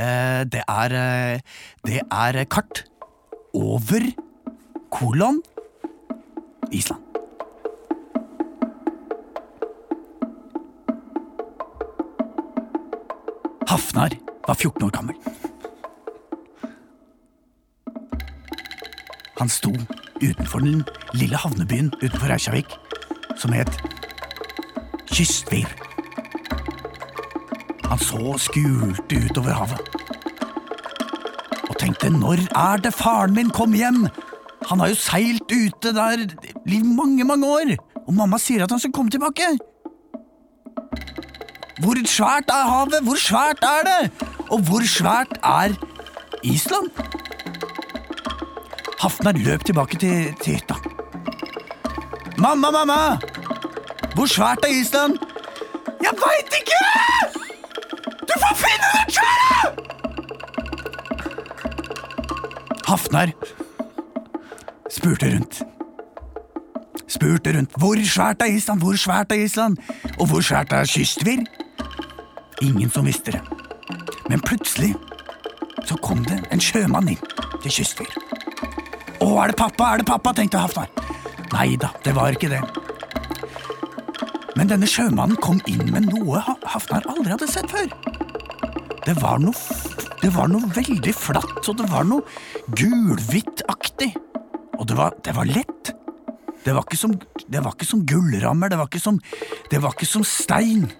Eh, 0.00 0.40
det 0.48 0.62
er 0.64 0.94
eh, 1.02 1.58
Det 1.84 2.00
er 2.06 2.40
kart 2.48 2.84
over 3.52 4.06
kolon 4.94 5.42
Island. 6.72 7.04
Hafnar 13.70 14.16
var 14.46 14.54
14 14.56 14.82
år 14.88 14.90
gammel. 14.96 15.16
Han 19.40 19.48
sto 19.48 19.70
utenfor 20.20 20.60
den 20.60 20.82
lille 21.16 21.38
havnebyen 21.40 21.86
utenfor 22.02 22.28
Reykjavik 22.28 22.74
som 23.40 23.54
het 23.56 23.70
Kystvir. 25.08 25.70
Han 27.88 28.02
så 28.04 28.34
skulte 28.36 29.16
utover 29.16 29.56
havet. 29.56 29.80
Og 31.70 31.78
tenkte, 31.80 32.10
når 32.12 32.44
er 32.52 32.84
det 32.84 32.92
faren 32.94 33.32
min 33.34 33.48
kom 33.56 33.72
hjem? 33.72 34.02
Han 34.68 34.84
har 34.84 34.92
jo 34.92 35.00
seilt 35.00 35.48
ute 35.48 35.94
der 35.96 36.26
i 36.68 36.82
mange, 36.84 37.24
mange 37.24 37.48
år. 37.48 37.74
Og 38.04 38.12
mamma 38.14 38.36
sier 38.38 38.66
at 38.66 38.76
han 38.76 38.82
skal 38.82 38.92
komme 38.92 39.10
tilbake. 39.10 39.48
Hvor 41.80 41.96
svært 42.04 42.52
er 42.52 42.68
havet? 42.68 43.00
Hvor 43.08 43.16
svært 43.16 43.64
er 43.64 43.88
det? 43.88 44.28
Og 44.50 44.60
hvor 44.68 44.84
svært 44.84 45.40
er 45.40 45.72
Island? 46.44 46.92
Hafnar 49.00 49.32
løp 49.32 49.64
tilbake 49.64 49.96
til, 49.98 50.34
til 50.42 50.54
hytta. 50.54 50.74
Mamma, 52.38 52.70
mamma! 52.70 53.16
Hvor 54.14 54.26
svært 54.26 54.58
er 54.64 54.74
Island? 54.80 55.16
Jeg 56.04 56.12
veit 56.20 56.58
ikke! 56.58 56.80
Du 58.28 58.34
får 58.42 58.54
finne 58.60 58.90
det 58.92 59.16
sjøl! 59.16 59.72
Hafnar 62.88 63.32
spurte 64.90 65.32
rundt. 65.34 65.62
Spurte 67.08 67.56
rundt 67.56 67.80
hvor 67.80 68.04
svært 68.04 68.42
er 68.42 68.52
Island, 68.52 68.80
hvor 68.80 68.96
svært 68.96 69.32
er 69.32 69.44
Island, 69.48 69.76
og 70.18 70.26
hvor 70.26 70.40
svært 70.40 70.72
er 70.72 70.84
Kystvir? 70.84 71.46
Ingen 72.62 72.90
som 72.90 73.06
visste 73.06 73.32
det. 73.32 73.40
Men 74.28 74.40
plutselig 74.40 74.94
så 75.84 75.96
kom 75.96 76.24
det 76.24 76.44
en 76.52 76.60
sjømann 76.60 77.08
inn 77.08 77.30
til 77.62 77.72
Kystvir. 77.80 78.19
Å, 79.30 79.36
er 79.44 79.52
det 79.52 79.60
pappa, 79.60 79.92
er 79.92 80.00
det 80.02 80.08
pappa, 80.08 80.32
tenkte 80.34 80.58
Hafnar. 80.58 80.88
Nei 81.52 81.76
da, 81.78 81.92
det 82.02 82.14
var 82.16 82.34
ikke 82.34 82.50
det. 82.50 82.58
Men 84.58 84.72
denne 84.72 84.88
sjømannen 84.90 85.38
kom 85.38 85.60
inn 85.70 85.86
med 85.94 86.08
noe 86.10 86.42
Hafnar 86.42 87.06
aldri 87.12 87.30
hadde 87.30 87.46
sett 87.50 87.70
før. 87.70 87.86
Det 89.06 89.14
var 89.20 89.38
noe, 89.42 89.78
det 90.20 90.32
var 90.34 90.50
noe 90.50 90.72
veldig 90.74 91.14
flatt, 91.14 91.62
og 91.62 91.78
det 91.78 91.86
var 91.92 92.10
noe 92.10 92.26
gulhvittaktig. 92.74 94.10
Og 94.80 94.88
det 94.90 94.98
var, 94.98 95.14
det 95.22 95.36
var 95.38 95.46
lett. 95.46 95.94
Det 96.64 96.74
var, 96.74 96.84
som, 96.98 97.14
det 97.46 97.62
var 97.62 97.76
ikke 97.76 97.88
som 97.88 98.02
gullrammer, 98.08 98.72
det 98.72 98.80
var 98.82 98.90
ikke 98.90 99.02
som, 99.02 99.22
det 99.70 99.80
var 99.80 99.94
ikke 99.94 100.10
som 100.10 100.26
stein. 100.26 100.90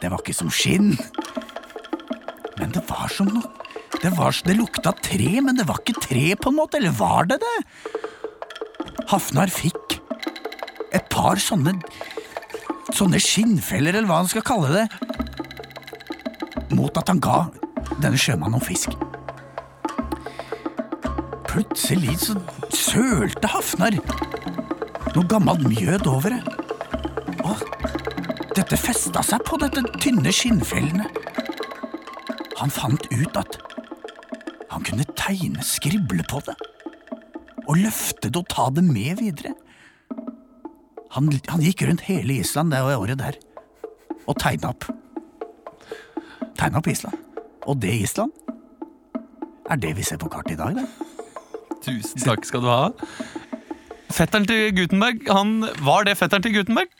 Det 0.00 0.08
var 0.08 0.24
ikke 0.24 0.38
som 0.40 0.48
skinn. 0.48 0.94
Men 2.56 2.72
det 2.72 2.88
var 2.88 3.12
som 3.12 3.28
noe 3.28 3.59
det, 4.00 4.10
var, 4.16 4.36
det 4.46 4.56
lukta 4.56 4.92
tre, 5.04 5.40
men 5.44 5.58
det 5.58 5.66
var 5.68 5.80
ikke 5.82 6.00
tre, 6.00 6.24
på 6.36 6.50
en 6.50 6.58
måte. 6.60 6.80
Eller 6.80 6.94
var 6.96 7.28
det 7.28 7.40
det? 7.42 7.56
Hafnar 9.10 9.52
fikk 9.52 9.98
et 10.94 11.06
par 11.12 11.40
sånne 11.40 11.78
Sånne 12.90 13.20
skinnfeller, 13.22 13.94
eller 13.94 14.08
hva 14.10 14.16
han 14.18 14.28
skal 14.28 14.42
kalle 14.42 14.70
det, 14.74 14.86
mot 16.74 16.96
at 16.98 17.06
han 17.06 17.20
ga 17.22 17.44
denne 18.02 18.18
sjømannen 18.18 18.56
noe 18.56 18.66
fisk. 18.66 18.96
Plutselig 21.46 22.16
så 22.24 22.34
sølte 22.74 23.52
Hafnar 23.54 23.94
noe 23.94 25.26
gammelt 25.30 25.62
mjød 25.70 26.10
over 26.10 26.34
det. 26.34 26.42
Og 27.46 27.62
dette 28.58 28.78
festa 28.78 29.22
seg 29.26 29.46
på 29.46 29.58
dette 29.62 29.86
tynne 30.02 30.34
skinnfellene. 30.34 31.06
Han 32.58 32.74
fant 32.74 33.06
ut 33.14 33.38
at 33.38 33.60
tegne, 35.30 35.62
skrible 35.64 36.24
på 36.28 36.40
det. 36.46 36.56
Og 37.68 37.78
løfte 37.78 38.30
det 38.30 38.38
og 38.40 38.48
ta 38.50 38.68
det 38.74 38.84
med 38.84 39.20
videre. 39.20 39.54
Han, 41.14 41.30
han 41.50 41.62
gikk 41.62 41.84
rundt 41.86 42.06
hele 42.06 42.40
Island 42.40 42.72
det 42.74 42.82
året 42.82 43.18
der 43.18 43.38
og 44.28 44.36
tegna 44.38 44.70
opp. 44.70 44.86
Tegna 46.58 46.78
opp 46.78 46.88
Island. 46.90 47.16
Og 47.66 47.80
det 47.82 47.94
Island 48.04 48.32
er 49.70 49.78
det 49.78 49.94
vi 49.96 50.06
ser 50.06 50.18
på 50.18 50.30
kartet 50.30 50.56
i 50.56 50.58
dag, 50.58 50.78
da. 50.78 50.86
Tusen 51.80 52.22
takk 52.22 52.44
skal 52.46 52.62
du 52.62 52.70
ha. 52.70 52.90
Fetteren 54.10 54.46
til 54.46 54.74
Gutenberg, 54.74 55.22
han 55.30 55.60
var 55.86 56.06
det 56.06 56.16
fetteren 56.18 56.44
til 56.44 56.58
Gutenberg? 56.58 56.90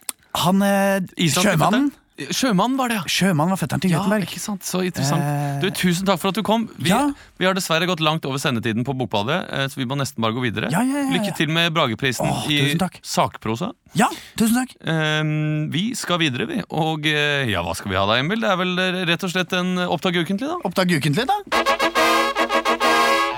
Han 0.40 0.62
eh, 0.62 1.02
Islandske 1.18 1.56
sjømannen 1.56 1.90
Sjømannen 2.34 2.76
var 2.76 2.90
det, 2.92 2.96
ja. 3.00 3.04
Sjømannen 3.08 3.54
var 3.54 3.60
fetteren 3.60 3.80
til 3.80 3.90
Ja, 3.94 4.02
ikke 4.20 4.40
sant? 4.42 4.62
Så 4.66 4.82
interessant. 4.84 5.22
Eh, 5.24 5.60
Du, 5.62 5.70
Tusen 5.70 6.04
takk 6.06 6.20
for 6.20 6.28
at 6.28 6.34
du 6.36 6.42
kom. 6.42 6.68
Vi, 6.78 6.90
Ja. 6.90 7.10
vi 7.38 7.46
har 7.46 7.54
dessverre 7.54 7.86
gått 7.88 8.00
langt 8.04 8.24
over 8.28 8.38
sendetiden 8.38 8.84
på 8.84 8.92
Bokbadet, 8.96 9.38
eh, 9.52 9.66
så 9.68 9.76
vi 9.80 9.84
må 9.86 9.96
nesten 9.96 10.20
bare 10.20 10.32
gå 10.36 10.42
videre. 10.44 10.70
Ja, 10.70 10.82
ja, 10.82 11.00
ja, 11.00 11.10
ja. 11.10 11.16
Lykke 11.16 11.36
til 11.36 11.48
med 11.48 11.72
Brageprisen 11.72 12.26
Åh, 12.28 12.44
i 12.50 12.76
sakprosa. 13.02 13.72
Ja, 13.94 14.06
tusen 14.36 14.54
takk. 14.60 14.76
um, 14.86 15.70
vi 15.72 15.94
skal 15.94 16.18
videre, 16.18 16.46
vi. 16.46 16.62
Og 16.70 17.06
eh, 17.06 17.48
ja, 17.50 17.62
hva 17.62 17.74
skal 17.74 17.90
vi 17.90 17.96
ha 17.96 18.04
da, 18.06 18.18
Emil? 18.20 18.40
Det 18.40 18.50
er 18.50 18.56
vel 18.56 18.78
eh, 18.78 19.04
rett 19.06 19.24
og 19.24 19.30
slett 19.30 19.52
en 19.52 19.76
opptak 19.88 20.14
ukentlig, 20.20 20.46
da? 20.46 20.56
Oppdag 20.64 20.92
ukentlig, 21.00 21.26
da. 21.26 21.40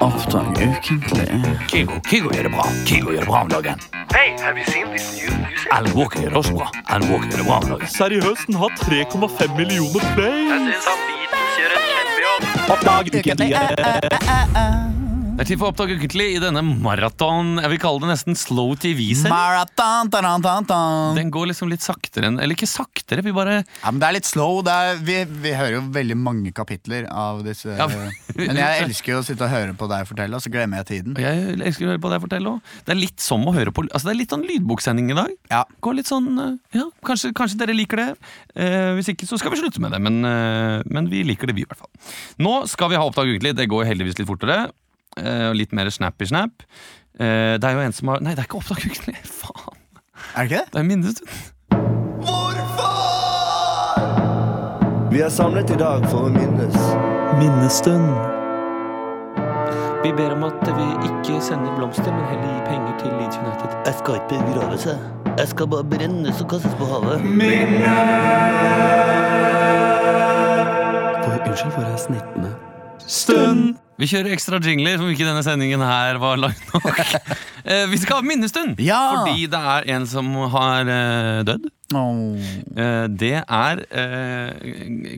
Oppdag 0.03 0.59
ukentlig. 0.59 1.29
Kigo, 1.71 2.01
Kigo 2.11 2.31
gjør 2.35 2.43
det 2.49 2.53
bra. 2.53 2.65
Kigo 2.85 3.13
gjør 3.15 3.21
det 3.23 3.29
bra 3.31 3.43
om 3.43 3.49
dagen. 3.49 3.79
Alan 5.73 5.93
Walker 5.97 6.21
gjør 6.21 6.35
også 6.37 6.53
bra. 6.53 6.67
Alan 6.89 7.09
Walker 7.11 7.29
gjør 7.31 7.39
det 7.41 7.47
bra 7.47 7.57
om 7.57 7.69
dagen. 7.71 7.89
Seriøst, 7.89 8.47
den 8.47 8.55
har 8.61 8.71
3,5 8.83 9.57
millioner 9.57 10.05
play. 10.17 10.73
Oppdag 12.69 13.09
ukentlig. 13.09 13.55
Det 15.33 15.47
er 15.47 15.49
tid 15.49 15.61
for 15.63 15.73
Oppdag 15.73 15.91
ukentlig 15.97 16.27
i 16.35 16.41
denne 16.43 16.61
maraton 16.85 17.55
Jeg 17.57 17.71
vil 17.73 17.79
kalle 17.81 18.03
det 18.05 18.09
nesten 18.11 18.37
slow 18.37 18.75
TV-serien. 18.77 19.33
Den 21.17 21.31
går 21.33 21.49
liksom 21.49 21.71
litt 21.73 21.81
saktere 21.83 22.29
enn 22.29 22.37
Eller 22.37 22.53
ikke 22.53 22.69
saktere, 22.69 23.25
vi 23.25 23.33
bare 23.35 23.55
Ja, 23.63 23.89
men 23.89 24.03
det 24.03 24.11
er 24.11 24.17
litt 24.19 24.29
slow. 24.29 24.61
Det 24.67 24.75
er, 24.77 25.01
vi, 25.01 25.17
vi 25.43 25.55
hører 25.57 25.79
jo 25.79 25.83
veldig 25.95 26.19
mange 26.21 26.53
kapitler 26.55 27.09
av 27.09 27.41
disse 27.47 27.73
Ja, 27.73 27.89
Men 28.37 28.61
jeg 28.61 28.85
elsker 28.85 29.15
jo 29.15 29.23
å 29.23 29.25
sitte 29.27 29.49
og 29.49 29.55
høre 29.55 29.73
på 29.81 29.89
deg 29.91 30.05
fortelle, 30.11 30.37
og 30.37 30.45
så 30.45 30.53
glemmer 30.53 30.83
jeg 30.83 30.91
tiden. 30.91 31.17
Og 31.17 31.25
Jeg 31.25 31.57
elsker 31.57 31.89
å 31.89 31.91
høre 31.95 32.05
på 32.05 32.13
deg 32.13 32.23
fortelle 32.27 32.53
også. 32.53 32.77
Det 32.85 32.95
er 32.95 33.01
litt 33.01 33.25
som 33.25 33.49
å 33.49 33.57
høre 33.57 33.73
på 33.73 33.87
Altså 33.89 34.11
det 34.11 34.15
er 34.15 34.21
litt 34.21 34.37
sånn 34.37 34.47
lydboksending 34.47 35.11
i 35.15 35.19
dag. 35.19 35.33
Ja. 35.51 35.63
Går 35.83 35.99
litt 36.03 36.13
sånn 36.13 36.29
eh, 36.45 36.61
Ja, 36.77 36.87
kanskje, 37.09 37.33
kanskje 37.41 37.63
dere 37.65 37.79
liker 37.79 38.05
det. 38.05 38.09
Eh, 38.53 38.93
hvis 39.01 39.09
ikke, 39.17 39.27
så 39.33 39.41
skal 39.41 39.57
vi 39.57 39.65
slutte 39.65 39.81
med 39.83 39.97
det. 39.97 40.03
Men, 40.05 40.21
eh, 40.29 40.85
men 40.93 41.09
vi 41.11 41.25
liker 41.27 41.49
det, 41.49 41.57
vi, 41.57 41.65
i 41.65 41.73
hvert 41.73 41.81
fall. 41.83 41.91
Nå 42.45 42.55
skal 42.71 42.93
vi 42.93 43.01
ha 43.01 43.09
Oppdag 43.09 43.33
ukentlig. 43.33 43.57
Det 43.59 43.71
går 43.73 43.89
heldigvis 43.89 44.21
litt 44.21 44.29
fortere. 44.29 44.61
Eh, 45.21 45.49
og 45.51 45.57
litt 45.59 45.73
mer 45.77 45.91
snappy-snap. 45.93 46.65
Eh, 47.21 47.59
det 47.61 47.65
er 47.69 47.77
jo 47.77 47.87
en 47.87 47.93
som 47.97 48.09
har 48.13 48.23
Nei, 48.25 48.37
det 48.37 48.45
er 48.45 48.49
ikke 48.49 48.61
Oppdag 48.63 48.85
ukentlig! 48.89 49.19
Faen. 49.29 49.81
Er 50.37 50.47
det 50.47 50.51
ikke 50.51 50.63
det? 50.63 50.67
Det 50.73 50.81
er 50.81 50.89
minnestund. 50.89 51.29
Vi 55.13 55.21
er 55.21 55.29
samlet 55.29 55.69
i 55.71 55.77
dag 55.77 56.07
for 56.09 56.25
å 56.25 56.29
minnes. 56.33 56.77
Minnestund. 57.37 58.07
Vi 60.03 60.13
ber 60.17 60.33
om 60.33 60.47
at 60.47 60.63
vi 60.65 60.87
ikke 61.11 61.37
sender 61.45 61.75
blomster, 61.77 62.09
men 62.09 62.25
heller 62.31 62.49
gir 62.49 62.65
penger 62.71 62.97
til 63.03 63.13
Leeds 63.19 63.37
United. 63.43 63.77
Jeg 63.87 63.99
skal 63.99 64.17
ikke 64.23 64.41
begraves, 64.47 64.87
jeg. 64.89 64.99
Jeg 65.37 65.49
skal 65.53 65.69
bare 65.75 65.85
brennes 65.93 66.41
og 66.41 66.49
kastes 66.55 66.75
på 66.81 66.89
havet. 66.95 67.21
For, 71.23 71.37
unnskyld, 71.45 71.73
for 71.77 71.83
er 71.93 71.97
snittene? 72.09 72.55
Stund. 73.07 73.82
Vi 74.01 74.09
kjører 74.09 74.33
ekstra 74.35 74.59
jingler, 74.63 74.97
som 74.99 75.11
ikke 75.13 75.27
denne 75.27 75.43
sendingen 75.45 75.83
her 75.85 76.21
var 76.23 76.41
lang 76.41 76.57
nok. 76.73 76.93
Eh, 77.63 77.85
vi 77.87 77.95
skal 78.03 78.19
ha 78.19 78.25
minnestund! 78.27 78.81
Ja. 78.83 78.97
Fordi 79.23 79.45
det 79.47 79.59
er 79.71 79.85
en 79.95 80.03
som 80.11 80.33
har 80.51 80.89
eh, 80.91 81.45
dødd. 81.47 81.69
Åh. 81.95 82.49
Eh, 82.75 83.05
det 83.07 83.37
er 83.39 83.83
eh, 83.87 84.73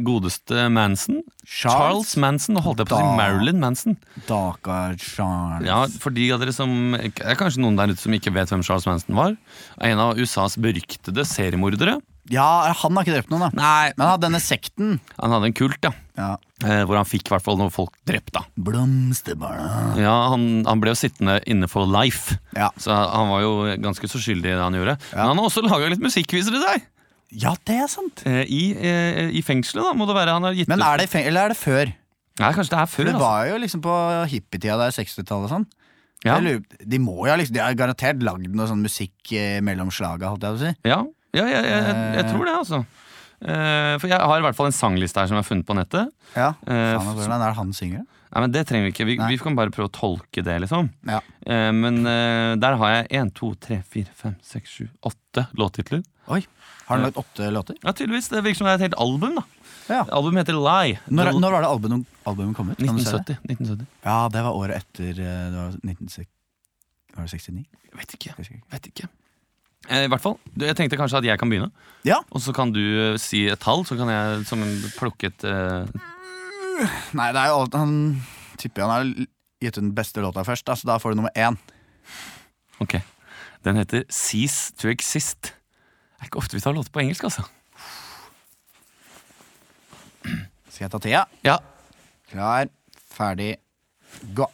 godeste 0.05 0.67
Manson. 0.69 1.23
Charles, 1.41 1.79
Charles? 2.05 2.13
Manson. 2.21 2.59
og 2.61 2.67
holdt 2.67 2.83
jeg 2.83 2.91
på 2.91 2.99
å 2.99 3.01
si 3.01 3.17
Marilyn 3.17 3.63
Manson. 3.65 3.97
Stakkar 4.27 4.99
Charles. 5.01 5.65
Ja, 5.71 5.81
for 6.05 6.13
de 6.13 6.29
av 6.37 6.45
dere 6.45 6.53
som 6.53 6.93
Det 6.99 7.25
er 7.25 7.41
kanskje 7.41 7.65
noen 7.65 7.81
der 7.81 7.97
ute 7.97 8.05
som 8.05 8.13
ikke 8.21 8.35
vet 8.37 8.53
hvem 8.53 8.67
Charles 8.69 8.85
Manson 8.93 9.17
var. 9.17 9.39
Er 9.81 9.95
en 9.95 10.05
av 10.05 10.21
USAs 10.21 10.59
beryktede 10.61 11.25
seriemordere. 11.25 11.97
Ja, 12.33 12.73
han 12.73 12.97
har 12.97 13.05
ikke 13.05 13.19
drept 13.19 13.31
noen, 13.33 13.43
da. 13.45 13.51
Nei, 13.59 13.93
Men 13.97 14.05
han 14.07 14.13
hadde 14.15 14.27
denne 14.29 14.41
sekten. 14.41 14.95
han 15.19 15.35
hadde 15.35 15.51
en 15.51 15.57
kult, 15.57 15.77
ja. 15.85 15.91
Ja. 16.17 16.31
Eh, 16.65 16.85
hvor 16.87 16.97
han 16.97 17.05
fikk 17.09 17.27
i 17.29 17.33
hvert 17.35 17.45
fall 17.45 17.59
noen 17.61 17.73
folk 17.75 17.93
drept. 18.09 18.33
da 18.33 18.45
Blomsterbarna. 18.57 19.97
Ja, 20.01 20.15
han, 20.33 20.65
han 20.65 20.81
ble 20.81 20.95
jo 20.95 20.99
sittende 20.99 21.41
inne 21.51 21.69
for 21.69 21.89
life. 21.91 22.39
Ja. 22.57 22.71
Så 22.81 22.95
han 22.95 23.29
var 23.33 23.43
jo 23.45 23.53
ganske 23.83 24.09
så 24.09 24.21
skyldig 24.23 24.53
i 24.53 24.57
det 24.57 24.63
han 24.63 24.79
gjorde. 24.79 24.97
Ja. 25.13 25.19
Men 25.21 25.35
han 25.35 25.43
har 25.43 25.51
også 25.51 25.65
laga 25.67 25.91
litt 25.93 26.05
musikk, 26.05 26.33
viser 26.37 26.57
det 26.57 26.65
seg! 26.65 26.91
ja, 27.35 27.51
det 27.67 27.75
er 27.83 27.89
sant. 27.91 28.21
Eh, 28.31 28.45
I, 28.47 28.63
eh, 28.79 29.31
I 29.35 29.41
fengselet, 29.43 29.83
da, 29.83 29.93
må 29.99 30.07
det 30.07 30.15
være. 30.15 30.37
Han 30.37 30.45
har 30.47 30.55
gitt 30.55 30.69
Men 30.71 30.83
er 30.87 31.01
det, 31.03 31.09
i 31.11 31.23
eller 31.27 31.49
er 31.49 31.55
det 31.55 31.59
før? 31.59 31.91
Nei, 32.39 32.51
kanskje 32.55 32.75
det 32.75 32.79
er 32.79 32.91
før. 32.91 33.09
Det 33.09 33.15
altså. 33.15 33.25
var 33.25 33.49
jo 33.49 33.57
liksom 33.63 33.83
på 33.83 33.95
hippietida 34.31 34.77
der, 34.79 34.95
60-tallet 34.95 35.49
og 35.49 35.51
sånn. 35.51 35.67
Ja. 36.25 36.39
Lurer- 36.41 36.87
De 36.95 37.01
må 37.03 37.27
jo 37.29 37.35
liksom, 37.41 37.57
de 37.57 37.63
har 37.65 37.75
garantert 37.79 38.23
lagd 38.25 38.47
noe 38.55 38.69
sånn 38.71 38.83
musikk 38.87 39.35
eh, 39.37 39.59
mellom 39.67 39.91
slaga, 39.93 40.31
holdt 40.33 40.47
jeg 40.47 40.55
på 40.55 40.61
å 40.61 40.63
si. 40.63 40.73
Ja, 40.89 41.01
ja 41.35 41.45
jeg, 41.51 41.65
jeg, 41.65 41.83
jeg, 41.89 42.15
jeg 42.21 42.27
tror 42.33 42.45
det, 42.49 42.55
altså. 42.63 42.85
Eh, 43.45 43.95
for 44.01 44.09
jeg 44.09 44.19
har 44.23 44.39
i 44.41 44.45
hvert 44.47 44.57
fall 44.57 44.71
en 44.71 44.77
sangliste 44.77 45.21
her 45.21 45.29
som 45.29 45.37
jeg 45.37 45.43
har 45.45 45.49
funnet 45.51 45.67
på 45.69 45.77
nettet. 45.77 46.13
Ja, 46.37 46.53
Eh, 46.65 46.97
Hvordan 46.97 47.35
er 47.41 47.49
det 47.51 47.57
han 47.59 47.73
synger? 47.77 48.05
Nei, 48.35 48.41
men 48.43 48.51
Det 48.55 48.65
trenger 48.67 48.89
vi 48.89 48.93
ikke. 48.95 49.05
Vi, 49.07 49.17
Nei. 49.21 49.29
vi 49.31 49.39
kan 49.39 49.55
bare 49.55 49.71
prøve 49.71 49.87
å 49.91 49.95
tolke 49.95 50.43
det, 50.43 50.57
liksom. 50.65 50.89
Ja. 51.07 51.21
Eh, 51.47 51.71
men 51.77 52.01
eh, 52.07 52.55
der 52.59 52.79
har 52.81 52.95
jeg 52.97 53.09
én, 53.21 53.31
to, 53.37 53.53
tre, 53.63 53.83
fire, 53.87 54.11
fem, 54.19 54.35
seks, 54.43 54.73
sju, 54.79 54.89
åtte 55.07 55.45
låttitler. 55.61 56.03
Oi, 56.35 56.41
Har 56.89 56.97
han 56.99 57.05
lagd 57.07 57.21
åtte 57.21 57.51
låter? 57.53 57.77
Ja, 57.85 57.93
tydeligvis. 57.93 58.31
Det 58.33 58.43
virker 58.43 58.59
som 58.63 58.67
det 58.67 58.73
er 58.75 58.81
et 58.81 58.87
helt 58.89 58.99
album. 59.01 59.37
da 59.39 59.45
Ja. 59.93 60.01
Albumet 60.11 60.43
heter 60.47 60.57
Lie. 60.57 60.99
Når, 61.07 61.31
The- 61.31 61.41
når 61.45 61.53
var 61.53 61.61
det 61.61 61.69
albumet, 61.69 62.07
albumet 62.27 62.57
kom 62.57 62.71
ut? 62.73 62.79
Kan 62.81 62.97
du 62.97 63.05
se 63.05 63.19
det? 63.29 63.37
1970. 63.45 63.45
1970. 63.45 63.87
Ja, 64.09 64.17
det 64.33 64.43
var 64.49 64.53
året 64.57 64.77
etter 64.81 65.11
eh, 65.11 65.51
Det 65.53 65.59
var 65.61 65.69
1960 65.85 66.27
Var 67.15 67.29
det 67.29 67.31
69? 67.39 67.67
Jeg 67.93 67.99
vet 68.01 68.15
ikke. 68.19 68.31
Jeg 68.33 68.37
husker 68.41 68.55
ikke. 68.59 68.71
Vet 68.75 68.89
ikke. 68.91 69.09
Eh, 69.89 70.07
I 70.07 70.09
hvert 70.09 70.23
fall, 70.23 70.39
Jeg 70.57 70.77
tenkte 70.79 70.97
kanskje 70.97 71.21
at 71.21 71.27
jeg 71.29 71.39
kan 71.41 71.51
begynne. 71.51 71.71
Ja. 72.09 72.23
Og 72.33 72.41
så 72.41 72.55
kan 72.57 72.73
du 72.73 72.81
eh, 72.81 73.19
si 73.21 73.45
et 73.53 73.61
tall, 73.61 73.85
så 73.85 73.97
kan 73.99 74.09
jeg 74.09 74.45
som 74.49 74.63
plukke 74.97 75.29
et 75.33 75.45
eh, 75.45 75.89
Nei, 77.15 77.29
det 77.31 77.39
er 77.39 77.53
jo 77.53 77.59
alt 77.63 77.77
Han 77.79 77.93
tipper 78.59 78.83
han 78.83 78.91
har 78.91 79.27
gitt 79.63 79.77
ut 79.77 79.83
den 79.83 79.93
beste 79.97 80.23
låta 80.25 80.43
først, 80.45 80.65
da, 80.67 80.75
så 80.77 80.89
da 80.89 80.97
får 81.01 81.13
du 81.15 81.21
nummer 81.21 81.35
én. 81.39 81.57
Ok. 82.83 82.97
Den 83.65 83.79
heter 83.81 84.05
Cease 84.13 84.75
to 84.77 84.91
Exist. 84.91 85.53
Det 85.55 86.27
er 86.27 86.29
ikke 86.29 86.41
ofte 86.43 86.57
vi 86.59 86.65
tar 86.65 86.75
låter 86.77 86.93
på 86.93 87.01
engelsk, 87.05 87.25
altså. 87.29 87.45
Skal 90.69 90.87
jeg 90.87 90.93
ta 90.93 91.01
tida? 91.01 91.23
Ja. 91.47 91.59
Klar, 92.33 92.69
ferdig, 93.15 93.55
gå. 94.37 94.49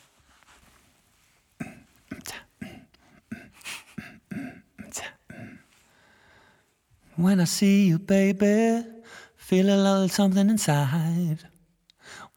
When 7.21 7.39
I 7.39 7.45
see 7.45 7.85
you, 7.89 7.99
baby, 7.99 8.83
feel 9.37 9.67
a 9.69 9.77
little 9.77 10.09
something 10.09 10.49
inside. 10.49 11.41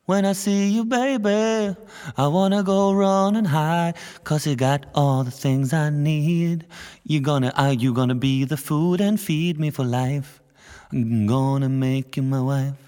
When 0.04 0.26
I 0.26 0.34
see 0.34 0.72
you, 0.72 0.84
baby, 0.84 1.74
I 2.18 2.28
wanna 2.28 2.64
go 2.64 2.92
run 2.92 3.38
and 3.38 3.48
hide. 3.48 3.96
Cause 4.26 4.46
you 4.46 4.58
got 4.58 4.88
all 4.94 5.24
the 5.24 5.32
things 5.32 5.72
I 5.72 5.90
need. 5.90 6.68
You 7.06 7.22
gonna, 7.22 7.54
are 7.56 7.72
you 7.72 7.94
gonna 7.94 8.16
be 8.16 8.44
the 8.44 8.58
food 8.58 9.00
and 9.00 9.18
feed 9.18 9.58
me 9.58 9.70
for 9.70 9.86
life? 9.86 10.42
I'm 10.92 11.28
gonna 11.28 11.70
make 11.70 12.18
you 12.18 12.24
my 12.24 12.42
wife. 12.42 12.83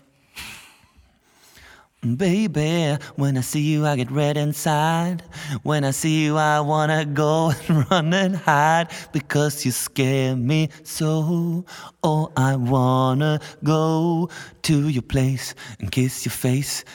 Baby, 2.05 2.97
when 3.15 3.37
I 3.37 3.41
see 3.41 3.61
you, 3.61 3.85
I 3.85 3.95
get 3.95 4.11
red 4.11 4.37
inside. 4.37 5.23
When 5.63 5.83
I 5.83 5.89
see 5.91 6.23
you, 6.23 6.37
I 6.37 6.59
wanna 6.59 7.03
go 7.05 7.51
and 7.67 7.89
run 7.89 8.13
and 8.13 8.35
hide 8.35 8.89
because 9.11 9.65
you 9.65 9.71
scare 9.71 10.35
me 10.35 10.69
so. 10.83 11.65
Oh, 12.03 12.31
I 12.37 12.55
wanna 12.55 13.39
go 13.63 14.29
to 14.63 14.89
your 14.89 15.01
place 15.01 15.55
and 15.79 15.91
kiss 15.91 16.25
your 16.25 16.31
face. 16.31 16.85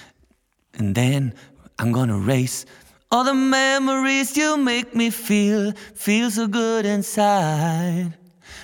And 0.75 0.95
then 0.95 1.35
I'm 1.81 1.91
gonna 1.91 2.19
race 2.19 2.65
all 3.13 3.25
the 3.25 3.35
memories 3.35 4.37
you 4.37 4.57
make 4.57 4.95
me 4.95 5.11
feel, 5.11 5.73
feel 5.95 6.31
so 6.31 6.47
good 6.47 6.87
inside. 6.87 8.15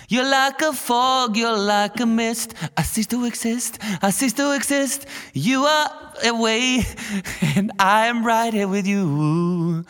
You're 0.09 0.28
like 0.30 0.62
a 0.62 0.72
fog, 0.72 1.36
you're 1.36 1.57
like 1.59 1.98
a 2.00 2.07
mist. 2.07 2.54
I 2.76 2.82
cease 2.82 3.07
to 3.09 3.24
exist, 3.26 3.78
I 4.02 4.11
cease 4.11 4.32
to 4.34 4.52
exist. 4.54 5.07
You 5.34 5.64
are 5.64 5.90
away, 6.24 6.84
and 7.57 7.72
I 7.80 8.07
am 8.07 8.24
right 8.24 8.52
here 8.54 8.68
with 8.68 8.86
you. 8.86 9.84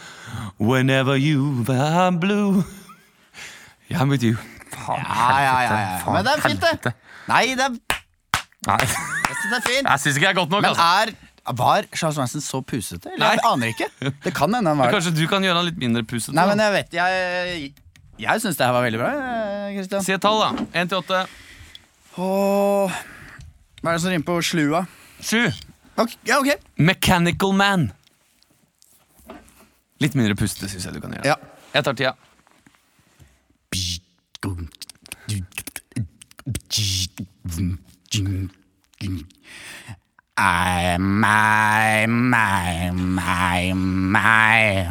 Whenever 0.59 1.17
you 1.17 1.65
are 1.69 2.11
blue, 2.13 2.65
yeah, 3.89 4.01
I'm 4.01 4.09
with 4.09 4.23
you. 4.23 4.37
Faen, 4.73 5.05
Ja, 5.05 5.39
ja, 5.41 5.61
ja, 5.63 5.79
ja. 5.81 5.99
faen, 6.05 6.13
Men 6.15 6.25
det 6.25 6.33
er 6.33 6.41
fint, 6.49 6.61
det. 6.85 6.93
Nei, 7.29 7.45
det 7.59 7.65
er, 7.65 7.77
Nei, 8.67 8.81
jeg 8.83 9.37
synes 9.37 9.51
det 9.53 9.57
er 9.59 9.67
fint. 9.69 9.89
jeg 9.89 10.01
syns 10.01 10.17
ikke 10.17 10.27
det 10.27 10.31
er 10.35 10.39
godt 10.41 10.51
nok. 10.51 10.63
Men 10.63 10.71
Altså. 10.71 10.83
er, 10.83 11.53
var 11.57 11.85
Charles 11.95 12.17
Manson 12.19 12.41
så 12.41 12.61
pusete? 12.61 13.11
Eller? 13.15 13.27
Jeg 13.37 13.39
aner 13.47 13.67
ikke. 13.67 13.87
Det 14.25 14.33
kan 14.35 14.55
hende 14.55 14.69
han 14.73 14.79
var 14.79 14.89
det. 14.91 14.95
Kanskje 14.97 15.13
du 15.21 15.27
kan 15.31 15.45
gjøre 15.45 15.61
han 15.61 15.69
litt 15.69 15.79
mindre 15.79 16.03
pusete? 16.03 16.35
Nei, 16.35 16.47
men 16.51 16.59
jeg 16.65 16.73
vet 16.75 16.97
Jeg, 16.99 17.73
jeg 18.19 18.43
syns 18.43 18.59
det 18.59 18.67
her 18.67 18.75
var 18.77 18.87
veldig 18.87 19.01
bra. 19.01 19.11
Kristian 19.77 20.05
Si 20.05 20.15
et 20.15 20.23
tall, 20.23 20.41
da. 20.41 20.67
Én 20.81 20.91
til 20.91 21.01
åtte. 21.03 21.25
Åh, 22.17 23.01
Hva 23.83 23.93
er 23.93 23.99
det 23.99 24.03
som 24.03 24.13
rimer 24.13 24.27
på 24.27 24.39
slua? 24.43 24.87
Sju. 25.21 25.43
Ok, 26.01 26.17
ja, 26.29 26.39
ok. 26.41 26.57
Mechanical 26.77 27.53
Man. 27.57 27.91
Litt 30.01 30.17
mindre 30.17 30.37
pustete 30.37 30.69
syns 30.69 30.89
jeg 30.89 30.97
du 30.97 31.01
kan 31.01 31.15
gjøre. 31.17 31.29
Ja. 31.29 31.37
Jeg 31.77 31.85
tar 31.85 31.97
tida. 31.97 32.17
I, 40.39 40.97
my, 40.99 42.07
my, 42.07 42.91
my, 42.93 43.73
my, 43.73 44.87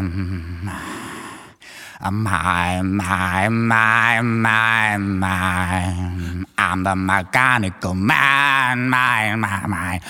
my, 2.02 2.82
my, 2.82 3.50
my, 3.50 4.22
my, 4.22 4.98
my. 4.98 6.44
I'm 6.58 6.84
the 6.84 6.96
mechanical 6.96 7.94
man, 7.94 8.90
my, 8.90 9.36
my, 9.36 9.66
my. 9.68 10.02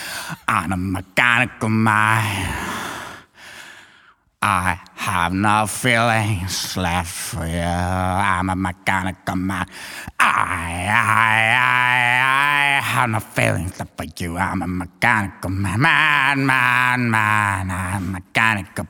I'm 0.48 0.70
the 0.70 0.78
mechanical 0.78 1.70
man. 1.70 2.95
I 4.48 4.78
have 4.94 5.34
no 5.34 5.66
feelings 5.66 6.78
left 6.78 7.12
for 7.12 7.48
you. 7.48 7.58
I'm 7.58 8.48
a 8.52 8.56
mechanical 8.56 9.36
man. 9.38 9.66
I, 10.20 10.86
I, 10.88 11.50
I, 11.58 12.78
I 12.78 12.80
have 12.80 13.10
no 13.10 13.20
feelings 13.22 13.80
left 13.80 13.98
for 13.98 14.06
you. 14.22 14.38
I'm 14.38 14.62
a 14.62 14.68
mechanical 14.68 15.50
man, 15.50 15.82
man, 15.82 16.46
man, 16.46 17.10
man. 17.10 17.72
I'm 17.72 18.08
a 18.08 18.12
mechanical. 18.12 18.86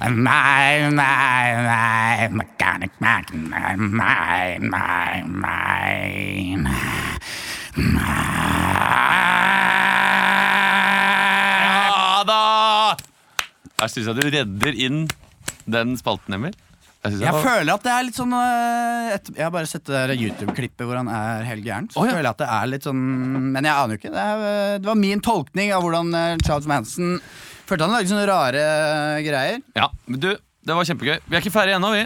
My, 0.00 0.88
my, 0.88 0.90
my, 0.90 2.28
mechanic, 2.32 2.92
my, 2.98 3.22
my, 3.30 3.76
my, 4.58 4.58
my, 4.58 5.22
my. 6.56 7.09
Ja 11.60 12.22
da! 12.28 12.40
Jeg 13.80 13.92
syns 13.94 14.10
jeg 14.10 14.16
du 14.18 14.26
redder 14.34 14.80
inn 14.86 15.04
den 15.70 15.94
spalten, 16.00 16.34
Emil. 16.36 16.54
Jeg 17.00 17.20
Jeg 17.22 17.32
var- 17.32 17.42
føler 17.46 17.72
at 17.72 17.82
det 17.82 17.92
er 17.92 18.02
litt 18.04 18.14
sånn 18.18 18.32
øh, 18.36 19.14
et, 19.14 19.28
Jeg 19.34 19.44
har 19.46 19.50
bare 19.50 19.66
sett 19.66 19.84
det 19.88 19.94
der 19.96 20.20
YouTube-klippet 20.20 20.84
hvor 20.84 20.96
han 21.00 21.08
er 21.08 21.44
helt 21.48 21.64
gæren. 21.64 21.88
Så 21.88 21.96
oh, 22.02 22.04
ja. 22.04 22.12
føler 22.12 22.28
jeg 22.28 22.34
at 22.34 22.42
det 22.42 22.48
er 22.48 22.66
litt 22.68 22.84
sånn 22.84 23.00
Men 23.54 23.64
jeg 23.64 23.72
aner 23.72 23.94
jo 23.96 24.00
ikke. 24.02 24.12
Det, 24.12 24.20
er, 24.20 24.36
øh, 24.50 24.78
det 24.82 24.90
var 24.90 24.98
min 25.00 25.20
tolkning 25.24 25.72
av 25.72 25.80
hvordan 25.86 26.12
øh, 26.12 26.36
Charles 26.44 26.68
Manson 26.68 27.16
Følte 27.70 27.86
han 27.86 27.94
lagde 27.94 28.10
sånne 28.10 28.26
rare 28.28 28.62
greier. 29.24 29.62
Ja, 29.78 29.88
men 30.10 30.20
du, 30.20 30.28
det 30.34 30.74
var 30.76 30.84
kjempegøy. 30.84 31.20
Vi 31.24 31.36
er 31.36 31.40
ikke 31.40 31.52
ferdige 31.54 31.76
ennå, 31.78 31.92
vi. 31.94 32.04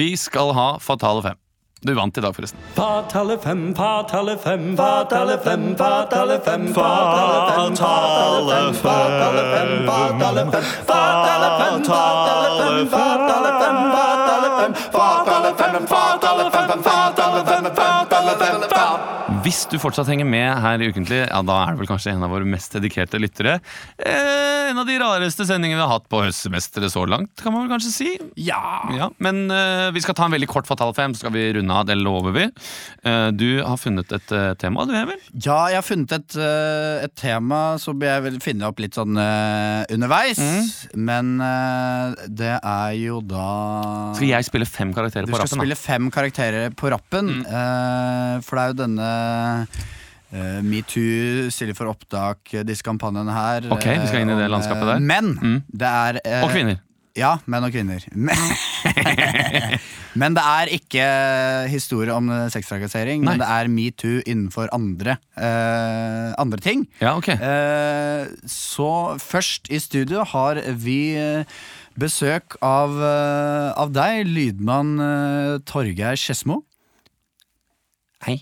Vi 0.00 0.16
skal 0.16 0.50
ha 0.56 0.78
Fatale 0.80 1.22
fem. 1.22 1.36
Du 1.84 1.92
vant 1.94 2.16
i 2.16 2.20
dag, 2.24 2.32
forresten. 2.32 2.60
Fatale 2.74 3.34
fem, 3.38 3.74
fatale 3.76 4.38
fem, 4.38 4.62
fatale 4.76 5.34
fem, 5.44 5.64
fatale 5.76 6.38
fem, 6.44 6.62
fatale 6.74 7.50
fem, 7.50 7.74
fatale 7.76 8.54
fem, 8.54 8.76
fatale 8.80 9.42
fem, 9.52 9.84
fatale 9.86 10.22
fem, 10.24 10.72
fatale 10.88 11.50
fem, 11.60 11.84
fatale 11.84 12.30
fem, 12.40 12.88
fatale 12.88 13.50
fem, 13.60 13.82
fatale 13.92 14.50
fem, 14.56 14.74
fatale 14.96 15.50
fem, 15.60 15.86
fatale 15.92 16.50
fem, 16.50 16.82
fatale 16.88 17.44
fem, 17.44 17.74
fatale 17.74 18.38
fem, 18.38 18.73
Hvis 19.44 19.64
du 19.68 19.74
fortsatt 19.82 20.08
henger 20.08 20.24
med 20.24 20.46
her 20.62 20.80
i 20.80 20.86
Ukentlig, 20.88 21.18
ja, 21.26 21.40
da 21.44 21.56
er 21.66 21.74
det 21.74 21.82
vel 21.82 21.88
kanskje 21.90 22.14
en 22.14 22.22
av 22.24 22.30
våre 22.32 22.46
mest 22.48 22.72
dedikerte 22.72 23.18
lyttere. 23.20 23.58
Eh, 24.00 24.70
en 24.70 24.78
av 24.80 24.86
de 24.88 24.94
rareste 25.02 25.44
sendingene 25.44 25.76
vi 25.76 25.84
har 25.84 25.90
hatt 25.92 26.06
på 26.08 26.22
Høstsemesteret 26.24 26.88
så 26.94 27.02
langt, 27.04 27.34
kan 27.42 27.52
man 27.52 27.66
vel 27.66 27.74
kanskje 27.74 27.92
si. 27.92 28.12
Ja! 28.40 28.62
Ja, 28.96 29.10
Men 29.20 29.42
eh, 29.52 29.90
vi 29.92 30.00
skal 30.00 30.16
ta 30.16 30.24
en 30.30 30.32
veldig 30.32 30.48
kort 30.48 30.68
Fatal 30.70 30.94
fem, 30.96 31.12
så 31.12 31.26
skal 31.26 31.34
vi 31.36 31.42
runde 31.58 31.76
av. 31.76 31.84
Det 31.90 31.96
lover 32.00 32.32
vi. 32.38 32.46
Eh, 33.04 33.26
du 33.36 33.60
har 33.66 33.76
funnet 33.82 34.14
et 34.16 34.32
eh, 34.32 34.54
tema, 34.62 34.86
du, 34.88 34.94
Emil? 34.96 35.20
Ja, 35.36 35.58
jeg 35.74 35.80
har 35.82 35.86
funnet 35.90 36.16
et, 36.16 36.38
øh, 36.40 37.04
et 37.04 37.14
tema 37.20 37.60
som 37.82 38.00
jeg 38.00 38.24
vil 38.24 38.40
finne 38.44 38.70
opp 38.70 38.80
litt 38.80 38.96
sånn 38.96 39.18
øh, 39.20 39.84
underveis. 39.92 40.40
Men 40.96 41.34
øh, 41.44 42.16
det 42.32 42.54
er 42.62 42.96
jo 43.02 43.20
da 43.28 43.44
Skal 44.16 44.32
jeg 44.32 44.48
spille 44.48 44.68
fem 44.70 44.94
karakterer 44.96 45.28
Du 45.28 45.34
på 45.34 45.42
skal 45.42 45.52
Du 45.52 45.56
da? 45.58 45.60
spille 45.60 45.80
fem 45.82 46.08
karakterer 46.14 46.72
på 46.80 46.88
rappen. 46.96 47.34
eh, 47.44 48.40
for 48.46 48.56
det 48.56 48.64
er 48.64 48.72
jo 48.72 48.80
denne 48.80 49.12
eh, 49.12 49.30
Metoo, 50.64 51.46
Stille 51.54 51.74
for 51.78 51.86
opptak, 51.92 52.40
eh, 52.54 52.64
disse 52.66 52.82
kampanjene 52.82 53.30
her. 53.36 53.68
Ok, 53.70 53.84
vi 53.86 54.08
skal 54.10 54.24
inn 54.24 54.32
i 54.34 54.38
det 54.40 54.48
eh, 54.48 54.50
landskapet 54.50 54.88
der. 54.94 54.98
Men 55.04 55.34
Mm. 55.38 55.60
det 55.70 55.86
er 55.90 56.18
eh, 56.24 56.42
Og 56.42 56.50
kvinner. 56.50 56.80
Ja, 57.14 57.36
menn 57.46 57.62
og 57.62 57.70
kvinner. 57.70 58.02
Men, 58.10 58.34
men 60.18 60.34
det 60.34 60.42
er 60.42 60.70
ikke 60.74 61.04
historie 61.70 62.10
om 62.10 62.26
eh, 62.34 62.48
sextrakassering, 62.50 63.22
men 63.22 63.38
det 63.38 63.46
er 63.46 63.70
metoo 63.70 64.16
innenfor 64.26 64.66
andre, 64.74 65.14
uh, 65.38 66.34
andre 66.42 66.58
ting. 66.58 66.82
Ja, 66.98 67.12
ok. 67.20 67.28
uh, 67.38 68.26
så 68.50 68.90
først 69.22 69.70
i 69.70 69.78
studio 69.78 70.24
har 70.32 70.58
vi 70.74 71.14
eh, 71.14 71.44
besøk 71.94 72.56
av, 72.66 72.90
uh, 72.98 73.70
av 73.78 73.94
deg, 73.94 74.26
lydmann 74.26 74.96
eh, 74.98 75.52
Torgeir 75.70 76.18
Skedsmo. 76.18 76.64
Hei. 78.26 78.40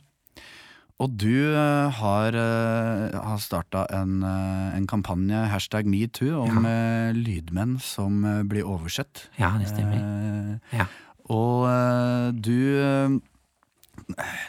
Og 1.02 1.16
du 1.18 1.32
eh, 1.56 1.88
har, 1.98 2.36
uh, 2.36 3.16
har 3.26 3.40
starta 3.42 3.86
en, 3.96 4.20
eh, 4.22 4.76
en 4.76 4.86
kampanje, 4.86 5.40
hashtag 5.50 5.88
metoo, 5.90 6.44
om 6.44 6.62
eh, 6.68 7.10
lydmenn 7.16 7.78
som 7.82 8.20
eh, 8.28 8.42
blir 8.46 8.68
oversett. 8.68 9.24
Ja, 9.40 9.54
det 9.58 9.72
stemmer. 9.72 9.98
Eh, 9.98 10.78
Ja. 10.78 10.86
Og 11.32 11.66
eh, 11.70 12.30
du 12.44 12.56
eh, 12.82 13.18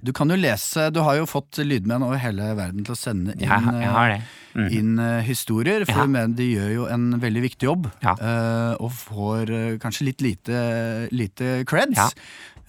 Du 0.04 0.10
kan 0.16 0.30
jo 0.32 0.36
lese 0.40 0.88
Du 0.92 0.98
har 1.06 1.16
jo 1.20 1.26
fått 1.30 1.60
lydmenn 1.62 2.02
over 2.04 2.18
hele 2.18 2.48
verden 2.58 2.84
til 2.88 2.96
å 2.96 2.98
sende 2.98 3.36
inn, 3.38 3.46
Ja, 3.46 3.60
jeg 3.78 3.92
har 3.94 4.10
det. 4.14 4.22
Mm. 4.56 4.70
inn 4.78 4.94
eh, 5.00 5.22
historier, 5.28 5.86
for 5.90 6.06
Ja. 6.14 6.26
de 6.28 6.48
gjør 6.54 6.72
jo 6.74 6.86
en 6.94 7.20
veldig 7.22 7.44
viktig 7.50 7.66
jobb. 7.70 7.90
Ja. 8.06 8.14
eh, 8.20 8.74
og 8.80 8.92
får 8.94 9.50
eh, 9.54 9.78
kanskje 9.82 10.06
litt 10.12 10.22
lite, 10.22 10.64
lite 11.12 11.64
creds. 11.70 11.98
Ja. 11.98 12.10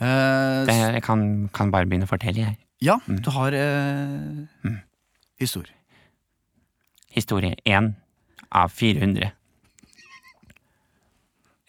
Eh, 0.00 0.64
Det, 0.68 0.76
jeg 0.96 1.02
kan, 1.04 1.48
kan 1.52 1.70
bare 1.70 1.86
begynne 1.86 2.08
å 2.08 2.12
fortelle, 2.12 2.48
jeg. 2.48 2.58
Ja, 2.84 2.98
Mm. 3.08 3.20
du 3.24 3.30
har 3.30 3.52
eh, 3.56 4.74
historie. 5.40 5.72
Historie 7.14 7.54
én 7.64 7.92
av 8.52 8.68
400. 8.74 9.30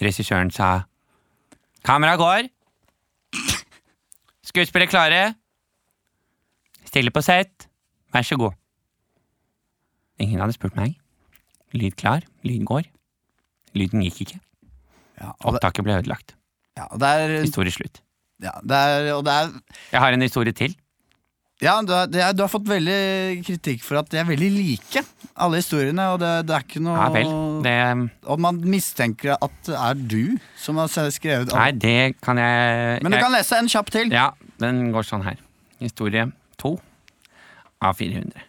Regissøren 0.01 0.51
sa 0.51 0.83
Kamera 1.85 2.15
går. 2.19 2.49
Skuespillere 4.45 4.89
klare. 4.89 5.21
Stille 6.85 7.11
på 7.13 7.21
sett. 7.23 7.67
Vær 8.13 8.23
så 8.25 8.37
god. 8.39 8.55
Ingen 10.21 10.39
hadde 10.41 10.55
spurt 10.55 10.75
meg. 10.79 10.95
Lyd 11.75 11.95
klar, 11.99 12.23
lyd 12.47 12.63
går. 12.67 12.85
Lyden 13.75 14.03
gikk 14.05 14.21
ikke. 14.25 14.39
Ja, 15.19 15.33
Opptaket 15.47 15.83
ble 15.83 15.97
ødelagt. 15.99 16.35
ja, 16.77 16.87
er, 16.87 17.41
Historie 17.43 17.71
slutt. 17.71 18.01
ja, 18.43 18.51
det 18.63 18.75
er, 18.75 19.21
det 19.23 19.31
er 19.33 19.51
Jeg 19.91 19.99
har 20.01 20.13
en 20.15 20.21
historie 20.21 20.51
til. 20.53 20.75
Ja, 21.63 21.77
du 21.81 21.93
har, 21.95 22.07
du 22.11 22.41
har 22.43 22.49
fått 22.51 22.65
veldig 22.67 23.43
kritikk 23.47 23.83
for 23.85 24.01
at 24.01 24.09
de 24.11 24.19
er 24.19 24.25
veldig 24.27 24.49
like, 24.51 25.03
alle 25.39 25.61
historiene. 25.61 26.09
Og 26.11 26.19
det, 26.19 26.31
det 26.49 26.55
er 26.57 26.65
ikke 26.67 26.81
noe 26.83 26.97
Ja 26.99 27.05
vel. 27.13 27.31
Det, 27.63 27.75
Og 28.27 28.41
man 28.43 28.59
mistenker 28.59 29.37
at 29.39 29.55
det 29.67 29.77
er 29.79 30.01
du 30.15 30.35
som 30.59 30.81
har 30.81 30.91
skrevet 30.91 31.53
nei, 31.55 31.69
det 31.71 32.19
kan 32.19 32.41
jeg 32.41 32.99
Men 33.05 33.15
du 33.15 33.17
jeg, 33.17 33.23
kan 33.23 33.35
lese 33.37 33.61
en 33.61 33.71
kjapp 33.71 33.93
til. 33.95 34.11
Ja, 34.11 34.33
den 34.59 34.89
går 34.95 35.07
sånn 35.07 35.23
her. 35.23 35.39
Historie 35.79 36.27
to 36.59 36.75
av 37.79 37.95
400. 37.95 38.43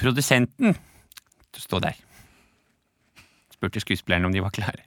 Produsenten 0.00 0.72
Du 1.52 1.60
står 1.60 1.82
der. 1.84 1.96
Spurte 3.52 3.82
skuespilleren 3.84 4.24
om 4.24 4.32
de 4.32 4.40
var 4.40 4.56
klare. 4.56 4.86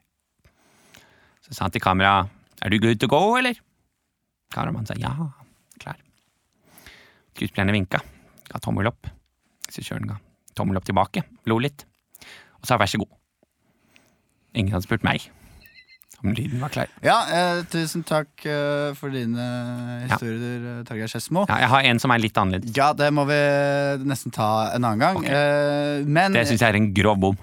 Så 1.45 1.53
sa 1.53 1.67
han 1.67 1.73
til 1.75 1.83
kamera 1.83 2.23
Er 2.63 2.71
du 2.71 2.79
good 2.79 2.99
to 3.03 3.09
go, 3.11 3.35
eller? 3.35 3.57
Karaman 4.53 4.87
sa 4.87 4.95
ja, 4.95 5.11
klar. 5.81 5.99
Skuespillerne 7.33 7.75
vinka, 7.75 7.99
ga 8.47 8.61
tommel 8.63 8.87
opp. 8.87 9.09
Regissøren 9.67 10.07
ga 10.07 10.19
tommel 10.55 10.77
opp 10.79 10.87
tilbake, 10.87 11.25
lo 11.49 11.57
litt, 11.59 11.83
og 12.61 12.69
sa 12.69 12.77
vær 12.79 12.87
så 12.87 13.01
god. 13.01 13.11
Ingen 14.53 14.75
hadde 14.75 14.85
spurt 14.85 15.03
meg 15.03 15.31
om 16.23 16.31
lyden 16.31 16.61
var 16.63 16.71
klar. 16.71 16.91
Ja, 17.03 17.17
eh, 17.27 17.63
tusen 17.67 18.03
takk 18.07 18.45
eh, 18.47 18.93
for 18.95 19.11
dine 19.11 19.43
historier, 20.07 20.67
ja. 20.69 20.75
Torgeir 20.87 21.11
Skedsmo. 21.11 21.43
Ja, 21.49 21.57
jeg 21.65 21.71
har 21.73 21.87
en 21.89 21.99
som 21.99 22.13
er 22.15 22.21
litt 22.23 22.37
annerledes. 22.39 22.71
Ja, 22.77 22.93
det 22.95 23.09
må 23.11 23.25
vi 23.27 23.39
nesten 24.07 24.31
ta 24.31 24.69
en 24.71 24.85
annen 24.87 25.03
gang. 25.03 25.19
Okay. 25.19 25.33
Eh, 25.33 26.05
men 26.07 26.37
Det 26.37 26.45
syns 26.47 26.63
jeg 26.63 26.75
er 26.75 26.79
en 26.79 26.93
grov 26.95 27.19
bom. 27.19 27.41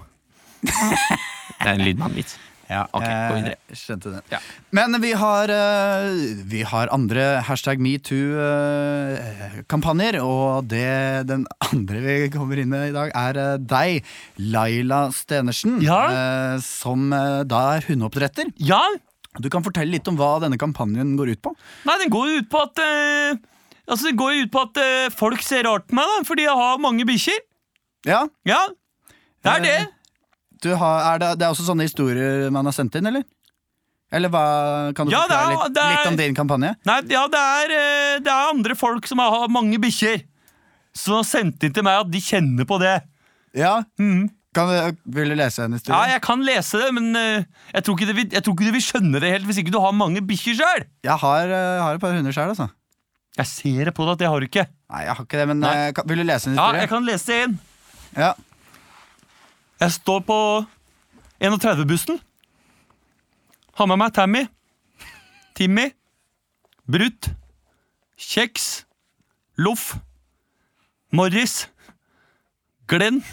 Det 1.61 1.67
er 1.67 1.75
en 1.75 1.85
lydmannvits. 1.85 2.39
Ja, 2.71 2.85
okay, 2.95 3.51
eh, 3.51 3.55
Skjønte 3.75 4.07
det. 4.13 4.21
Ja. 4.31 4.37
Men 4.75 4.95
vi 5.03 5.09
har, 5.19 5.51
eh, 5.51 6.07
vi 6.47 6.61
har 6.67 6.87
andre 6.95 7.41
hashtag 7.47 7.79
metoo-kampanjer, 7.83 10.17
og 10.23 10.67
det, 10.71 11.27
den 11.29 11.43
andre 11.71 11.99
vi 12.05 12.15
kommer 12.33 12.55
inn 12.61 12.69
med 12.71 12.89
i 12.89 12.93
dag, 12.95 13.09
er 13.11 13.35
eh, 13.43 13.57
deg, 13.59 14.03
Laila 14.39 15.09
Stenersen, 15.15 15.81
Ja? 15.83 16.57
som 16.63 17.09
da 17.11 17.61
er 17.77 17.81
hundeoppdretter. 17.89 18.45
Ja, 18.61 18.81
Du 19.39 19.47
kan 19.49 19.63
fortelle 19.63 19.91
litt 19.93 20.07
om 20.11 20.17
hva 20.19 20.39
denne 20.43 20.57
kampanjen 20.59 21.13
går 21.15 21.29
ut 21.31 21.39
på? 21.41 21.53
nei, 21.87 21.95
den 22.01 22.09
går 22.11 22.27
ut 22.41 22.49
på 22.51 22.57
at 22.65 22.75
Altså, 23.91 24.05
det 24.11 24.17
går 24.19 24.31
ut 24.45 24.51
på 24.53 24.59
at 24.61 24.77
folk 25.17 25.41
ser 25.43 25.63
rart 25.67 25.85
på 25.89 25.95
meg, 25.97 26.05
da, 26.07 26.23
fordi 26.27 26.43
jeg 26.45 26.55
har 26.55 26.77
mange 26.83 27.05
bikkjer. 27.07 27.39
Ja, 28.07 28.21
Ja, 28.47 28.61
det 29.43 29.51
er 29.51 29.59
det. 29.65 29.79
Du 30.61 30.71
har, 30.77 31.13
er 31.15 31.21
det, 31.23 31.29
det 31.41 31.45
er 31.47 31.53
også 31.55 31.65
sånne 31.67 31.87
historier 31.87 32.49
man 32.53 32.67
har 32.69 32.75
sendt 32.75 32.95
inn, 32.99 33.07
eller? 33.09 33.23
Eller 34.11 34.27
hva, 34.33 34.41
kan 34.95 35.07
du 35.07 35.13
Ja, 35.13 35.21
forklare 35.23 35.53
litt, 35.55 35.77
er- 35.79 35.93
litt 35.95 36.09
om 36.11 36.17
din 36.19 36.35
kampanje? 36.35 36.73
Nei, 36.85 36.97
ja, 37.13 37.23
det 37.31 37.39
er, 37.39 37.71
eh, 37.77 38.19
det 38.19 38.27
er 38.33 38.49
andre 38.51 38.75
folk 38.75 39.07
som 39.07 39.21
har 39.23 39.47
mange 39.47 39.79
bikkjer, 39.79 40.25
som 40.93 41.15
har 41.21 41.23
sendt 41.29 41.63
inn 41.63 41.73
til 41.73 41.83
meg 41.87 42.01
at 42.03 42.11
de 42.11 42.19
kjenner 42.19 42.67
på 42.67 42.77
det. 42.81 42.97
Ja, 43.55 43.81
Mm. 43.99 44.29
kan 44.53 44.67
du, 44.67 44.97
Vil 45.15 45.29
du 45.31 45.35
lese 45.39 45.63
en 45.63 45.71
historie? 45.73 45.95
Ja, 45.95 46.11
jeg 46.17 46.21
kan 46.21 46.43
lese 46.43 46.77
det, 46.83 46.91
men 46.93 47.15
uh, 47.15 47.43
jeg, 47.73 47.83
tror 47.87 47.97
det 48.03 48.15
vil, 48.15 48.27
jeg 48.35 48.43
tror 48.43 48.53
ikke 48.57 48.67
du 48.67 48.71
vil 48.75 48.83
skjønne 48.83 49.19
det 49.23 49.31
helt 49.31 49.45
hvis 49.47 49.57
ikke 49.63 49.71
du 49.71 49.79
har 49.79 49.93
mange 49.95 50.19
bikkjer 50.21 50.59
sjøl. 50.59 50.85
Jeg 51.07 51.17
har, 51.23 51.47
uh, 51.47 51.81
har 51.87 51.95
et 51.95 52.01
par 52.03 52.11
hunder 52.11 52.31
sjøl, 52.35 52.51
altså. 52.51 52.67
Jeg 53.39 53.47
ser 53.47 53.85
det 53.87 53.93
på 53.95 54.03
deg 54.03 54.11
at 54.11 54.19
det 54.19 54.27
har 54.27 54.39
du 54.43 54.45
ikke. 54.45 54.67
Nei, 54.91 55.05
jeg 55.07 55.15
har 55.15 55.23
ikke 55.23 55.39
det, 55.39 55.47
men 55.47 55.63
eh, 55.63 55.91
kan, 55.95 56.03
vil 56.05 56.19
du 56.19 56.23
lese 56.27 56.47
en 56.51 56.57
historie? 56.57 56.75
Ja, 56.75 56.81
jeg 56.83 56.89
kan 56.91 57.05
lese 57.07 57.37
en. 57.45 57.59
Ja. 58.19 58.33
Jeg 59.81 59.95
står 59.95 60.19
på 60.27 60.37
31-bussen. 61.41 62.19
Har 63.79 63.87
med 63.89 63.97
meg 63.97 64.13
Tammy, 64.13 64.43
Timmy, 65.57 65.87
Brutt, 66.85 67.31
Kjeks, 68.13 68.85
Loff, 69.57 69.95
Morris, 71.09 71.65
Glenn 72.85 73.23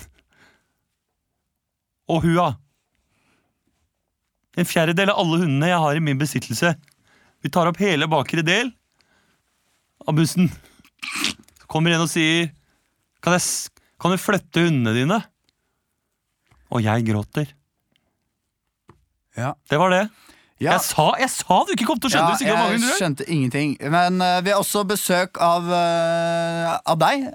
og 2.09 2.25
Hua. 2.25 2.49
En 4.57 4.73
fjerdedel 4.73 5.13
av 5.13 5.21
alle 5.21 5.45
hundene 5.45 5.69
jeg 5.69 5.85
har 5.85 6.01
i 6.01 6.05
min 6.09 6.19
besittelse. 6.19 6.73
Vi 7.45 7.53
tar 7.53 7.69
opp 7.69 7.85
hele 7.85 8.09
bakre 8.09 8.41
del 8.47 8.73
av 10.09 10.17
bussen. 10.17 10.49
Så 10.49 11.69
kommer 11.69 11.93
en 11.93 12.09
og 12.09 12.11
sier 12.11 12.55
kan, 13.21 13.37
jeg, 13.37 13.69
kan 14.01 14.17
du 14.17 14.23
flytte 14.23 14.65
hundene 14.65 14.97
dine? 14.97 15.27
Og 16.75 16.83
jeg 16.85 17.07
gråter. 17.09 17.55
Ja. 19.39 19.55
Det 19.71 19.79
var 19.81 19.93
det. 19.95 20.09
Ja. 20.59 20.73
Jeg, 20.75 20.83
sa, 20.89 21.13
jeg 21.21 21.31
sa 21.31 21.57
du 21.63 21.71
ikke 21.77 21.87
kom 21.87 22.01
til 22.03 22.09
å 22.09 22.11
skjønne 22.11 22.35
Ja, 22.43 22.63
det 22.67 22.81
jeg 22.83 22.97
skjønte 22.99 23.27
ingenting. 23.31 23.77
Men 23.95 24.19
uh, 24.19 24.41
vi 24.43 24.51
har 24.51 24.59
også 24.59 24.83
besøk 24.91 25.39
av, 25.39 25.69
uh, 25.71 26.73
av 26.83 26.99
deg. 26.99 27.29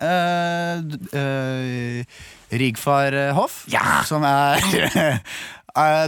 Uh, 1.15 2.03
Rigfar 2.51 3.15
Hoff. 3.37 3.61
Ja. 3.71 4.01
Som 4.07 4.27
er 4.27 4.59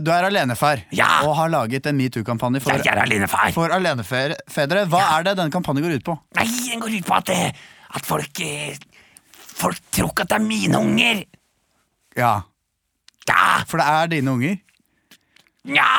Du 0.06 0.12
er 0.14 0.28
alenefar 0.28 0.84
Ja. 0.94 1.24
og 1.26 1.32
har 1.40 1.50
laget 1.50 1.88
en 1.90 1.96
metoo-kampanje 1.98 2.60
for, 2.62 2.76
alenefar. 2.78 3.50
for 3.56 3.72
alenefedre. 3.74 4.84
Hva 4.92 5.00
er 5.16 5.26
det 5.26 5.38
denne 5.40 5.50
kampanjen 5.56 5.88
går 5.88 5.96
ut 6.04 6.06
på? 6.12 6.14
Nei, 6.38 6.46
den 6.68 6.84
går 6.84 7.00
ut 7.00 7.08
på 7.08 7.16
at, 7.18 7.32
at 7.98 8.06
folk 8.06 8.44
Folk 9.56 9.80
tror 9.96 10.12
ikke 10.12 10.28
at 10.28 10.36
det 10.36 10.38
er 10.38 10.46
mine 10.46 10.84
unger. 10.84 11.24
Ja, 12.20 12.36
For 13.66 13.82
det 13.82 13.86
er 13.90 14.08
dine 14.16 14.32
unger. 14.32 14.56
ja. 15.66 15.92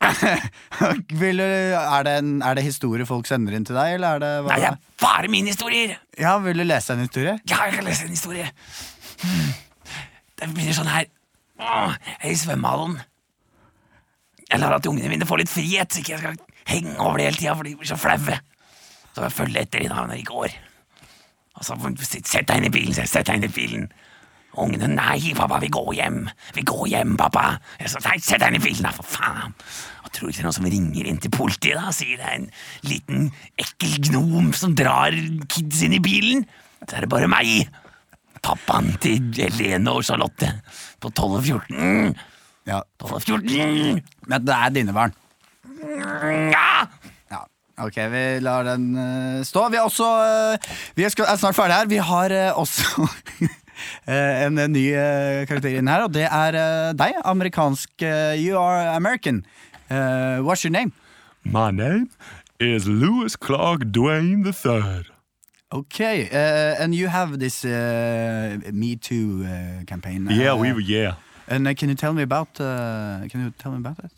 Vil, 1.20 1.40
er, 1.44 2.02
det 2.06 2.12
en, 2.22 2.30
er 2.42 2.54
det 2.56 2.62
historier 2.64 3.04
folk 3.04 3.26
sender 3.28 3.52
inn 3.52 3.66
til 3.68 3.76
deg, 3.76 3.98
eller 3.98 4.16
er 4.16 4.22
det 4.22 4.30
hva? 4.46 4.54
Nei, 4.54 4.60
det 4.62 4.68
er 4.70 4.78
bare 5.02 5.28
mine 5.28 5.52
historier. 5.52 5.92
Ja, 6.16 6.38
Vil 6.40 6.56
du 6.56 6.64
lese 6.64 6.94
en 6.96 7.02
historie? 7.04 7.34
Ja, 7.50 7.58
jeg 7.68 7.74
kan 7.76 7.84
lese 7.84 8.06
en 8.06 8.14
historie. 8.14 8.46
Det 10.40 10.48
begynner 10.54 10.78
sånn 10.78 10.88
her. 10.88 11.04
Jeg 11.60 12.16
er 12.16 12.32
i 12.32 12.38
svømmehallen. 12.40 12.96
Jeg 14.50 14.62
lar 14.62 14.78
at 14.78 14.88
ungene 14.88 15.12
mine 15.12 15.28
får 15.28 15.42
litt 15.44 15.52
frihet, 15.52 15.92
så 15.92 16.00
ikke 16.00 16.14
jeg 16.16 16.22
skal 16.24 16.40
henge 16.72 16.96
over 16.96 17.20
det 17.20 17.28
hele 17.28 17.42
tida, 17.42 17.54
for 17.58 17.68
de 17.68 17.76
blir 17.76 17.92
så 17.92 18.00
flaue. 18.00 18.40
Så 19.12 19.26
jeg 19.26 19.36
følger 19.36 19.66
etter 19.66 19.84
de 19.84 19.90
da 19.92 20.00
når 20.00 20.16
de 20.16 20.26
går. 20.30 20.56
Og 21.60 21.66
så 21.66 21.76
Sett 22.00 22.48
deg 22.48 22.56
inn 22.56 22.70
i 22.70 22.72
bilen, 22.72 22.96
sett 22.96 23.28
deg 23.28 23.36
inn 23.36 23.50
i 23.50 23.52
bilen. 23.52 23.90
Ungene 24.58 24.88
nei, 24.90 25.34
pappa, 25.38 25.60
vi 25.62 25.70
går 25.70 25.92
hjem. 25.94 26.24
Vi 26.56 26.64
går 26.66 26.88
hjem, 26.90 27.14
pappa. 27.20 27.52
Jeg 27.78 27.92
sa, 27.92 28.02
nei, 28.08 28.16
Sett 28.18 28.42
deg 28.42 28.50
inn 28.50 28.58
i 28.58 28.64
bilen, 28.64 28.88
da, 28.88 28.94
for 28.96 29.06
faen. 29.06 29.54
Og 30.04 30.10
tror 30.10 30.26
du 30.26 30.32
ikke 30.32 30.40
det 30.40 30.42
er 30.42 30.48
noen 30.48 30.58
som 30.58 30.70
ringer 30.72 31.10
inn 31.10 31.20
til 31.22 31.34
politiet 31.34 31.78
da 31.78 31.90
og 31.90 31.94
sier 31.94 32.18
det 32.18 32.26
er 32.26 32.38
en 32.40 32.48
liten 32.88 33.28
ekkel 33.60 33.94
gnom 34.08 34.50
som 34.56 34.74
drar 34.78 35.14
kids 35.46 35.84
inn 35.86 35.94
i 35.94 36.02
bilen? 36.02 36.42
Så 36.82 36.96
er 36.96 37.06
det 37.06 37.12
bare 37.12 37.30
meg. 37.30 37.68
Pappaen 38.40 38.94
til 39.04 39.30
Helene 39.36 39.92
og 39.92 40.04
Charlotte 40.08 40.48
på 41.00 41.10
12 41.12 41.34
og 41.36 41.42
14. 41.44 42.14
Ja, 42.68 42.80
12 43.02 43.18
og 43.18 43.22
14. 43.22 44.00
Men 44.32 44.46
det 44.46 44.56
er 44.56 44.74
dine 44.74 44.96
barn. 44.96 45.14
Ja! 46.50 46.86
Ja, 47.30 47.44
ok, 47.84 47.98
vi 48.12 48.24
lar 48.44 48.64
den 48.66 48.88
eh, 48.98 49.44
stå. 49.46 49.68
Vi 49.72 49.78
er 49.78 49.86
også 49.86 50.08
eh, 50.24 50.72
Vi 50.96 51.04
er, 51.04 51.12
snart 51.12 51.56
ferdig 51.56 51.76
her. 51.76 51.90
Vi 51.92 52.00
har 52.10 52.34
eh, 52.34 52.58
også 52.58 53.06
en 54.06 54.58
eh, 54.58 54.68
ny 54.68 54.84
eh, 54.92 55.46
karakter 55.48 55.76
inn 55.78 55.88
her, 55.90 56.04
og 56.06 56.12
det 56.12 56.26
er 56.26 56.58
eh, 56.58 56.92
deg. 56.98 57.20
Amerikansk 57.24 57.90
You 58.40 58.58
are 58.58 58.94
American. 58.96 59.44
Eh, 59.90 60.38
what's 60.40 60.64
your 60.64 60.72
name? 60.72 60.92
My 61.44 61.70
name 61.70 62.10
is 62.58 62.86
Louis 62.86 63.36
Clark 63.36 63.90
Dwayne 63.92 64.44
III. 64.46 65.06
Okay, 65.72 66.28
uh, 66.32 66.82
and 66.82 66.94
you 66.94 67.06
have 67.06 67.38
this 67.38 67.64
uh, 67.64 68.58
Me 68.72 68.96
Too 68.96 69.44
uh, 69.44 69.84
campaign. 69.86 70.26
Yeah, 70.28 70.52
uh, 70.52 70.56
we 70.56 70.72
were, 70.72 70.80
yeah. 70.80 71.14
And 71.46 71.68
uh, 71.68 71.74
can 71.74 71.88
you 71.88 71.94
tell 71.94 72.12
me 72.12 72.22
about? 72.22 72.60
Uh, 72.60 73.20
can 73.28 73.44
you 73.44 73.52
tell 73.56 73.70
me 73.72 73.78
about 73.78 73.98
it? 74.04 74.12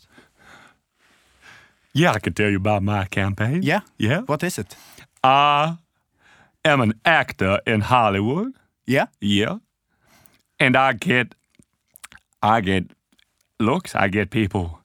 Yeah, 1.93 2.13
I 2.13 2.19
can 2.19 2.33
tell 2.33 2.49
you 2.49 2.57
about 2.57 2.81
my 2.81 3.05
campaign. 3.05 3.61
Yeah. 3.61 3.81
Yeah. 3.97 4.21
What 4.25 4.43
is 4.43 4.57
it? 4.57 4.75
I 5.23 5.77
am 6.65 6.81
an 6.81 6.93
actor 7.05 7.59
in 7.67 7.81
Hollywood. 7.81 8.53
Yeah. 8.85 9.07
Yeah. 9.21 9.57
And 10.59 10.75
I 10.77 10.93
get, 10.93 11.35
I 12.41 12.61
get 12.61 12.85
looks. 13.59 13.95
I 13.95 14.07
get 14.07 14.29
people 14.29 14.79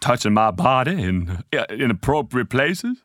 touching 0.00 0.32
my 0.34 0.50
body 0.50 1.02
in 1.02 1.42
inappropriate 1.70 2.48
places. 2.50 2.98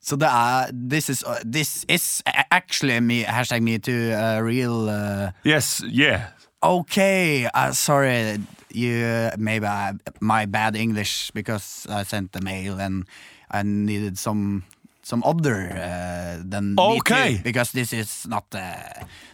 So 0.00 0.16
the 0.16 0.26
uh, 0.26 0.66
this 0.72 1.08
is 1.08 1.22
uh, 1.24 1.40
this 1.44 1.84
is 1.88 2.22
a- 2.26 2.52
actually 2.52 2.98
me 3.00 3.22
hashtag 3.24 3.62
Me 3.62 3.78
Too 3.78 4.12
uh, 4.12 4.40
real. 4.40 4.88
Uh, 4.88 5.30
Yes, 5.44 5.80
yeah. 5.86 6.30
okay, 6.62 7.48
uh, 7.54 7.70
sorry, 7.72 8.38
you 8.72 9.30
maybe 9.38 9.66
I, 9.66 9.92
my 10.20 10.46
bad 10.46 10.74
English 10.74 11.30
because 11.34 11.86
I 11.88 12.02
sent 12.02 12.32
the 12.32 12.40
mail 12.40 12.80
and 12.80 13.04
I 13.50 13.62
needed 13.62 14.18
some 14.18 14.64
some 15.02 15.22
other 15.24 15.70
uh, 15.70 16.42
than 16.50 16.74
Okay. 16.78 17.30
me 17.30 17.36
too, 17.36 17.42
because 17.42 17.72
this 17.72 17.92
is 17.92 18.26
not 18.26 18.44
uh, 18.54 18.60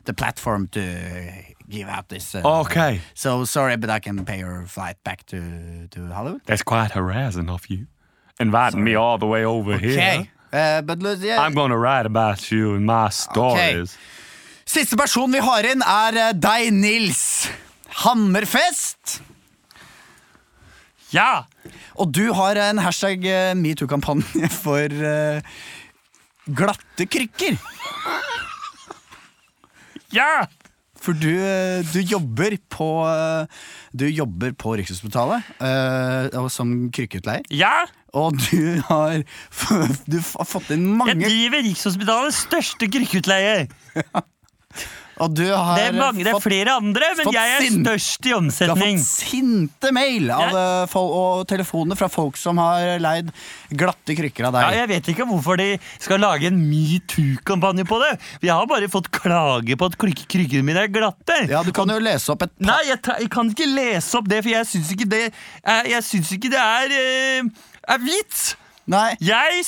the 0.05 0.13
platform 0.13 0.67
to 0.69 0.81
give 1.69 1.89
out 1.89 2.09
this. 2.09 2.35
Uh, 2.35 2.61
Okay. 2.61 3.01
So 3.15 3.45
sorry, 3.45 3.77
but 3.77 3.91
I 3.91 4.01
can 4.01 4.25
pay 4.25 4.39
your 4.39 4.65
flight 4.67 4.97
back 5.05 5.25
to 5.27 5.39
to 5.91 6.01
Hollywood. 6.13 6.41
That's 6.47 6.63
quite 6.65 6.93
harassing 6.95 7.51
of 7.51 7.67
you. 7.69 7.87
Inviting 8.41 8.83
me 8.85 8.95
all 8.97 9.19
the 9.19 9.27
way 9.27 9.45
over 9.45 9.79
here. 9.79 9.99
Okay, 9.99 10.31
uh, 10.53 10.83
but 10.83 11.03
yeah. 11.21 11.41
I'm 11.45 11.55
gonna 11.55 11.77
write 11.77 12.07
about 12.07 12.51
you 12.51 12.75
in 12.77 12.85
my 12.85 13.11
stories. 13.11 13.97
Siste 14.65 14.97
person 14.97 15.33
vi 15.33 15.39
har 15.41 15.65
inn, 15.65 15.83
er 15.83 16.33
deg, 16.35 16.73
Nils 16.73 17.49
Hammerfest. 18.05 19.21
Ja! 21.15 21.49
Og 21.99 22.13
du 22.13 22.29
har 22.37 22.59
en 22.61 22.81
hashtag 22.83 23.25
eh, 23.29 23.55
metoo-kampanje 23.59 24.51
for 24.63 24.93
uh, 24.93 25.41
glatte 26.49 27.09
krykker. 27.09 27.59
Ja! 30.15 30.47
For 30.99 31.15
du, 31.15 31.31
eh, 31.31 31.85
du 31.95 32.01
jobber 32.03 32.57
på 32.75 32.89
Du 33.95 34.03
jobber 34.11 34.51
på 34.59 34.73
Rikshospitalet 34.81 35.47
uh, 35.63 36.49
som 36.53 36.91
krykkeutleier. 36.93 37.47
Ja! 37.55 37.87
Og 38.17 38.35
du 38.41 38.81
har, 38.89 39.21
du 40.09 40.19
har 40.19 40.49
fått 40.49 40.73
inn 40.75 40.89
mange 40.97 41.15
Jeg 41.15 41.29
driver 41.29 41.65
Rikshospitalets 41.69 42.43
største 42.49 42.91
krykkeutleie. 42.91 43.69
Og 45.21 45.33
du 45.35 45.45
har 45.51 45.77
Det 45.79 45.87
er, 45.89 45.97
mange, 45.97 46.23
det 46.23 46.31
er 46.31 46.37
fått, 46.37 46.47
flere 46.47 46.75
andre, 46.79 47.09
men 47.19 47.31
jeg 47.35 47.55
er 47.57 47.67
størst 47.75 48.29
i 48.29 48.35
omsetning. 48.37 48.79
du 48.79 48.85
har 48.85 48.99
fått 48.99 49.31
sinte 49.31 49.93
mail 49.95 50.31
av, 50.35 50.59
eh, 50.59 50.97
og 50.99 51.47
telefoner 51.51 51.99
fra 51.99 52.09
folk 52.13 52.37
som 52.41 52.59
har 52.63 52.99
leid 53.03 53.33
glatte 53.71 54.17
krykker 54.19 54.49
av 54.49 54.55
Ja, 54.59 54.69
deg. 54.71 54.79
jeg 54.79 54.89
vet 54.95 55.11
ikke 55.15 55.27
hvorfor 55.31 55.59
de 55.61 55.69
skal 55.99 56.23
lage 56.23 56.47
en 56.53 56.61
metoo-kampanje 56.71 57.87
på 57.89 57.99
det. 58.03 58.13
Vi 58.41 58.49
har 58.53 58.67
bare 58.71 58.89
fått 58.89 59.11
klage 59.11 59.77
på 59.79 59.91
at 59.91 59.99
kryk 59.99 60.25
krykkene 60.29 60.65
mine 60.65 60.85
er 60.87 60.93
glatte. 60.93 61.49
Ja, 61.49 61.63
Du 61.63 61.73
kan 61.73 61.89
jo 61.89 61.99
lese 61.99 62.31
opp 62.33 62.43
et 62.47 62.53
par 62.59 62.67
Nei, 62.73 62.79
jeg, 62.89 63.01
jeg 63.25 63.31
kan 63.31 63.51
ikke 63.51 63.67
lese 63.75 64.15
opp 64.19 64.29
det, 64.29 64.43
for 64.45 64.51
jeg 64.55 64.67
syns 64.67 64.93
ikke 64.95 65.09
det 65.09 65.25
Jeg 65.89 66.03
syns 66.07 66.33
ikke 66.33 66.51
det 66.53 66.63
er, 66.63 66.95
eh, 66.95 67.43
er 67.89 67.99
vits. 67.99 68.57
Jeg, 68.89 69.65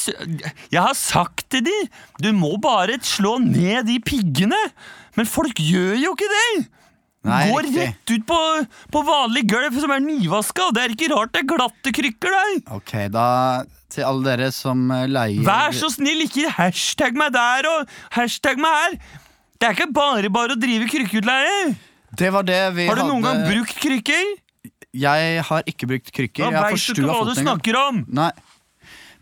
jeg 0.73 0.81
har 0.81 0.95
sagt 0.97 1.45
til 1.53 1.65
de 1.67 1.75
Du 2.23 2.31
må 2.33 2.55
bare 2.63 2.97
slå 3.05 3.37
ned 3.43 3.85
de 3.91 3.99
piggene. 4.01 4.57
Men 5.19 5.27
folk 5.29 5.59
gjør 5.63 5.97
jo 6.01 6.13
ikke 6.15 6.29
det. 6.31 6.69
Nei, 7.29 7.43
Går 7.51 7.67
riktig. 7.67 7.83
rett 7.85 8.13
ut 8.15 8.23
på, 8.31 8.39
på 8.95 9.01
vanlig 9.05 9.43
gulv 9.51 9.77
som 9.83 9.93
er 9.93 10.01
nyvaska. 10.01 10.71
og 10.71 10.77
Det 10.77 10.85
er 10.87 10.95
ikke 10.95 11.11
rart 11.13 11.35
det 11.35 11.43
er 11.43 11.49
glatte 11.51 11.93
krykker 11.93 12.37
der. 12.37 12.55
Ok, 12.79 12.95
da 13.13 13.27
til 13.91 14.07
alle 14.07 14.25
dere 14.25 14.49
som 14.55 14.85
eh, 14.95 15.09
leier 15.11 15.43
Vær 15.45 15.75
så 15.77 15.91
snill, 15.93 16.23
ikke 16.25 16.53
hashtag 16.55 17.19
meg 17.19 17.35
der 17.35 17.67
og 17.69 17.91
hashtag 18.15 18.61
meg 18.63 18.77
her. 18.77 18.99
Det 19.61 19.69
er 19.69 19.77
ikke 19.77 19.91
bare 19.93 20.31
bare 20.33 20.57
å 20.57 20.61
drive 20.61 20.87
krykkeutleie. 20.89 21.75
Det 22.17 22.31
var 22.33 22.47
det 22.47 22.61
vi 22.79 22.87
Har 22.89 22.97
du 22.99 23.05
noen 23.11 23.27
gang 23.27 23.43
brukt 23.45 23.77
krykker? 23.83 24.31
Jeg 24.97 25.43
har 25.47 25.69
ikke 25.71 25.87
brukt 25.91 26.09
krykker. 26.15 26.49
Da 26.51 26.65
veit 26.71 26.81
du 26.81 26.95
ikke 26.97 27.11
hva 27.11 27.27
du 27.29 27.35
snakker 27.39 27.77
om. 27.79 28.01
Nei. 28.09 28.31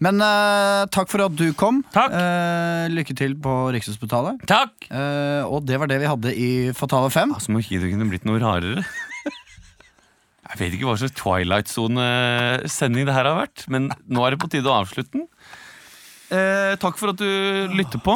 Men 0.04 0.22
eh, 0.22 0.84
takk 0.94 1.10
for 1.10 1.24
at 1.24 1.34
du 1.38 1.48
kom. 1.58 1.80
Takk. 1.94 2.14
Eh, 2.14 2.86
lykke 2.94 3.16
til 3.18 3.34
på 3.42 3.54
Rikshospitalet. 3.74 4.44
Takk. 4.50 4.88
Eh, 4.94 5.42
og 5.46 5.66
det 5.66 5.80
var 5.82 5.90
det 5.90 5.98
vi 6.02 6.10
hadde 6.10 6.34
i 6.38 6.50
Fatale 6.78 7.10
5. 7.10 7.34
Altså, 7.34 7.54
må 7.54 7.62
ikke 7.64 7.80
det 7.82 7.90
kunne 7.92 8.08
blitt 8.10 8.26
noe 8.28 8.40
rarere. 8.42 8.84
Jeg 10.48 10.60
vet 10.62 10.76
ikke 10.78 10.88
hva 10.88 10.96
slags 10.96 11.16
Twilight 11.18 11.68
Zone-sending 11.68 13.04
det 13.08 13.12
her 13.12 13.26
har 13.28 13.36
vært, 13.42 13.66
men 13.68 13.90
nå 14.08 14.22
er 14.24 14.32
det 14.32 14.40
på 14.40 14.48
tide 14.48 14.70
å 14.70 14.78
avslutte 14.80 15.18
den. 15.18 15.26
Eh, 16.32 16.72
takk 16.80 16.96
for 17.00 17.12
at 17.12 17.20
du 17.20 17.74
lytter 17.76 18.00
på. 18.00 18.14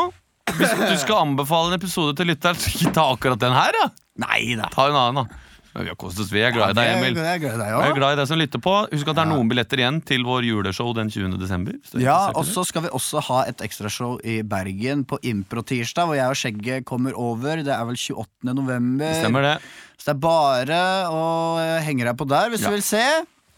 Hvis 0.53 0.72
du 0.78 0.97
skal 1.01 1.26
anbefale 1.26 1.70
en 1.70 1.78
episode 1.78 2.14
til 2.18 2.30
lytteren, 2.33 2.59
så 2.59 2.72
ikke 2.72 2.95
ta 2.97 3.05
akkurat 3.12 3.41
den 3.43 3.55
her, 3.57 3.76
da. 3.76 3.91
Nei 4.24 4.55
da. 4.59 4.70
Ta 4.72 4.89
en 4.89 4.99
annen, 4.99 5.26
da. 5.26 5.51
Men 5.75 5.85
Vi 5.87 5.89
har 5.89 5.97
kost 5.97 6.18
oss, 6.20 6.29
vi 6.33 6.43
er 6.45 6.53
glad 6.53 6.75
i 6.75 6.77
deg, 6.77 6.91
Emil. 6.99 7.14
Jeg 7.16 7.25
er 7.25 7.39
glad 7.41 7.55
i 7.55 7.61
deg 7.62 7.68
Jeg 7.73 7.91
er 7.91 7.97
glad 7.97 8.12
i 8.12 8.16
deg 8.20 8.27
som 8.29 8.39
lytter 8.41 8.61
på. 8.61 8.75
Husk 8.93 9.09
at 9.09 9.16
det 9.16 9.23
er 9.25 9.31
noen 9.31 9.49
billetter 9.49 9.81
igjen 9.81 10.01
til 10.05 10.25
vår 10.29 10.45
juleshow 10.45 10.93
den 10.99 11.09
20. 11.09 11.39
desember. 11.41 11.79
er 11.95 12.05
Ja, 12.05 12.18
og 12.37 12.45
så 12.45 12.64
skal 12.68 12.85
vi 12.85 12.91
også 12.93 13.23
ha 13.31 13.39
et 13.49 13.64
ekstrashow 13.64 14.18
i 14.20 14.43
Bergen 14.43 15.07
på 15.09 15.16
Impro-tirsdag, 15.25 16.05
hvor 16.11 16.18
jeg 16.18 16.29
og 16.29 16.37
Skjegget 16.37 16.85
kommer 16.85 17.16
over. 17.16 17.62
Det 17.64 17.73
er 17.73 17.85
vel 17.89 17.97
28. 17.97 18.53
november. 18.53 19.14
Stemmer 19.16 19.43
det. 19.49 19.57
Så 19.97 20.11
det 20.11 20.14
er 20.16 20.20
bare 20.27 20.81
å 21.09 21.25
eh, 21.62 21.81
henge 21.87 22.05
deg 22.05 22.16
på 22.20 22.29
der 22.29 22.51
hvis 22.53 22.61
Ja. 22.61 22.68
du 22.68 22.77
vil 22.77 22.85
se. 22.85 23.03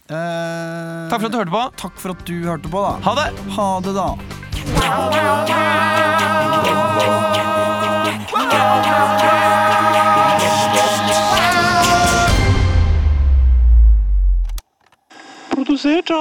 Eh, 0.04 1.08
Takk 1.10 1.18
for 1.18 1.26
at 1.26 1.32
du 1.32 1.38
hørte 1.40 1.50
på. 1.50 1.64
takk 1.80 1.98
for 1.98 2.10
at 2.14 2.24
du 2.28 2.36
hørte 2.44 2.68
på, 2.70 2.78
da. 2.84 2.94
Ha 3.08 3.14
det! 3.18 3.28
Ha 3.58 3.68
det, 3.80 3.94
da. 3.96 5.24
Você 15.76 16.00
tá? 16.04 16.14